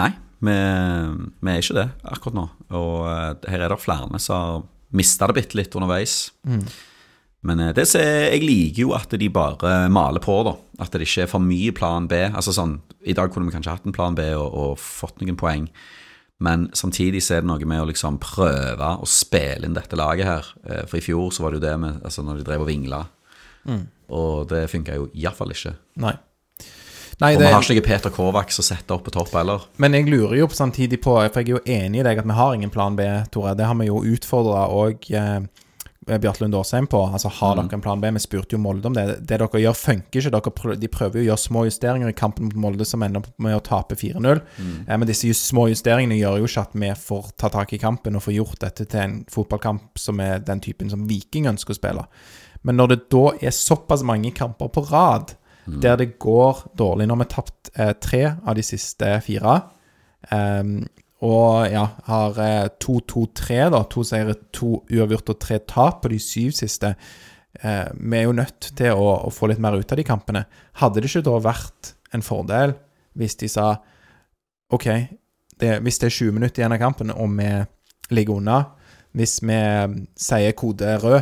[0.01, 0.55] Nei, vi,
[1.45, 2.47] vi er ikke det akkurat nå.
[2.79, 4.63] Og eh, her er det flere som har
[4.97, 6.31] mista det bitte litt underveis.
[7.43, 10.57] Men eh, det er- jeg liker jo at de bare maler på, da.
[10.81, 12.25] At det ikke er for mye plan B.
[12.31, 15.37] Altså sånn, I dag kunne vi kanskje hatt en plan B og, og fått noen
[15.41, 15.69] poeng.
[16.41, 20.25] Men samtidig så er det noe med å liksom prøve å spille inn dette laget
[20.25, 20.47] her.
[20.65, 22.71] Eh, For i fjor så var det jo det med altså når de drev og
[22.73, 23.03] vingla.
[24.11, 25.75] Og det funka jo iallfall ikke.
[26.03, 26.17] Nei.
[27.21, 29.67] Nei, Og vi har ikke Peter Kovac å sette opp på topp heller.
[29.77, 32.33] men jeg lurer jo samtidig på, for jeg er jo enig i deg at vi
[32.39, 33.53] har ingen plan B, Tore.
[33.55, 35.41] Det har vi jo utfordra òg eh,
[36.19, 37.03] Bjarte Lund Aasheim på.
[37.13, 38.09] Altså, har dere en plan B?
[38.17, 39.05] Vi spurte jo Molde om det.
[39.21, 40.33] Det dere gjør, funker ikke.
[40.33, 43.29] Dere prøver, de prøver jo å gjøre små justeringer i kampen mot Molde som ender
[43.37, 44.41] med å tape 4-0.
[44.89, 48.17] Eh, men disse små justeringene gjør jo ikke at vi får ta tak i kampen
[48.17, 51.79] og får gjort dette til en fotballkamp som er den typen som Viking ønsker å
[51.83, 52.09] spille.
[52.63, 55.37] Men når det da er såpass mange kamper på rad
[55.71, 59.61] der det går dårlig Når vi har tapt eh, tre av de siste fire.
[60.33, 60.65] eh,
[61.21, 63.83] og ja, har eh, 2-2-3, da.
[63.93, 66.95] To seire, to uavgjort og tre tap på de syv siste.
[67.61, 70.47] Eh, vi er jo nødt til å, å få litt mer ut av de kampene.
[70.81, 72.73] Hadde det ikke da vært en fordel
[73.21, 73.75] hvis de sa
[74.73, 74.87] OK,
[75.61, 77.51] det, hvis det er 20 minutter igjen av kampen, og vi
[78.17, 78.61] ligger unna
[79.13, 79.59] Hvis vi
[80.17, 81.21] sier kode rød,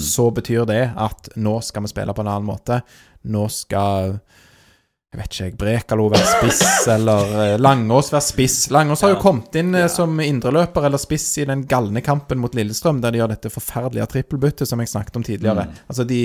[0.00, 2.80] så betyr det at nå skal vi spille på en annen måte.
[3.28, 4.16] Nå skal
[5.14, 6.62] jeg vet ikke, Brekalo være spiss,
[6.96, 8.56] eller eh, Langås være spiss.
[8.74, 9.86] Langås har jo kommet inn ja.
[9.92, 14.08] som indreløper eller spiss i den galne kampen mot Lillestrøm, der de gjør dette forferdelige
[14.10, 15.68] trippelbyttet som jeg snakket om tidligere.
[15.86, 16.24] Altså, de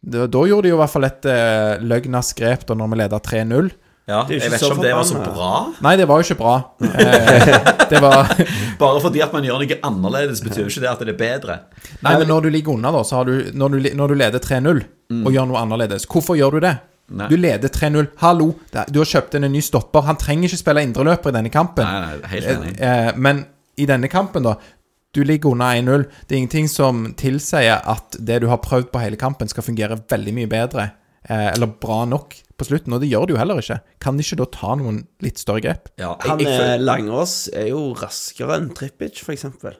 [0.00, 2.98] da, da gjorde de jo i hvert fall et uh, løgnas grep da når vi
[3.00, 3.70] leda 3-0.
[4.08, 5.48] Ja, Det er jo jeg vet så ikke om det var så bra.
[5.84, 6.56] Nei, det var jo ikke bra.
[6.98, 8.30] Eh, det var
[8.80, 11.56] Bare fordi at man gjør noe annerledes, betyr jo ikke det at det er bedre.
[12.04, 14.42] Nei, men når du ligger unna, da, så har du Når du, når du leder
[14.44, 14.80] 3-0
[15.24, 16.74] og gjør noe annerledes, hvorfor gjør du det?
[17.08, 17.28] Nei.
[17.32, 18.10] Du leder 3-0.
[18.20, 18.50] Hallo,
[18.92, 20.04] du har kjøpt inn en ny stopper.
[20.04, 21.88] Han trenger ikke spille indreløper i denne kampen.
[21.88, 22.74] Nei, nei, helt enig.
[22.84, 23.46] Eh, men
[23.80, 24.58] i denne kampen, da
[25.16, 26.04] Du ligger unna 1-0.
[26.28, 29.96] Det er ingenting som tilsier at det du har prøvd på hele kampen, skal fungere
[30.10, 30.90] veldig mye bedre
[31.24, 33.78] eh, eller bra nok på slutten, og det gjør de jo heller ikke.
[34.02, 35.90] Kan de ikke da ta noen litt større grep?
[36.00, 39.78] Ja, Han jeg, jeg, eh, Langås er jo raskere enn Trippic, for eksempel.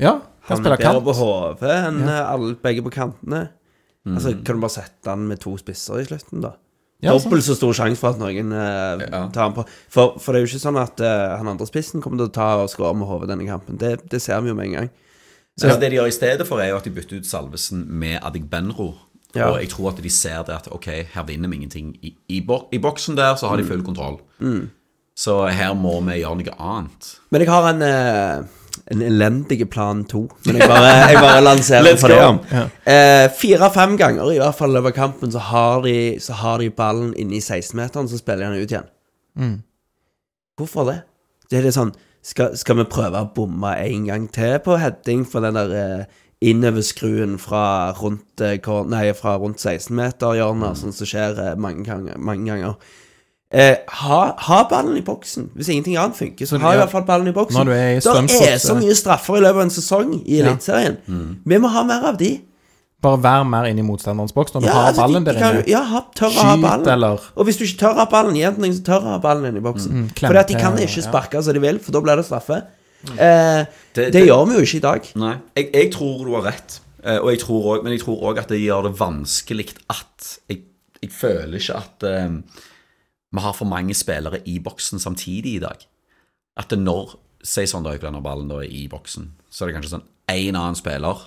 [0.00, 1.04] Ja, han, Han er bedre kant.
[1.06, 2.22] på hodet enn ja.
[2.32, 3.48] alle, begge på kantene.
[4.06, 4.16] Mm.
[4.16, 6.56] Altså, Kan du bare sette han med to spisser i slutten, da?
[7.02, 7.16] Ja.
[7.18, 9.24] Dobbelt så stor sjanse for at noen uh, Ja.
[9.34, 9.64] tar han på.
[9.90, 12.34] For, for det er jo ikke sånn at uh, han andre spissen kommer til å
[12.34, 13.78] ta og skåre med hodet denne kampen.
[13.80, 14.92] Det, det ser vi jo med en gang.
[15.58, 17.82] Så altså, Det de gjør i stedet for, er jo at de bytter ut Salvesen
[17.90, 18.92] med Adegbenro.
[19.34, 19.48] Ja.
[19.50, 21.94] Og jeg tror at de ser det at ok, her vinner vi ingenting.
[22.04, 24.18] I, i, bo I boksen der så har de full kontroll.
[25.16, 27.14] Så her må vi gjøre noe annet.
[27.30, 28.58] Men jeg har en eh,
[28.92, 30.26] en elendig plan to.
[30.46, 32.40] Men jeg bare, jeg bare lanserer Let's for det om.
[32.88, 37.12] Eh, Fire-fem ganger i hvert fall over kampen så har de, så har de ballen
[37.16, 39.60] inne i 16-meteren, så spiller de den ut igjen.
[40.58, 40.98] Hvorfor det?
[41.50, 45.24] Det er det sånn skal, skal vi prøve å bomme en gang til på heading
[45.28, 48.58] for den der eh, innoverskruen fra rundt, eh,
[48.90, 52.18] nei, fra rundt 16-meter-hjørnet, sånn som skjer mange ganger?
[52.18, 52.76] Mange ganger.
[53.52, 55.50] Eh, ha, ha ballen i boksen.
[55.54, 57.58] Hvis ingenting annet funker, så Så, ha i hvert fall ballen i boksen.
[57.60, 60.96] når er Det er så mye straffer i løpet av en sesong i Eliteserien.
[61.44, 62.40] Vi må ha mer av de.
[63.02, 65.38] Bare vær mer inne i motstanderens boks når du Ja, har altså, ballen de, der
[65.38, 65.62] inne.
[65.62, 66.86] kan, ja, ha, tørre å ha ballen.
[66.88, 69.18] eller Og hvis du ikke tør å ha ballen, gi den så tør å ha
[69.18, 69.90] ballen inne i boksen.
[69.92, 71.40] Mm, Fordi at de kan ikke ja.
[71.42, 72.62] som de vil, for da blir det straffe.
[73.10, 75.08] Eh, det, det- gjør vi jo ikke i dag.
[75.18, 76.80] Nei, jeg, jeg tror du har rett.
[77.04, 80.38] Eh, Og jeg tror også, men jeg tror òg at det gjør det vanskelig at
[80.48, 80.60] Jeg,
[81.02, 82.28] jeg føler ikke at eh,
[83.32, 85.86] vi har for mange spillere i boksen samtidig i dag.
[86.56, 89.74] At det når Si sånn da når ballen da er i boksen, så er det
[89.80, 91.24] kanskje sånn én annen spiller.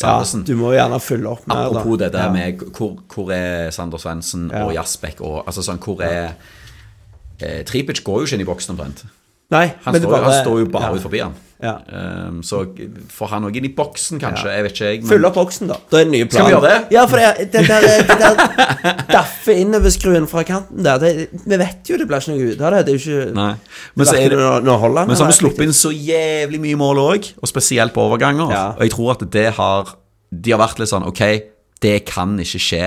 [0.00, 1.56] Ja, du må gjerne følge opp med.
[1.56, 2.30] Apropos det der Ja.
[2.30, 4.62] med hvor, hvor er Sander Svendsen Ja.
[4.64, 6.36] og Jasbekk og Altså sånn, hvor er
[7.40, 9.02] eh, Tripic går jo ikke inn i boksen omtrent.
[9.50, 10.96] Nei, Han, men står, bare- han står jo bare ja.
[10.98, 11.32] ut forbi han.
[11.60, 11.72] Ja.
[11.92, 12.62] Um, så
[13.12, 14.48] får han òg inn i boksen, kanskje.
[14.54, 15.00] Jeg vet ikke, jeg.
[15.10, 15.74] Fyll opp boksen, da.
[15.92, 16.38] Da er det nye planer.
[16.38, 16.94] Skal vi gjøre det?
[16.94, 21.10] Ja, for det, det det, det det daffe innoverskruen fra kanten der det,
[21.44, 22.80] Vi vet jo det blir ikke noe ut av det.
[22.86, 23.50] Det er jo ikke Nei.
[23.98, 24.38] Men så, er det,
[24.70, 27.92] noe, Holland men så har vi sluppet inn så jævlig mye mål òg, og spesielt
[27.98, 28.54] på overganger.
[28.56, 28.64] Ja.
[28.78, 29.92] Og jeg tror at det har
[30.30, 31.20] De har vært litt sånn Ok,
[31.84, 32.84] det kan ikke skje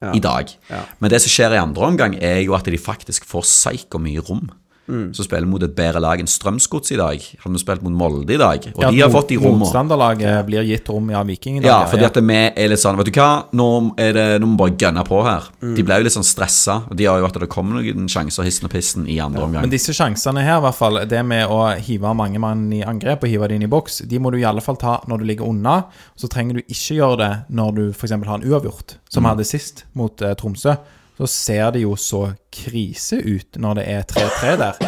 [0.00, 0.14] Ja.
[0.16, 0.48] i dag.
[0.70, 0.80] Ja.
[1.04, 4.22] Men det som skjer i andre omgang, er jo at de faktisk får psyko mye
[4.24, 4.46] rom.
[4.90, 5.06] Mm.
[5.14, 7.22] Så spiller mot et bedre lag enn Strømsgods i dag.
[7.44, 9.64] Hadde vi spilt mot Molde i dag, og Ja, de har fått de rommene.
[9.64, 11.70] Motstanderlaget blir gitt rom av Viking i dag.
[11.70, 13.68] Ja, fordi at vi er litt sånn Vet du hva, nå,
[14.00, 15.48] er det, nå må vi bare gønne på her.
[15.62, 15.74] Mm.
[15.78, 18.68] De ble jo litt sånn stressa, de har jo at det kommer noen sjanser hissen
[18.68, 19.64] og pissen i andre omgang.
[19.64, 23.24] Men disse sjansene her, i hvert fall, det med å hive mange mann i angrep
[23.24, 25.28] og hive det inn i boks, de må du i alle fall ta når du
[25.30, 25.82] ligger unna.
[26.18, 28.16] Så trenger du ikke gjøre det når du f.eks.
[28.16, 30.76] har en uavgjort, som vi hadde sist mot eh, Tromsø.
[31.20, 32.22] Så ser det jo så
[32.54, 34.78] krise ut når det er 3-3 der.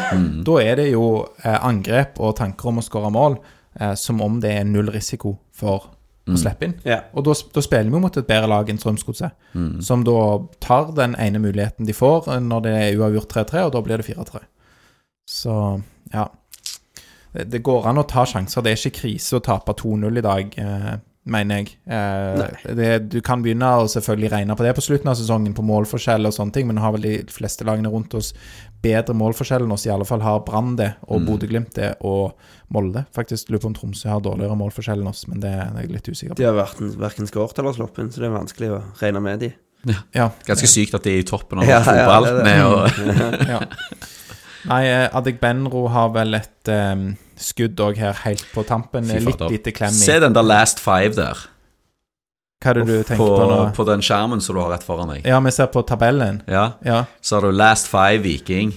[0.46, 1.08] Da er det jo
[1.44, 3.36] eh, angrep og tanker om å skåre mål
[3.76, 5.90] eh, som om det er null risiko for
[6.24, 6.74] å slippe inn.
[6.86, 7.02] Ja.
[7.12, 9.34] Og da, da spiller vi mot et bedre lag enn Strømsgodset,
[9.84, 10.18] som da
[10.62, 14.02] tar den ene muligheten de får eh, når det er uavgjort 3-3, og da blir
[14.02, 14.44] det 4-3.
[15.28, 15.56] Så
[16.12, 16.28] ja.
[17.32, 18.64] Det, det går an å ta sjanser.
[18.64, 20.94] Det er ikke krise å tape 2-0 i dag, eh,
[21.24, 21.76] mener jeg.
[21.86, 25.64] Eh, det, du kan begynne å selvfølgelig regne på det på slutten av sesongen, på
[25.66, 28.32] målforskjell og sånne ting, men nå har vel de fleste lagene rundt oss
[28.82, 29.86] bedre målforskjell enn oss.
[29.86, 32.32] I alle fall har Brann det, og Bodø-Glimt det, og
[32.74, 33.04] Molde.
[33.14, 35.92] Faktisk lurer på om Tromsø har dårligere målforskjell enn oss, men det, det er jeg
[35.94, 36.40] litt usikker på.
[36.40, 39.44] De har verken, verken skåret eller sluppet inn, så det er vanskelig å regne med
[39.46, 39.52] de.
[40.14, 42.44] Ja, Ganske sykt at de er i toppen av Ja, ja, det er det.
[42.46, 42.82] med å,
[43.54, 43.62] ja.
[44.70, 47.08] Nei, eh, Adegbenro har vel et um,
[47.40, 49.08] skudd òg her helt på tampen.
[49.10, 50.04] Litt lite klem i.
[50.04, 51.40] Se den der Last Five der,
[52.62, 53.58] Hva er det du tenker på, på, nå?
[53.74, 55.26] på den skjermen som du har rett foran deg.
[55.26, 56.42] Ja, vi ser på tabellen.
[56.46, 58.70] Ja, Ja, Så har du Last Five Viking.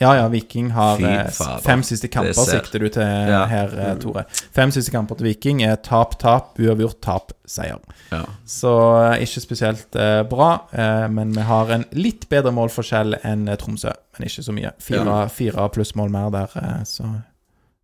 [0.00, 1.30] Ja, ja Viking har eh,
[1.64, 3.44] fem siste kamper, sikter du til Ja.
[3.48, 4.24] her, eh, Tore.
[4.52, 7.78] Fem siste kamper til Viking er tap, tap, uavgjort, tap, seier.
[8.12, 8.24] Ja.
[8.44, 8.72] Så
[9.12, 13.56] eh, ikke spesielt eh, bra, eh, men vi har en litt bedre målforskjell enn eh,
[13.56, 13.94] Tromsø.
[14.18, 14.74] Men ikke så mye.
[14.84, 15.26] Fire, Ja.
[15.32, 17.08] fire plussmål mer der, eh, så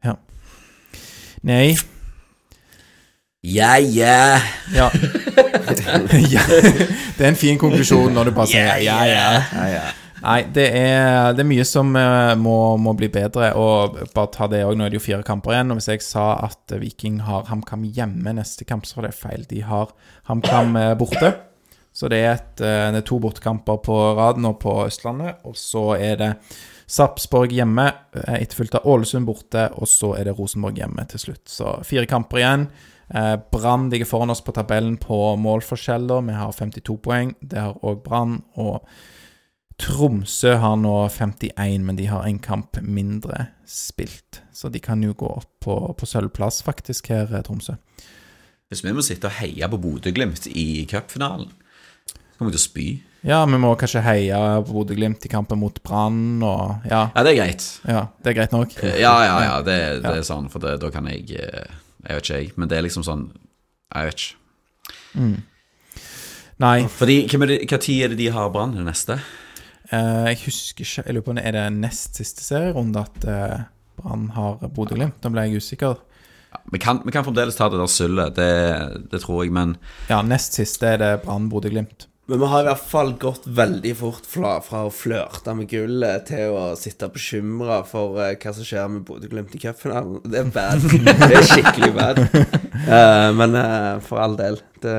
[0.04, 0.16] ja.
[1.42, 1.76] Nei,
[3.44, 4.40] Yeah, yeah.
[4.72, 4.90] Ja.
[6.30, 6.42] ja.
[7.18, 9.80] Det er en fin konklusjon når du bare sier ja, ja.
[10.22, 13.52] Nei, det er, det er mye som eh, må, må bli bedre.
[13.58, 15.72] Og bare ta det òg, nå er det jo fire kamper igjen.
[15.74, 19.46] Og hvis jeg sa at Viking har HamKam hjemme neste kamp, så var det feil.
[19.50, 19.90] De har
[20.30, 21.32] HamKam eh, borte.
[21.92, 25.42] Så det er, et, eh, det er to bortekamper på rad nå på Østlandet.
[25.48, 26.30] Og så er det
[26.92, 27.88] Sarpsborg hjemme,
[28.36, 31.46] etterfulgt av Ålesund borte, og så er det Rosenborg hjemme til slutt.
[31.48, 32.66] Så fire kamper igjen.
[33.52, 36.20] Brann ligger foran oss på tabellen på målforskjeller.
[36.26, 37.32] Vi har 52 poeng.
[37.40, 38.38] Det har òg Brann.
[38.60, 38.84] Og
[39.80, 44.42] Tromsø har nå 51, men de har en kamp mindre spilt.
[44.52, 47.78] Så de kan jo gå opp på, på sølvplass, faktisk, her, eh, Tromsø.
[48.72, 51.50] Hvis vi må sitte og heie på Bodø-Glimt i cupfinalen
[52.38, 52.84] Kommer til å spy.
[53.22, 57.34] Ja, vi må kanskje heie på Bodø-Glimt i kampen mot Brann og ja, Ja, det
[57.34, 57.66] er greit.
[57.86, 58.72] ja, det er greit nok.
[58.82, 61.68] Ja, ja, ja, det, det er sånn, for det, da kan jeg eh,
[62.08, 62.52] Jeg vet ikke, jeg.
[62.56, 63.28] Men det er liksom sånn
[63.92, 64.38] Jeg vet ikke.
[66.62, 68.74] Nei, Fordi, det, Hva tid er det de har Brann?
[68.78, 69.20] Det neste?
[69.92, 73.26] Eh, jeg husker ikke Jeg lurer på om det er det nest siste serierunde at
[73.28, 73.58] eh,
[74.00, 75.20] Brann har Bodø-Glimt.
[75.22, 76.00] Da ble jeg usikker.
[76.52, 79.76] Ja, vi, kan, vi kan fremdeles ta det der sølvet, det, det tror jeg, men
[80.10, 82.08] Ja, nest siste er det Brann Bodø-Glimt.
[82.30, 86.28] Men vi har i hvert fall gått veldig fort fra, fra å flørte med gullet
[86.30, 90.20] til å sitte bekymra for eh, hva som skjer med Bodø-Glimt i cupfinalen.
[90.24, 90.86] Det er bad.
[91.26, 92.22] Det er skikkelig bad.
[92.86, 94.60] uh, men uh, for all del.
[94.84, 94.94] Det,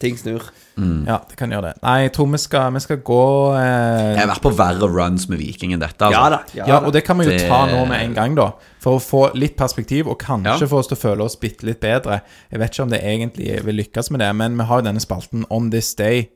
[0.00, 0.42] ting snur.
[0.76, 1.82] Ja, det kan gjøre det.
[1.84, 3.18] Nei, jeg tror vi skal, vi skal gå
[3.54, 6.02] eh, jeg har vært på verre runs med Viking enn dette.
[6.02, 6.18] Altså.
[6.18, 6.40] Ja da.
[6.54, 6.86] Ja, Ja, da.
[6.88, 8.50] og det kan vi jo Det- ta nå med en gang, da.
[8.82, 10.66] For å få litt perspektiv, og kanskje Ja.
[10.66, 12.20] få oss til å føle oss bitte litt bedre.
[12.50, 15.00] Jeg vet ikke om det egentlig vil lykkes med det, men vi har jo denne
[15.00, 16.28] spalten On This Day.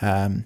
[0.00, 0.44] Um,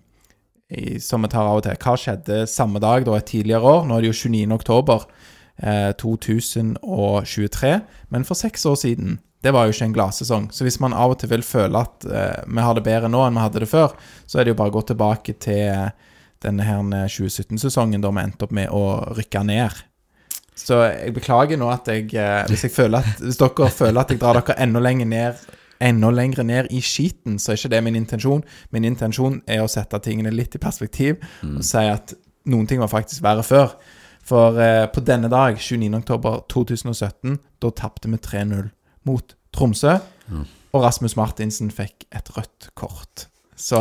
[0.68, 1.76] i, som vi tar av og til.
[1.78, 3.86] Hva skjedde samme dag, da, et tidligere år?
[3.86, 4.50] Nå er det jo 29.
[4.52, 5.04] oktober
[5.62, 7.80] eh, 2023.
[8.10, 10.50] Men for seks år siden det var jo ikke en gladsesong.
[10.50, 13.22] Så hvis man av og til vil føle at eh, vi har det bedre nå
[13.22, 13.94] enn vi hadde det før,
[14.26, 15.92] så er det jo bare å gå tilbake til
[16.42, 18.82] denne her 2017-sesongen da vi endte opp med å
[19.16, 19.84] rykke ned.
[20.56, 24.12] Så jeg beklager nå at jeg eh, Hvis, jeg føler at, hvis dere føler at
[24.12, 25.42] jeg drar dere enda lenger ned
[25.84, 28.40] Enda lenger ned i skiten, så er ikke det min intensjon.
[28.72, 32.14] Min intensjon er å sette tingene litt i perspektiv og si at
[32.48, 33.74] noen ting var faktisk verre før.
[34.24, 38.70] For eh, på denne dag, 29.10.2017, da tapte vi 3-0
[39.04, 39.96] mot Tromsø.
[40.74, 43.26] Og Rasmus Martinsen fikk et rødt kort.
[43.56, 43.78] Så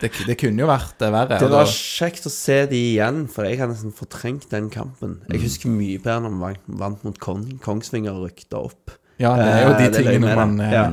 [0.00, 1.38] det, det kunne jo vært verre.
[1.40, 5.18] Det var kjekt å se de igjen, for jeg har nesten fortrengt den kampen.
[5.26, 5.34] Mm.
[5.34, 8.94] Jeg husker mye bedre når vi vant, mot Kong, Kongsvinger og rykta opp.
[9.20, 10.86] Ja, det er jo de Eh, tingene man, eh, Ja.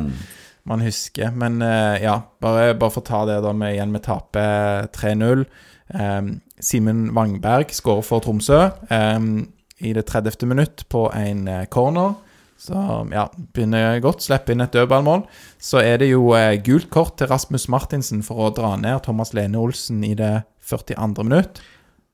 [0.68, 1.32] man husker.
[1.32, 4.44] Men eh, ja, bare, bare for å ta det da med igjen med tape
[4.92, 5.46] 3-0.
[5.88, 8.58] Um, Simen Wangberg skårer for Tromsø
[8.92, 9.48] um,
[9.80, 10.44] i det 30.
[10.50, 12.18] minutt på en corner.
[12.58, 12.74] Så
[13.14, 14.24] ja, begynner godt.
[14.26, 15.26] Slipper inn et dødballmål.
[15.62, 19.34] Så er det jo eh, gult kort til Rasmus Martinsen for å dra ned Thomas
[19.38, 20.32] Lene Olsen i det
[20.66, 21.24] 42.
[21.28, 21.62] minutt.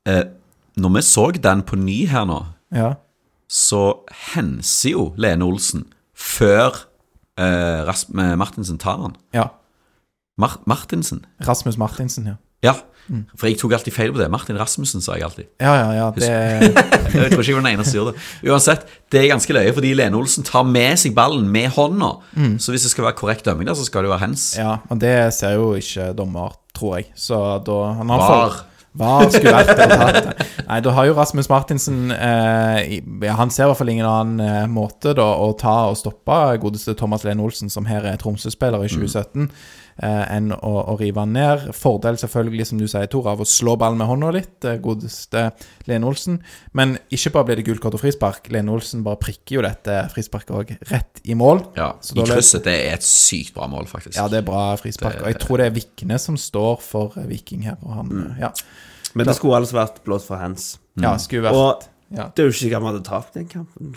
[0.06, 0.24] Eh,
[0.76, 2.42] når vi så den på ny her nå,
[2.74, 2.94] Ja.
[3.48, 4.00] så
[4.34, 6.84] henser jo Lene Olsen før
[7.38, 9.16] eh, Ras Martinsen tar han.
[9.32, 9.48] ja.
[10.36, 11.20] Mar Martinsen?
[11.46, 12.34] Rasmus Martinsen, ja.
[12.64, 12.74] Ja,
[13.36, 14.30] for jeg tok alltid feil på det.
[14.32, 15.44] Martin Rasmussen, sa jeg alltid.
[15.60, 16.06] Ja, ja, ja.
[16.16, 16.30] Det,
[17.14, 18.48] Jeg tror ikke jeg var den eneste som gjorde det.
[18.48, 22.14] Uansett, det er ganske løye, fordi Lene Olsen tar med seg ballen med hånda.
[22.58, 24.46] Så hvis det skal være korrekt dømming der, så skal det jo være hands.
[24.56, 27.10] ja, og det ser jo ikke dommer, tror jeg.
[27.14, 28.62] Så da han har Var.
[28.94, 29.86] Var skulle vært det.
[29.90, 30.42] tatt.
[30.68, 33.00] Nei, da har jo Rasmus Martinsen eh,
[33.34, 36.94] Han ser i hvert fall ingen annen eh, måte da å ta og stoppe godeste
[36.96, 41.34] Thomas Lene Olsen, som her er Tromsø-spiller i 2017, eh, enn å, å rive han
[41.36, 41.68] ned.
[41.76, 45.46] Fordel selvfølgelig, som du sier, Tor, av å slå ballen med hånda litt, eh, godeste
[45.88, 46.40] Lene Olsen.
[46.74, 48.50] Men ikke bare blir det gult kort og frispark.
[48.54, 51.62] Lene Olsen bare prikker jo dette frisparket òg rett i mål.
[51.78, 52.66] Ja, Så I da krysset.
[52.66, 54.18] Det er et sykt bra mål, faktisk.
[54.18, 55.22] Ja, det er bra frispark.
[55.22, 57.78] Og jeg tror det er Vikne som står for eh, Viking her.
[57.84, 58.36] Og han, mm.
[58.42, 58.54] ja.
[59.14, 60.74] Men det skulle altså vært blåst for hands.
[60.98, 62.26] ja, skulle vært Og ja.
[62.36, 63.94] det er jo ikke sikkert vi hadde tapt den kampen.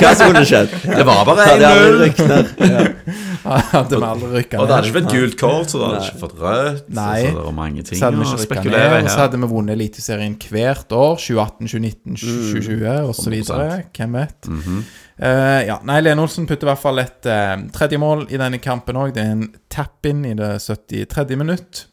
[0.00, 0.72] Hva som kunne skjedd?
[0.84, 2.48] Det var bare Så hadde jeg aldri 1-0.
[3.40, 3.58] Ja.
[3.70, 6.22] Hadde vi aldri rykka Og det hadde ikke fått gult kort, så det hadde ikke
[6.22, 6.88] fått rødt.
[6.96, 7.20] Nei.
[7.20, 9.50] Så det var mange ting Så hadde vi å spekulere i og så hadde vi
[9.52, 11.14] vunnet Eliteserien hvert år.
[11.20, 13.38] 2018, 2019, 2020 osv.
[13.38, 13.86] 100%.
[13.96, 14.50] Hvem vet.
[14.50, 14.82] Mm -hmm.
[15.20, 18.58] Uh, ja, nei, Lene Olsen putter i hvert fall et uh, tredje mål i denne
[18.58, 19.12] kampen òg.
[19.12, 21.36] Det er en tap-in i det 73.
[21.36, 21.86] minutt.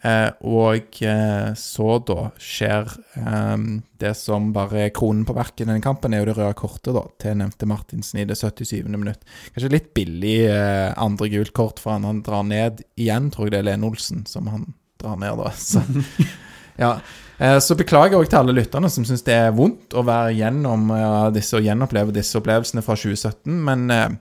[0.00, 2.86] Eh, og eh, så da skjer
[3.20, 3.56] eh,
[4.00, 6.96] det som bare er kronen på verket i denne kampen, er jo det røde kortet
[6.96, 8.88] da, til nevnte Martinsen i det 77.
[8.96, 9.26] minutt.
[9.52, 13.56] Kanskje litt billig eh, andre gult kort, for han, han drar ned igjen, tror jeg
[13.56, 14.70] det er Lene Olsen som han
[15.00, 15.52] drar ned, da.
[15.56, 15.84] Så,
[16.84, 16.94] ja.
[17.36, 20.90] Eh, så beklager jeg til alle lytterne som syns det er vondt å være gjennom
[21.36, 24.20] disse og gjenoppleve disse opplevelsene fra 2017, men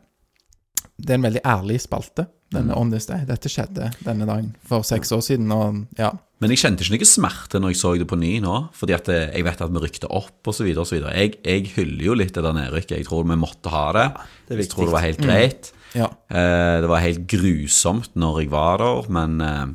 [1.00, 2.28] det er en veldig ærlig spalte.
[2.50, 3.22] Denne On This Day.
[3.30, 6.10] Dette skjedde denne dagen for seks år siden, og ja.
[6.42, 9.10] Men jeg kjente ikke noe smerte når jeg så det på ny nå, fordi at
[9.14, 10.66] eh, jeg vet at vi rykte opp osv.
[10.72, 12.96] Jeg, jeg hyller jo litt det der nedrykket.
[12.98, 14.08] Jeg tror vi måtte ha det.
[14.50, 15.28] det jeg tror det var helt Mm.
[15.30, 15.72] greit.
[15.94, 16.08] ja.
[16.32, 19.68] Eh, det var helt grusomt når jeg var der, men eh,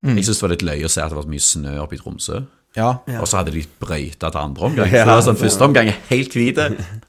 [0.00, 0.16] Mm.
[0.16, 1.92] jeg syns det var litt løye å se at det var så mye snø oppe
[1.98, 2.38] i Tromsø.
[2.78, 2.90] Ja.
[3.18, 4.90] Og så hadde de brøyta til andre omgang.
[4.94, 5.02] Ja.
[5.04, 6.66] Så det var sånn, Første omgang er helt hvite,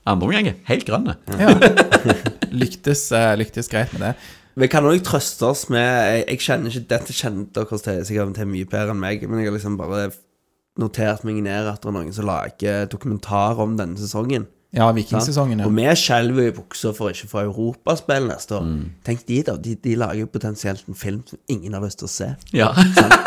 [0.10, 1.18] andre omgang er helt grønne.
[1.38, 1.56] ja.
[2.62, 4.16] Lyktes, eh, lyktes greit med det.
[4.60, 8.34] Vi kan òg trøste oss med Jeg, jeg kjenner ikke Dette kjenner dere til, sikkert
[8.36, 10.10] til mye bedre enn meg, men jeg har liksom bare
[10.82, 14.50] notert meg ned at det er noen som lager dokumentar om denne sesongen.
[14.72, 14.86] Ja?
[14.96, 15.66] Vikingsesongen, ja.
[15.68, 18.64] Og vi skjelver i buksa for ikke å få europaspill neste år.
[18.70, 18.86] Mm.
[19.04, 19.56] Tenk de, da.
[19.60, 22.30] De, de lager jo potensielt en film som ingen har lyst til å se.
[22.56, 22.70] Ja.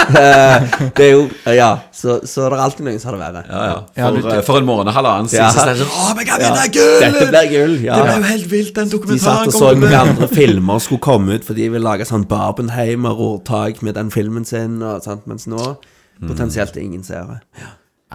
[0.05, 0.65] Eh,
[0.97, 1.21] det er jo
[1.57, 3.43] Ja, så, så det er alltid noen som har det verre.
[3.49, 3.77] Ja, ja.
[3.97, 5.51] Ja, For, du- eh, for en måned, halvannen siden, Ja.
[5.53, 6.97] så stedet sånn Å, vi kan vinne gull!
[7.05, 7.77] Dette blir gull.
[7.85, 7.97] Ja.
[8.01, 9.21] Det ble jo helt vilt, den dokumentaren.
[9.21, 12.25] De satt og så noen andre filmer skulle komme ut, for de vil lage sånn
[12.33, 15.77] Barbenheimer-ordtak med den filmen sin, og, sånt, mens nå
[16.25, 17.41] potensielt ingen seere.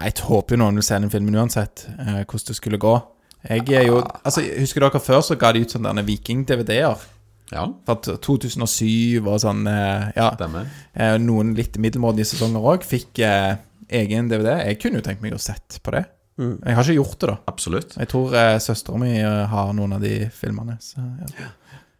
[0.00, 2.94] Jeg håper jo noen vil se den filmen uansett, eh, hvordan det skulle gå.
[3.48, 7.06] Jeg er jo Altså, Husker dere før så ga de ut sånne Viking-DVD-er?
[7.50, 10.28] Ja, For at 2007 og sånn eh, Ja.
[10.36, 10.68] stemmer.
[10.94, 13.56] Eh, Noen litt middelmådige sesonger òg fikk eh,
[13.90, 14.60] egen DVD.
[14.68, 16.04] Jeg kunne jo tenkt meg å sett på det.
[16.40, 17.36] Jeg har ikke gjort det, da.
[17.50, 17.96] Absolutt.
[17.98, 20.76] Jeg tror eh, søstera mi eh, har noen av de filmene.
[20.80, 21.48] Så, ja.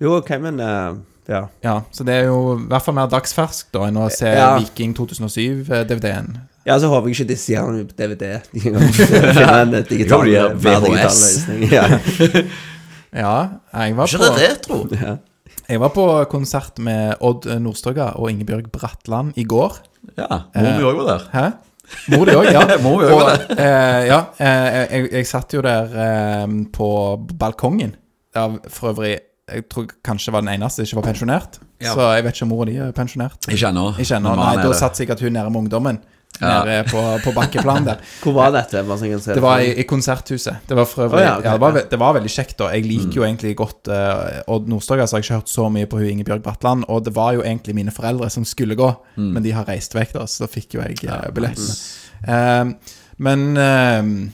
[0.01, 0.95] Jo, ok, men uh,
[1.29, 1.43] Ja.
[1.63, 4.55] ja, så det er jo i hvert fall mer dagsferskt da enn å se Ja.
[4.57, 6.31] Viking 2007-DVD-en.
[6.67, 8.35] Ja, så håper jeg ikke disse gjør den på DVD.
[8.53, 11.65] De kan finne en digital, Ja, de løsning.
[11.77, 11.87] Ja.
[13.11, 13.31] Ja,
[13.75, 14.77] jeg var, på Ikke det retro.
[14.85, 15.17] retro?
[15.69, 19.81] jeg var på konsert med Odd Nordstoga og Ingebjørg Bratland i går.
[20.19, 20.29] Ja.
[20.55, 21.25] Mor mi òg var der.
[21.33, 21.47] Hæ?
[22.15, 22.63] Mor di òg, ja.
[22.85, 23.25] Mor Og,
[23.57, 26.47] eh, ja, eh, jeg, jeg satt jo der eh,
[26.77, 26.91] på
[27.41, 27.97] balkongen.
[28.37, 29.17] Ja, for øvrig,
[29.51, 31.59] jeg tror kanskje var den eneste som ikke var pensjonert.
[31.83, 31.95] Ja.
[31.97, 33.51] Så jeg vet ikke om mora di er pensjonert.
[33.51, 33.89] Ikke ennå.
[33.99, 34.37] Ikke ennå.
[34.39, 35.65] Nei, da satt sikkert hun nede med
[36.41, 36.63] Ja.
[36.65, 37.99] Nede på, på bakkeplan der.
[38.23, 38.81] Hvor var dette?
[38.81, 40.63] Det var i, i konserthuset.
[40.69, 41.49] Det var for øvrig Å, ja, okay.
[41.51, 42.71] ja, det, var, det var veldig kjekt, da.
[42.73, 43.17] Jeg liker Mm.
[43.19, 46.09] jo egentlig godt uh, Odd Nordstoga, så har jeg ikke hørt så mye på hun
[46.15, 46.87] Ingebjørg Bratland.
[46.89, 48.89] Og det var jo egentlig mine foreldre som skulle gå,
[49.21, 49.33] Mm.
[49.37, 51.61] men de har reist vekk, da, så da fikk jo jeg uh, billett.
[51.61, 52.29] Mm.
[52.31, 54.29] Uh, men uh,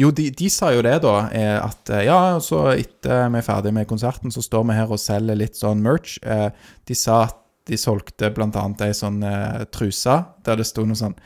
[0.00, 3.44] jo, de, de sa jo det, da, eh, at eh, ja, så etter vi er
[3.46, 6.16] ferdig med konserten, så står vi her og selger litt sånn merch.
[6.26, 6.48] Eh,
[6.88, 10.98] de sa at de solgte blant annet ei sånn uh, truse der det sto noe
[10.98, 11.16] sånn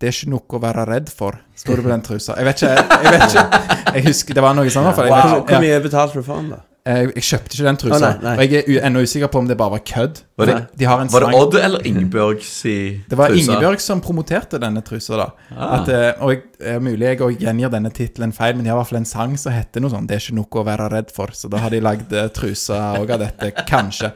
[0.00, 2.34] det er ikke noe å være redd for, sto det på den trusa.
[2.36, 4.90] Jeg vet ikke, jeg, jeg vet ikke Jeg husker det var noe sånt.
[4.96, 5.06] fall.
[5.08, 6.58] Wow, Hvor mye betalte du for den, da?
[6.84, 7.96] Jeg, jeg kjøpte ikke den trusa.
[7.96, 8.32] Å, nei, nei.
[8.44, 10.18] Og jeg er ennå usikker på om det bare var kødd.
[10.36, 12.74] Var det- De har en Var det sang- Odd eller Ingebjørg si
[13.08, 13.40] det var trusa?
[13.54, 15.26] Ingebjørg som promoterte denne trusa, da.
[15.56, 15.80] Ah.
[15.80, 18.76] At, eh, og jeg, er mulig jeg også gjengir denne tittelen feil, men de har
[18.76, 20.90] i hvert fall en sang som heter noe sånn 'Det er ikke noe å være
[20.92, 21.32] redd for'.
[21.34, 24.12] Så da har de lagd eh, trusa òg av dette, kanskje.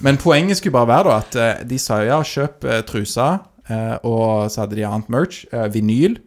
[0.00, 3.40] Men poenget skulle bare være da at eh, de sa jo ja, kjøp eh, trusa,
[3.68, 5.44] eh, og så hadde de annet merch.
[5.52, 6.18] eh, vinyl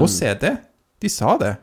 [0.00, 0.56] og CD.
[1.00, 1.56] De sa det.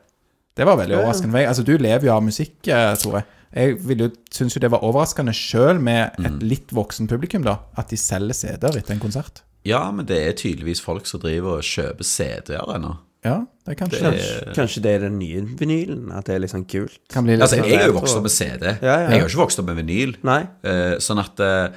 [0.56, 1.22] Det var veldig overraskende.
[1.32, 1.48] for meg.
[1.48, 3.20] Altså, du lever jo av musikk, eh, Tore.
[3.20, 3.26] Jeg
[3.56, 6.26] vil jo, syns jo det var overraskende sjøl med Mm.
[6.26, 9.42] et litt voksen publikum, da, at de selger CD-er etter en konsert.
[9.66, 12.98] Ja, men det er tydeligvis folk som driver og kjøper CD-er ennå.
[13.26, 16.12] Ja, det er kanskje Det er- Kanskje det er den nye vinylen?
[16.16, 17.00] At det er litt sånn kult?
[17.10, 18.66] kan bli litt Altså, jeg er jo vokst opp med CD.
[18.84, 19.10] Ja, ja.
[19.10, 20.16] Jeg har ikke vokst opp med vinyl.
[20.24, 20.42] Nei?
[20.64, 21.70] Eh, sånn at eh,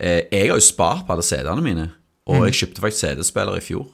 [0.00, 1.90] eh, Jeg har jo spart på alle CD-ene mine.
[2.26, 2.44] Og Mm.
[2.50, 3.86] jeg kjøpte faktisk CD-spiller i fjor.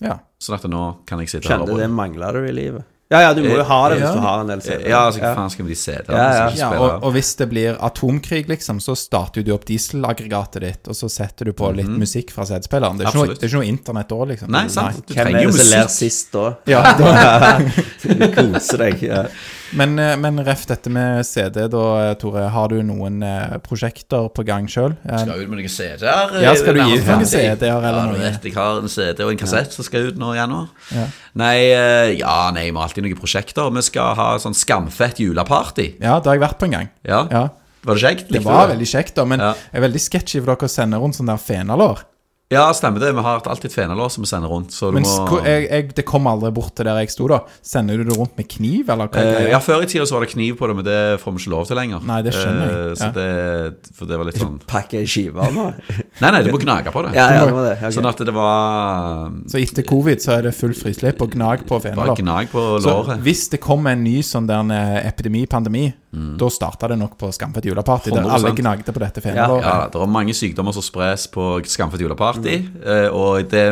[0.00, 0.18] Ja.
[0.40, 2.84] Sånn at nå kan jeg sitte her og Kjente det mangla du i livet?
[3.10, 4.14] Ja, ja, du må jo ha det hvis Ja.
[4.14, 4.82] du har en del CD.
[4.90, 6.16] Ja, altså, hva faen skal vi de CD-ene?
[6.18, 6.48] Ja, ja.
[6.58, 10.98] Ja, og, og hvis det blir atomkrig, liksom, så starter du opp dieselaggregatet ditt, og
[10.98, 12.98] så setter du på litt musikk fra CD-spilleren.
[13.00, 14.50] Det, er ikke noe- det er ikke noe internett da, liksom.
[14.52, 15.00] Nei, sant.
[15.08, 16.44] Du Hvem er det som ler sist da?
[16.68, 17.58] Ja, da,
[18.04, 19.02] Du koser deg.
[19.08, 19.22] Ja.
[19.76, 22.46] Men, eh, men ref dette med CD, da, Tore.
[22.54, 24.94] Har du noen eh, prosjekter på gang sjøl?
[25.04, 26.34] Skal ut med noen CD-er.
[26.44, 27.26] Ja, skal du gi ut noen.
[27.28, 28.16] CD-er eller ja, noe?
[28.16, 30.68] du vet, jeg har en CD og en kassett som skal ut nå i januar.
[30.94, 31.06] Ja.
[31.38, 33.70] Nei, eh, ja, nei, vi har alltid noen prosjekter.
[33.78, 35.90] Vi skal ha sånn skamfett juleparty.
[36.00, 36.92] Ja, det har jeg vært på en gang.
[37.06, 37.24] Ja.
[37.32, 37.48] Ja,
[37.86, 38.30] Var det kjekt?
[38.32, 38.74] Det var det?
[38.76, 41.38] veldig kjekt, da, men jeg er veldig sketchy for dere å sende rundt sånn der
[41.42, 42.02] fenalår.
[42.48, 43.10] Ja, stemmer det.
[43.12, 44.72] Vi har alltid et fenalår som vi sender rundt.
[44.72, 47.42] Så du Men må jeg, jeg, det kom aldri bort til der jeg sto, da.
[47.60, 49.20] Sender du det rundt med kniv, eller hva?
[49.20, 51.42] Eh, ja, Før i tida så var det kniv på det, men det får vi
[51.42, 52.06] ikke lov til lenger.
[52.08, 52.78] Nei, det skjønner jeg.
[52.78, 53.10] Eh, Så Ja.
[53.18, 55.66] det, for det var litt sånn Pakke skiver nå?
[56.22, 57.12] Nei, nei, du må gnage på det.
[57.20, 57.76] Ja, ja, det var det.
[57.82, 57.92] Okay.
[57.98, 61.82] Sånn at det var Så etter covid så er det full frislipp og gnag på
[61.84, 62.14] fenalår.
[62.14, 63.12] Bare gnag på låret.
[63.12, 67.18] Så hvis det kommer en ny sånn der eh, epidemi, pandemi, da starta det nok
[67.20, 68.32] på Skamfett juleparty, der 100%.
[68.32, 69.66] alle gnagde på dette fenalåret.
[69.68, 72.37] Ja, det er mange sykdommer som spres på skamfett juleparty.
[72.46, 73.64] Eh, Og det,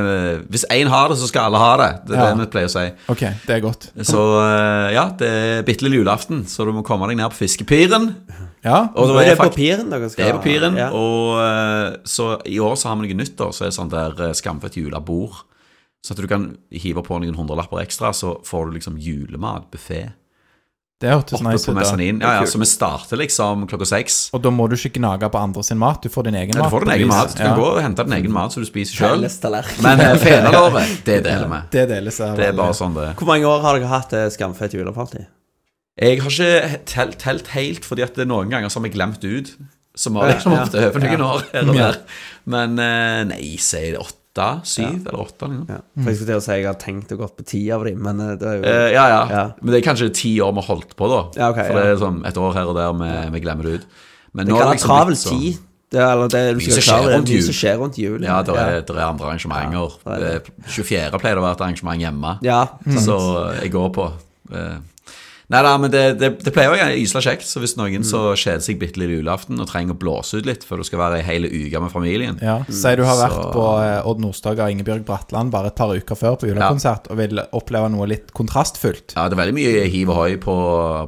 [0.51, 1.89] hvis én har det, så skal alle ha det.
[2.09, 2.35] Det er Ja.
[2.35, 2.85] det vi pleier å si.
[3.09, 3.91] Ok, det er godt.
[4.03, 7.41] Så eh, ja, det er bitte lille julaften, så du må komme deg ned på
[7.47, 8.15] Fiskepiren.
[8.65, 10.77] Ja, Og er det er på dere skal Det er papiren.
[10.77, 10.91] Ja.
[10.91, 13.51] Og eh, så i år så har vi noe nytt, da.
[13.53, 15.45] Så er det sånn der skamfett julebord.
[16.03, 20.13] Så at du kan hive på noen hundrelapper ekstra, så får du liksom julematbuffé
[21.01, 21.77] det hørtes nice ut.
[21.77, 21.83] da.
[22.27, 24.31] Ja, ja, så vi starter liksom klokka seks.
[24.33, 26.63] Og da må du ikke gnage på andre sin mat, du får din egen Ja,
[26.63, 26.71] mat.
[26.71, 27.33] du får din egen mat.
[27.35, 27.57] Du kan Ja.
[27.57, 29.21] gå og hente din egen mat som du spiser sjøl.
[29.83, 31.61] Men eh, fenalåret, det deler vi.
[31.71, 33.15] Det deles av Det er bare sånn det er.
[33.15, 35.27] Hvor mange år har dere hatt eh, skamfett juleparty?
[36.01, 39.23] Jeg har ikke telt, telt helt, fordi at det noen ganger så har vi glemt
[39.25, 39.55] ut.
[39.97, 40.63] Som har liksom Ja.
[40.65, 41.25] ofte over noen Ja.
[41.33, 41.93] år her og Ja.
[41.93, 42.01] der.
[42.47, 43.99] Men eh, nei, si det
[44.37, 45.49] åtte, syv eller åtte.
[45.49, 45.67] Liksom.
[45.69, 45.79] Ja.
[46.03, 48.03] For jeg skulle til å si jeg har tenkt å gått på ti av dem,
[48.03, 49.45] men eh, det er jo Eh, ja, ja, Ja.
[49.63, 51.23] Men det er kanskje ti år vi har holdt på, da.
[51.41, 53.73] Ja, ok, For det er sånn et år her og der vi, vi glemmer det
[53.81, 53.87] ut.
[54.35, 55.59] Men Det nå kan være liksom travel sånn- tid.
[55.89, 57.43] Det er, eller det, du skal klare rundt jul.
[57.47, 58.21] som skjer rundt jul.
[58.27, 59.73] Ja, det er, der er andre arrangementer.
[59.73, 60.51] Ja, det er det.
[60.67, 61.19] Eh, 24.
[61.23, 62.33] pleier det å være et arrangement hjemme.
[62.43, 62.67] Ja.
[62.99, 63.17] Så
[63.63, 64.09] jeg går på.
[65.47, 67.45] Nei da, men det, det, det pleier å være isla kjekt.
[67.47, 70.65] Så hvis noen så kjeder seg bitte litt julaften og trenger å blåse ut litt
[70.67, 73.53] før du skal være ei hel uke med familien Ja, Si du har vært Så-
[73.55, 77.21] på eh, Odd Nordstoga og Ingebjørg Bratland bare et par uker før på julekonsert og
[77.23, 79.15] vil oppleve noe litt kontrastfullt.
[79.15, 80.57] Ja, det er veldig mye hiv og hoi på,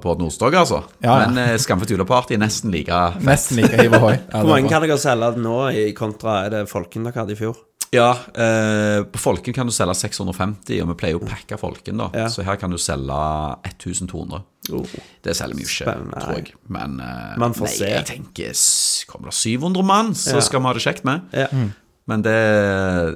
[0.05, 0.85] på Odd Nordstoga, altså.
[1.02, 1.27] Ja, ja.
[1.27, 3.27] Men eh, Skamfullt juleparty er nesten like fett.
[3.27, 4.16] Nesten like hiv og hoi.
[4.39, 7.59] Hvor mange kan dere selge nå i kontra er det Folken dere hadde i fjor?
[7.94, 12.10] Ja, eh, på Folken kan du selge 650, og vi pleier å pakke Folken, da.
[12.12, 12.27] Ja.
[12.28, 13.16] Så her kan du selge
[13.65, 14.43] 1200.
[15.24, 16.20] Det selger vi jo ikke, Spennende.
[16.20, 16.55] tror jeg.
[16.69, 17.89] Men eh, Man får nei, se.
[17.94, 18.52] jeg tenker
[19.09, 20.40] Kommer det 700 mann, så Ja.
[20.44, 21.23] skal vi ha det kjekt med.
[21.32, 21.47] Ja.
[22.09, 22.35] Men det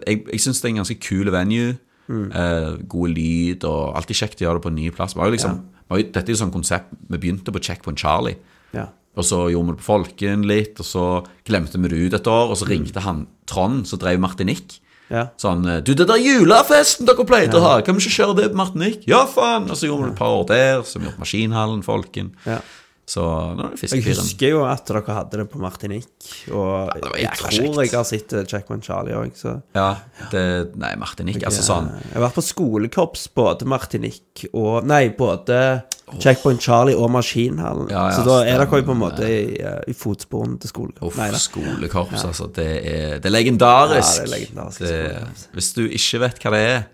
[0.07, 1.77] Jeg, jeg syns det er en ganske kul venue.
[2.09, 2.33] Mm.
[2.35, 5.15] Eh, gode lyd, og alltid kjekt å gjøre det på en ny plass.
[5.15, 8.37] Liksom, jo, dette er jo sånn konsept Vi begynte på Checkpoint Charlie.
[8.73, 8.89] ja.
[9.17, 11.03] Og så gjorde vi det på Folken litt, og så
[11.45, 12.53] glemte vi det ut et år.
[12.55, 14.79] Og så ringte han Trond, som drev Martinique.
[15.13, 15.27] ja.
[15.37, 18.57] Sånn Du, det der julefesten dere pleide å ha, kan vi ikke kjøre det på
[18.63, 19.05] Martinique?
[19.07, 19.69] Ja, faen!
[19.69, 22.33] Og så gjorde vi det et par år der, så vi gjorde Maskinhallen, Folken.
[22.47, 22.61] ja.
[23.07, 23.23] Så
[23.59, 27.33] nå er det Jeg husker jo at dere hadde det på Martinique, og ja, jeg
[27.41, 27.81] tror kjekt.
[27.83, 29.89] jeg har sett Checkman Checkpoint Charlie òg, så Ja,
[30.31, 30.45] det
[30.79, 35.83] Nei, Martinique, altså sånn Jeg har vært på skolekorps både Martinique og Nei, både
[36.21, 37.89] Checkpoint Charlie og Maskinhallen.
[37.89, 40.69] Ja, ja, så da er dere jo på en måte i, eh, i fotsporene til
[40.69, 41.17] skolekorps.
[41.17, 42.51] Uff, skolekorps, altså.
[42.53, 44.19] Det er, det er legendarisk.
[44.19, 46.85] Ja, det er legendarisk Det- hvis du ikke vet hva det er,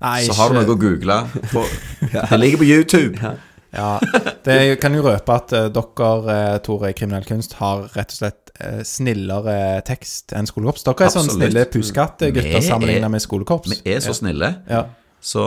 [0.00, 1.16] Nei, så har du noe å google.
[1.50, 1.64] På,
[2.30, 3.18] Det ligger på YouTube.
[3.18, 3.34] Ja,
[3.72, 8.20] det kan jo røpe at eh, dere, eh, Tore i Kriminell kunst, har rett og
[8.22, 10.86] slett eh, snillere tekst enn skolekorps.
[10.86, 11.36] Dere er Absolutt.
[11.36, 13.74] snille pusekattgutter er- sammenlignet med skolekorps.
[13.76, 14.54] Vi er så snille.
[14.70, 14.84] Ja.
[15.20, 15.42] Så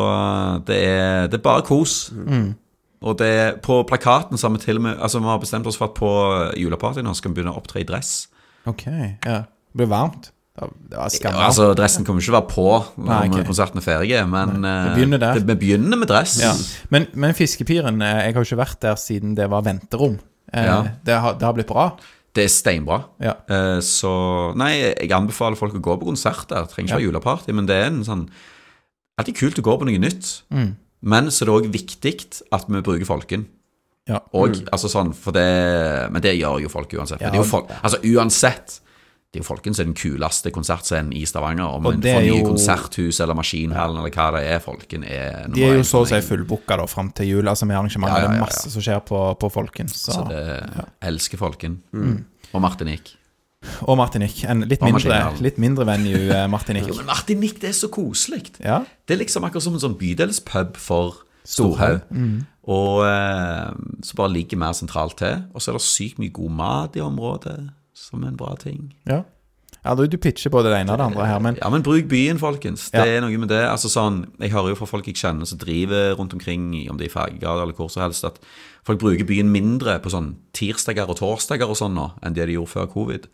[0.68, 2.12] det er, det er bare kos.
[3.02, 5.66] Og det er, på plakaten så har vi til og med Altså vi har bestemt
[5.66, 6.10] oss for at på
[6.60, 8.28] juleparty nå skal vi begynne å opptre i dress.
[8.70, 8.84] Ok,
[9.26, 9.40] ja.
[9.72, 10.30] Det blir varmt.
[10.60, 12.66] Altså Dressen kommer ikke å være på
[13.00, 13.46] når Nei, ok.
[13.48, 16.34] konserten er ferdig, men Nei, vi uh, begynner det- vi begynner med dress.
[16.42, 16.52] Ja.
[16.92, 20.20] Men, men Fiskepiren, eh, jeg har jo ikke vært der siden det var venterom.
[20.54, 20.82] Eh, Ja.
[21.06, 21.86] det, har, det har blitt bra.
[22.36, 23.00] Det er steinbra.
[23.20, 23.34] Ja.
[23.50, 24.12] Eh, Så
[24.60, 26.68] nei, jeg anbefaler folk å gå på konsert der.
[26.68, 28.28] Trenger ikke være juleparty, men det er en sånn
[29.20, 30.42] Alltid kult å gå på noe nytt.
[30.52, 30.76] Mm.
[31.04, 32.14] Men så er det òg viktig
[32.52, 33.44] at vi bruker folken.
[34.10, 34.20] Ja.
[34.34, 37.22] Og, altså sånn, for det, Men det gjør jo folk uansett.
[37.22, 38.80] Ja, Men det er jo folk, altså uansett
[39.32, 41.78] Det er jo Folken som er den kuleste konsertscenen i Stavanger.
[41.78, 44.60] Om en får nye konserthus eller Maskinhallen eller hva det er.
[44.60, 47.48] Folken er De er jo så å si fullbooka fram til jul.
[47.48, 48.18] Altså med arrangementer.
[48.18, 49.88] Ja, ja, Det er masse som skjer på, på Folken.
[49.88, 50.18] Så.
[50.18, 50.44] Så det
[51.08, 51.80] elsker Folken.
[51.96, 52.26] Mm.
[52.52, 53.16] Og Martinique.
[53.88, 54.44] Og Martinique.
[54.52, 56.92] En litt mindre, litt mindre venue, eh, Martinique.
[56.98, 58.50] Men Martinique, det er så koselig.
[58.60, 58.82] Ja.
[59.08, 62.04] Det er liksom akkurat som en sånn bydelspub for Storhaug.
[62.04, 62.48] Storhaug.
[62.72, 63.70] Og eh,
[64.06, 65.46] så bare ligger mer sentralt til.
[65.56, 67.56] Og så er det sykt mye god mat i området,
[68.10, 68.90] som en bra ting.
[69.10, 69.22] ja.
[69.86, 72.10] ja du, du pitcher både det ene og det andre her, men Ja, men bruk
[72.10, 72.90] byen, folkens.
[72.92, 73.06] Det Ja.
[73.18, 73.62] er noe med det.
[73.70, 77.08] Altså sånn, Jeg hører jo fra folk jeg kjenner som driver rundt omkring, om det
[77.08, 78.38] er i Fergegade eller hvor som helst, at
[78.86, 82.54] folk bruker byen mindre på sånn tirsdager og torsdager og sånn nå, enn det de
[82.60, 83.28] gjorde før covid.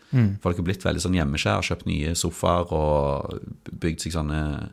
[0.44, 3.40] Folk har blitt veldig sånn hjemmeskjær, kjøpt nye sofaer og
[3.80, 4.70] bygd seg sånne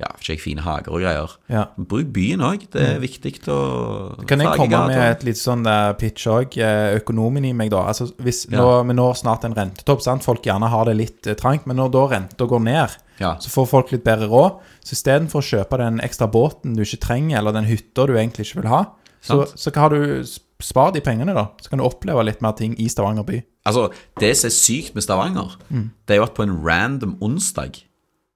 [0.00, 1.34] ja, ikke fine hager og greier.
[1.48, 1.64] ja.
[1.78, 2.64] Bruk byen òg.
[2.72, 5.62] Det er viktig å Kan jeg komme med et litt sånn
[6.00, 6.56] pitch òg?
[6.98, 7.84] Økonomien i meg, da.
[7.92, 8.58] Altså, hvis Ja.
[8.58, 10.02] nå, Vi når snart en rentetopp.
[10.02, 10.22] sant?
[10.24, 11.66] Folk gjerne har det litt eh, trangt.
[11.66, 13.36] Men når da renta går ned, Ja.
[13.38, 14.58] så får folk litt bedre råd.
[14.84, 18.46] Så istedenfor å kjøpe den ekstra båten du ikke trenger, eller den hytta du egentlig
[18.50, 18.86] ikke vil ha,
[19.22, 20.24] så, så har du
[20.60, 21.48] spar de pengene, da.
[21.62, 23.42] Så kan du oppleve litt mer ting i Stavanger by.
[23.64, 27.82] Altså, det som er sykt med Stavanger, det er jo at på en random onsdag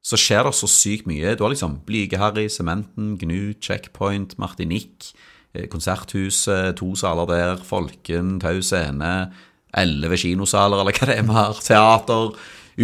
[0.08, 1.34] så skjer det så sykt mye.
[1.36, 5.12] Du har liksom Blyge-Harry, Sementen, Gnu, Checkpoint, Martinique,
[5.54, 9.28] eh, Konserthuset, to saler der, Folken, Tau Scene,
[9.76, 12.32] elleve kinosaler, eller hva det er vi har, teater,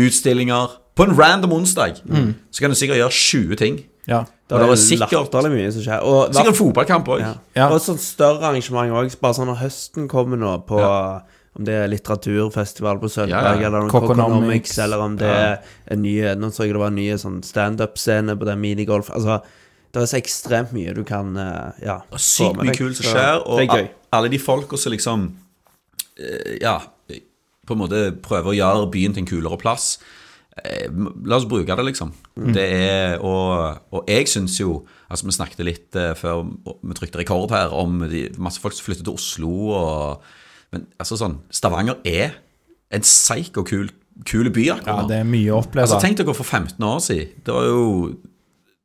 [0.04, 0.76] utstillinger.
[0.94, 3.80] På en random onsdag så kan du sikkert gjøre 20 ting.
[4.06, 4.24] Ja.
[4.44, 6.04] Det er det er sikkert, mye som skjer.
[6.04, 7.22] Og, sikkert en fotballkamp òg.
[7.24, 7.32] ja.
[7.56, 7.70] Ja.
[7.70, 9.16] og et sånt større arrangement òg.
[9.22, 10.78] Bare sånn når høsten kommer nå, på
[11.54, 13.66] om det er litteraturfestival på søndag, Ja, ja.
[13.68, 14.78] eller om Coconomics.
[14.82, 18.34] Eller om det er en ny Nå så jeg det var en ny sånn standup-scene
[18.40, 19.12] på den minigolf.
[19.14, 19.38] Altså,
[19.94, 23.44] det er så ekstremt mye du kan eh, ja, få Sykt mye kult som skjer,
[23.46, 23.76] og
[24.14, 25.28] alle de folka som liksom
[26.18, 26.80] eh, Ja,
[27.64, 30.00] på en måte prøver å gjøre byen til en kulere plass.
[30.58, 30.90] Eh,
[31.24, 32.10] La oss bruke det, liksom.
[32.34, 32.50] Mm.
[32.56, 36.40] Det er, og, og jeg syns jo Altså, vi snakket litt før
[36.82, 40.24] vi trykte rekord her, om de, masse folk som flytter til Oslo og
[40.74, 42.34] Men altså sånn Stavanger er
[42.94, 43.88] en psyko-kul
[44.28, 45.08] kul by akkurat nå.
[45.10, 45.88] det er mye å oppleve.
[45.88, 47.32] Altså, tenk dere for 15 år siden.
[47.46, 47.86] Det var jo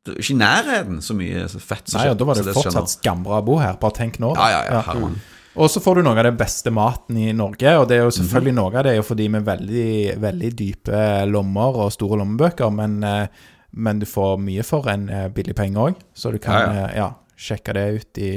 [0.00, 2.54] det var ikke i nærheten så mye fett som Nei, og da var det nå.
[2.56, 3.76] fortsatt skambra å bo her.
[3.78, 4.32] Bare tenk nå.
[4.34, 4.48] da.
[4.50, 5.18] Ja, ja, ja, herremann.
[5.60, 8.10] Og så får du noe av det beste maten i Norge, og det er jo
[8.10, 8.16] Mhm.
[8.22, 11.00] selvfølgelig noe av det er jo fordi vi har veldig, veldig dype
[11.30, 13.26] lommer og store lommebøker, men, eh,
[13.74, 16.86] men du får mye for en eh, billig penge òg, så du kan Ja, ja.
[16.86, 18.30] eh, ja, sjekke det ut i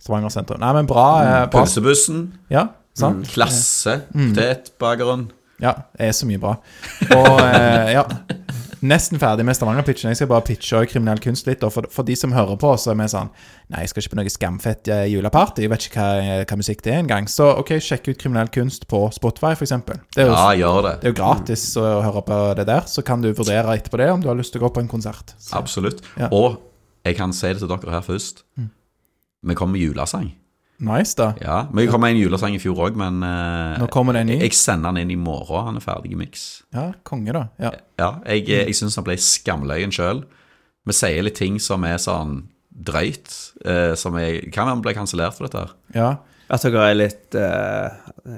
[0.00, 0.58] Stavanger sentrum.
[0.60, 1.06] Nei, men bra.
[1.20, 1.60] Mm, bra.
[1.62, 2.68] Pølsebussen, Ja,
[2.98, 3.26] sant?
[3.34, 4.32] klasse, Mm.
[4.34, 5.30] potetbakeren.
[5.62, 6.56] Ja, det er så mye bra.
[7.14, 8.04] Og eh, ja
[8.84, 10.10] Nesten ferdig med Stavanger-pitchen.
[10.12, 11.62] Jeg skal bare pitche kriminell kunst litt.
[11.72, 13.30] For, for de som hører på, så er vi sånn
[13.72, 15.62] Nei, jeg skal ikke på noe skamfett eh, juleparty.
[15.64, 17.24] Jeg vet ikke hva, hva musikk det er engang.
[17.32, 19.72] Så OK, sjekk ut kriminell kunst på Spotify, f.eks.
[19.88, 20.92] Det er jo Ja, gjør det.
[21.00, 22.84] det er jo gratis å høre på det der.
[22.92, 24.92] Så kan du vurdere etterpå det om du har lyst til å gå på en
[24.92, 25.32] konsert.
[25.38, 26.04] Så, Absolutt.
[26.20, 26.28] Ja.
[26.28, 26.60] Og
[27.08, 28.44] jeg kan si det til dere her først.
[29.48, 30.34] Vi kommer med julesang.
[30.84, 31.32] Nice, da.
[31.42, 34.30] Ja, Vi kom med en julesang i fjor òg, men eh, Nå kommer det en
[34.32, 34.38] ny.
[34.44, 35.66] jeg sender den inn i morgen.
[35.70, 36.62] Han er ferdig i miks.
[36.74, 37.46] Ja, konge, da.
[37.60, 37.72] Ja.
[38.00, 40.24] Ja, jeg, eh, jeg syns han ble skamløyen sjøl.
[40.84, 42.42] Vi sier litt ting som er sånn
[42.74, 43.32] drøyt.
[43.64, 45.64] Eh, som jeg, kan være vi ble kansellert for dette.
[45.94, 46.12] her ja.
[46.52, 47.90] At dere er litt eh,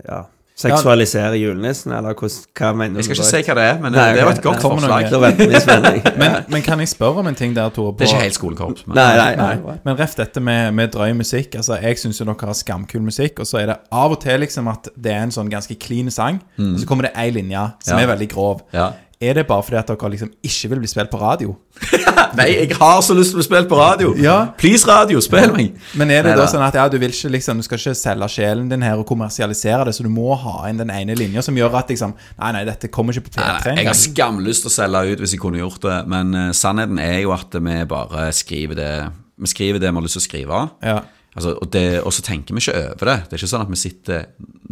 [0.06, 0.24] Ja.
[0.56, 3.00] Seksualiserer julenissen, eller hvordan, hva mener du?
[3.02, 6.16] Jeg skal ikke si hva det er, men Nei, det var et godt forslag.
[6.22, 7.92] Men, men kan jeg spørre om en ting der, Tore?
[7.92, 8.86] på- Det er ikke helt skolekorps.
[8.86, 9.54] Men Nei, nei, nei.
[9.66, 11.54] Nei, men ref dette med, med drøy musikk.
[11.60, 14.40] Altså, Jeg syns jo dere har skamkul musikk, og så er det av og til
[14.40, 17.66] liksom at det er en sånn ganske clean sang, og så kommer det ei linje
[17.84, 18.00] som Mm.
[18.00, 18.06] Ja.
[18.06, 18.60] er veldig grov.
[18.72, 18.88] Ja.
[19.20, 21.54] Er det bare fordi at dere liksom ikke vil bli spilt på radio?
[22.36, 24.10] Nei, jeg har så lyst til å bli spilt på radio!
[24.20, 24.34] Ja.
[24.60, 25.78] Please, radio, spill meg!
[25.96, 26.42] Men er det Neida.
[26.42, 29.00] da sånn at ja, du vil ikke liksom Du skal ikke selge sjelen din her
[29.00, 32.12] og kommersialisere det, så du må ha inn den ene linja som gjør at liksom
[32.36, 35.24] Nei, nei, dette kommer ikke på P3 nei, jeg har skamlyst til å selge ut
[35.24, 38.92] hvis jeg kunne gjort det, men uh, sannheten er jo at vi bare skriver det
[39.40, 40.60] Vi skriver det vi har lyst til å skrive.
[40.84, 41.00] Ja.
[41.36, 43.16] Altså, og, det, og så tenker vi ikke over det.
[43.28, 44.22] Det er ikke sånn at vi sitter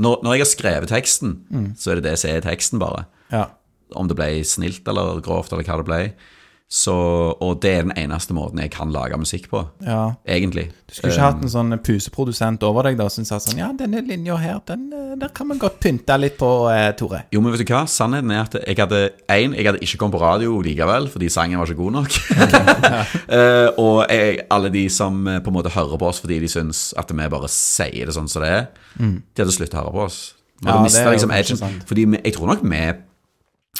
[0.00, 1.66] Når, når jeg har skrevet teksten, Mm.
[1.80, 3.06] så er det det som er teksten, bare.
[3.32, 3.46] ja.
[3.94, 6.02] Om det ble snilt eller grovt, eller hva det ble.
[6.74, 6.90] Så,
[7.44, 10.14] og det er den eneste måten jeg kan lage musikk på, ja.
[10.26, 10.64] egentlig.
[10.88, 14.00] Du skulle ikke hatt en sånn puseprodusent over deg da som sa sånn Ja, denne
[14.02, 17.20] linja her, den, eh, der kan vi godt pynte litt på, eh, Tore.
[17.36, 17.84] Jo, men vet du hva?
[17.86, 19.02] Sannheten er at jeg hadde
[19.36, 22.18] en, jeg hadde ikke kommet på radio likevel, fordi sangen var ikke god nok.
[23.28, 26.50] uh, og jeg, alle de som eh, på en måte hører på oss fordi de
[26.50, 28.66] syns at vi bare sier det sånn som det er,
[28.98, 30.22] de hadde sluttet å høre på oss.
[30.58, 30.70] Vi Mm.
[30.70, 31.58] Ja, hadde det er jo liksom kanskje edgen.
[31.60, 31.82] sant.
[31.92, 32.82] Fordi vi, jeg tror nok vi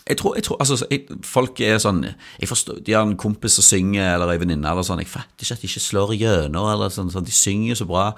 [0.05, 3.57] jeg tror, jeg tror, altså, jeg, Folk er sånn jeg forstår, De har en kompis
[3.57, 5.01] som synger, eller en venninne eller sånn.
[5.01, 7.25] Jeg fatter ikke at de ikke slår igjennom, eller sånn, sånn.
[7.25, 8.11] De synger så bra.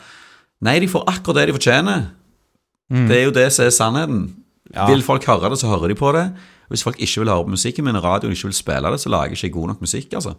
[0.67, 2.09] Nei, de får akkurat det de fortjener.
[2.91, 3.07] Mm.
[3.11, 4.21] Det er jo det som er sannheten.
[4.91, 6.27] Vil folk høre det, så hører de på det.
[6.73, 9.37] Hvis folk ikke vil høre på musikken min radioen, ikke vil spille det, så lager
[9.37, 10.35] jeg ikke god nok musikk, altså.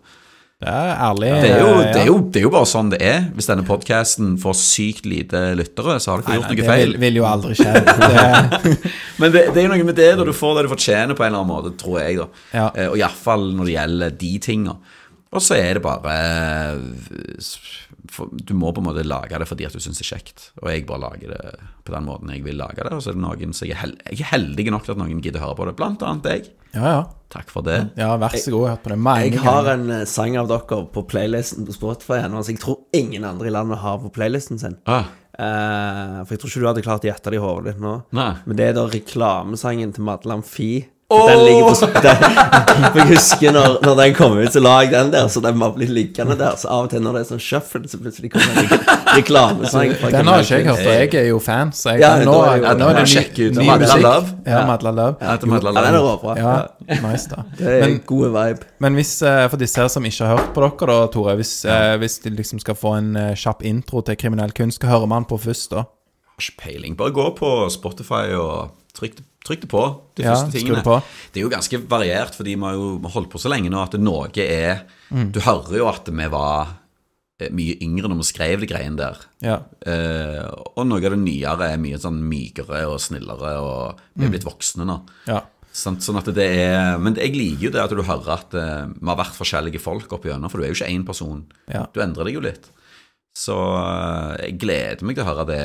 [0.58, 1.28] Det er ærlig.
[1.44, 3.28] Det er jo, eh, det er jo, det er jo bare sånn det er.
[3.38, 6.94] Hvis denne podkasten får sykt lite lyttere, så har dere gjort noe det feil.
[6.96, 7.74] vil, vil jo aldri skje.
[7.86, 8.78] Det,
[9.22, 11.28] Men det, det er jo noe med det da du får det du fortjener på
[11.28, 12.28] en eller annen måte, tror jeg, da.
[12.58, 12.66] Ja.
[12.74, 14.76] Eh, og iallfall når det gjelder de tinga.
[15.28, 16.14] Og så er det bare
[16.74, 17.48] eh,
[18.48, 20.52] Du må på en måte lage det fordi at du syns det er kjekt.
[20.64, 22.96] Og jeg bare lager det på den måten jeg vil lage det.
[22.98, 25.22] Og så er det noen som jeg er, hel jeg heldig nok til at noen
[25.22, 25.78] gidder å høre på det.
[25.78, 26.50] Blant annet deg.
[26.78, 27.06] Ja, ja.
[27.28, 27.82] Takk for det.
[28.00, 28.62] Ja, vær så god.
[28.62, 31.68] Jeg har hørt på det mange Jeg har en eh, sang av dere på playlisten
[31.68, 34.78] på Spotify ennå, så jeg tror ingen andre i landet har på playlisten sin.
[34.88, 37.82] Ah, Eh, for jeg tror ikke du hadde klart å gjette det i hodet ditt
[37.84, 37.92] nå.
[38.18, 38.32] nei.
[38.50, 40.46] Men det er da reklamesangen til Madeleine
[41.10, 41.28] Amfi.
[41.32, 45.12] Den ligger på den, jeg husker når, når den kom ut, så la jeg den
[45.14, 46.58] der, så den var blitt liggende der.
[46.60, 48.80] Så av og til når det er sånn shuffle, så plutselig kommer det
[49.16, 49.64] reklame.
[49.64, 52.58] Den har ikke jeg hørt, og jeg er jo fan, så jeg, Ja, nå, er
[52.58, 53.56] jo- nå er det Ja, ny, ut.
[53.56, 54.04] ny musikk.
[54.04, 54.34] Love.
[54.46, 55.16] Ja, Madla Love.
[55.22, 55.64] Ja, Madla Kunst.
[55.64, 56.18] Ja, den er Love.
[56.18, 56.36] råbra.
[56.38, 57.44] Ja, nice, da.
[57.58, 58.60] Det er Men, gode vibe.
[58.80, 61.64] men hvis, eh, for disse her som ikke har hørt på dere, da, Tore Hvis,
[61.66, 65.08] eh, hvis de liksom skal få en eh, kjapp intro til kriminell kunst, hva hører
[65.08, 65.86] man på først, da?
[66.36, 66.98] Har ikke peiling.
[66.98, 69.84] Bare gå på Spotify og trykk det, trykk det på.
[70.18, 70.82] De Ja, første tingene.
[70.82, 70.98] det på.
[71.34, 73.96] Det er jo ganske variert, fordi vi har jo holdt på så lenge nå at
[74.00, 76.68] noe er Du hører jo at vi var
[77.40, 79.20] eh, mye yngre når vi skrev de greiene der.
[79.46, 79.60] Ja.
[79.88, 80.44] Eh,
[80.76, 84.48] og noe av det nyere er mye sånn mykere og snillere, og vi er blitt
[84.48, 85.02] voksne nå.
[85.28, 85.44] ja.
[85.78, 88.88] Sånn, Sånn at det er Men jeg liker jo det at du hører at eh,
[88.98, 91.44] vi har vært forskjellige folk opp igjennom, for du er jo ikke én person.
[91.70, 91.84] Ja.
[91.94, 92.66] Du endrer deg jo litt.
[93.38, 95.62] Så eh, jeg gleder meg til å høre det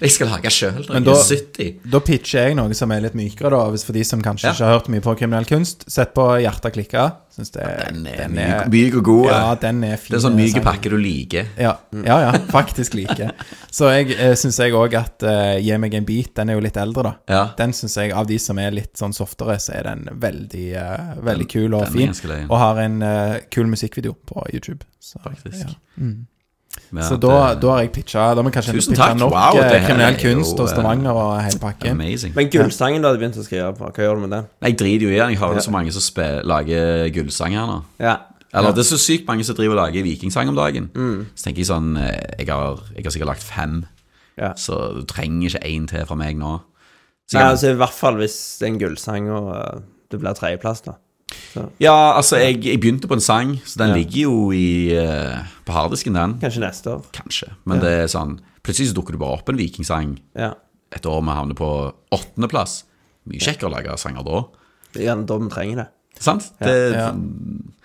[0.00, 1.90] jeg skal lage sjøl når Men jeg da- er 70.
[1.90, 3.70] Da pitcher jeg noe som er litt mykere, da.
[3.70, 4.52] Hvis for de som kanskje Ja.
[4.52, 5.84] ikke har hørt mye på kriminell kunst.
[5.90, 7.12] Sett på Hjertet klikker.
[7.34, 9.26] Synes det Den er myk, myk og god.
[9.26, 10.12] Ja, den er fin.
[10.14, 10.62] det er sånn myk sang.
[10.62, 11.46] pakke du liker.
[11.58, 13.32] Ja, ja, ja faktisk like.
[13.72, 16.60] Så jeg eh, syns jeg òg at eh, Gi meg en bit, den er jo
[16.60, 17.14] litt eldre, da.
[17.28, 17.44] Ja.
[17.58, 21.14] Den syns jeg, av de som er litt sånn softere, så er den veldig, eh,
[21.22, 22.06] veldig kul og den er fin.
[22.12, 22.46] ganske løyen.
[22.50, 24.84] Og har en eh, kul musikkvideo på YouTube.
[25.00, 25.66] Så, Faktisk.
[25.66, 25.74] Ja.
[25.98, 26.26] med
[26.94, 29.18] Så at, da, eh, da har jeg pitcha Da må jeg kanskje Tusen pitcha takk.
[29.18, 31.90] nok Wow, eh, det her kriminell er kunst hos og eh, Stavanger og hele pakken.
[31.90, 32.34] Amazing.
[32.36, 34.46] Men gullsangen du hadde begynt å skrive på, hva gjør du med den?
[34.68, 35.32] Jeg driter jo i den.
[35.34, 37.80] Jeg har jo så mange som spe- lager gullsanger nå.
[37.98, 38.16] Ja.
[38.54, 40.86] Eller det er så sykt mange som driver og lager vikingsang om dagen.
[41.34, 43.80] Så tenker jeg sånn eh, jeg har, jeg har sikkert lagt fem,
[44.38, 44.52] Ja.
[44.58, 46.60] så du trenger ikke én til fra meg nå.
[47.30, 49.80] Så Nei, jeg, altså I hvert fall hvis det er en gullsang og uh,
[50.10, 50.92] det blir tredjeplass, da.
[51.82, 53.96] Ja, altså, jeg, jeg begynte på en sang, så den Ja.
[54.00, 56.34] ligger jo i, uh, på harddisken, den.
[56.42, 57.02] Kanskje neste år.
[57.12, 57.50] Kanskje.
[57.64, 60.54] Men det er sånn Plutselig så dukker det bare opp en vikingsang Ja.
[60.90, 62.84] et år vi havner på åttendeplass.
[63.28, 64.40] Mye kjekkere å lage sanger da.
[64.94, 65.88] Det er gjerne da vi trenger det.
[66.18, 66.46] Sant?
[66.60, 67.10] Det, Ja.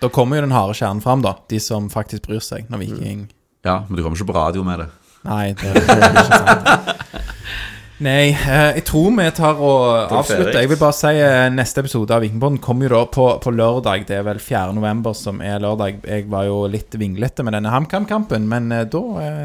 [0.00, 1.34] Da kommer jo den harde kjernen fram, da.
[1.48, 3.28] De som faktisk bryr seg når Viking
[3.64, 4.88] ja, men du kommer ikke på radio med det.
[5.28, 6.96] Nei, det, det er ikke sant.
[8.00, 10.56] Nei, eh, jeg tror vi tar og avslutter.
[10.62, 14.06] Jeg vil bare si eh, neste episode av Vikingpodden kommer jo da på, på lørdag.
[14.08, 14.72] Det er vel 4.
[14.72, 15.98] november som er lørdag.
[16.08, 19.02] Jeg var jo litt vinglete med denne HamKam-kampen, men eh, da,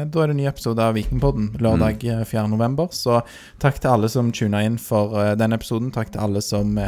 [0.08, 2.46] da er det en ny episode av Vikingpodden lørdag eh, 4.
[2.54, 2.88] november.
[2.96, 3.20] Så
[3.60, 5.92] takk til alle som tuna inn for denne episoden.
[5.92, 6.80] Takk til alle som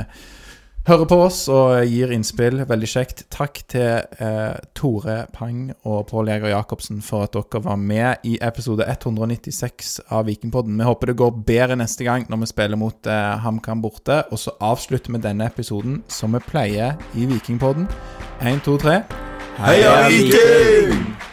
[0.89, 2.63] hører på oss og gir innspill.
[2.69, 3.25] Veldig kjekt.
[3.33, 8.39] Takk til eh, Tore Pang og Pål Jæger Jacobsen for at dere var med i
[8.45, 10.79] episode 196 av Vikingpodden.
[10.81, 14.23] Vi håper det går bedre neste gang når vi spiller mot eh, HamKam borte.
[14.33, 17.89] Og så avslutter vi denne episoden som vi pleier i Vikingpodden.
[18.41, 19.01] 1, 2, 3.
[19.59, 21.28] Heia Viking!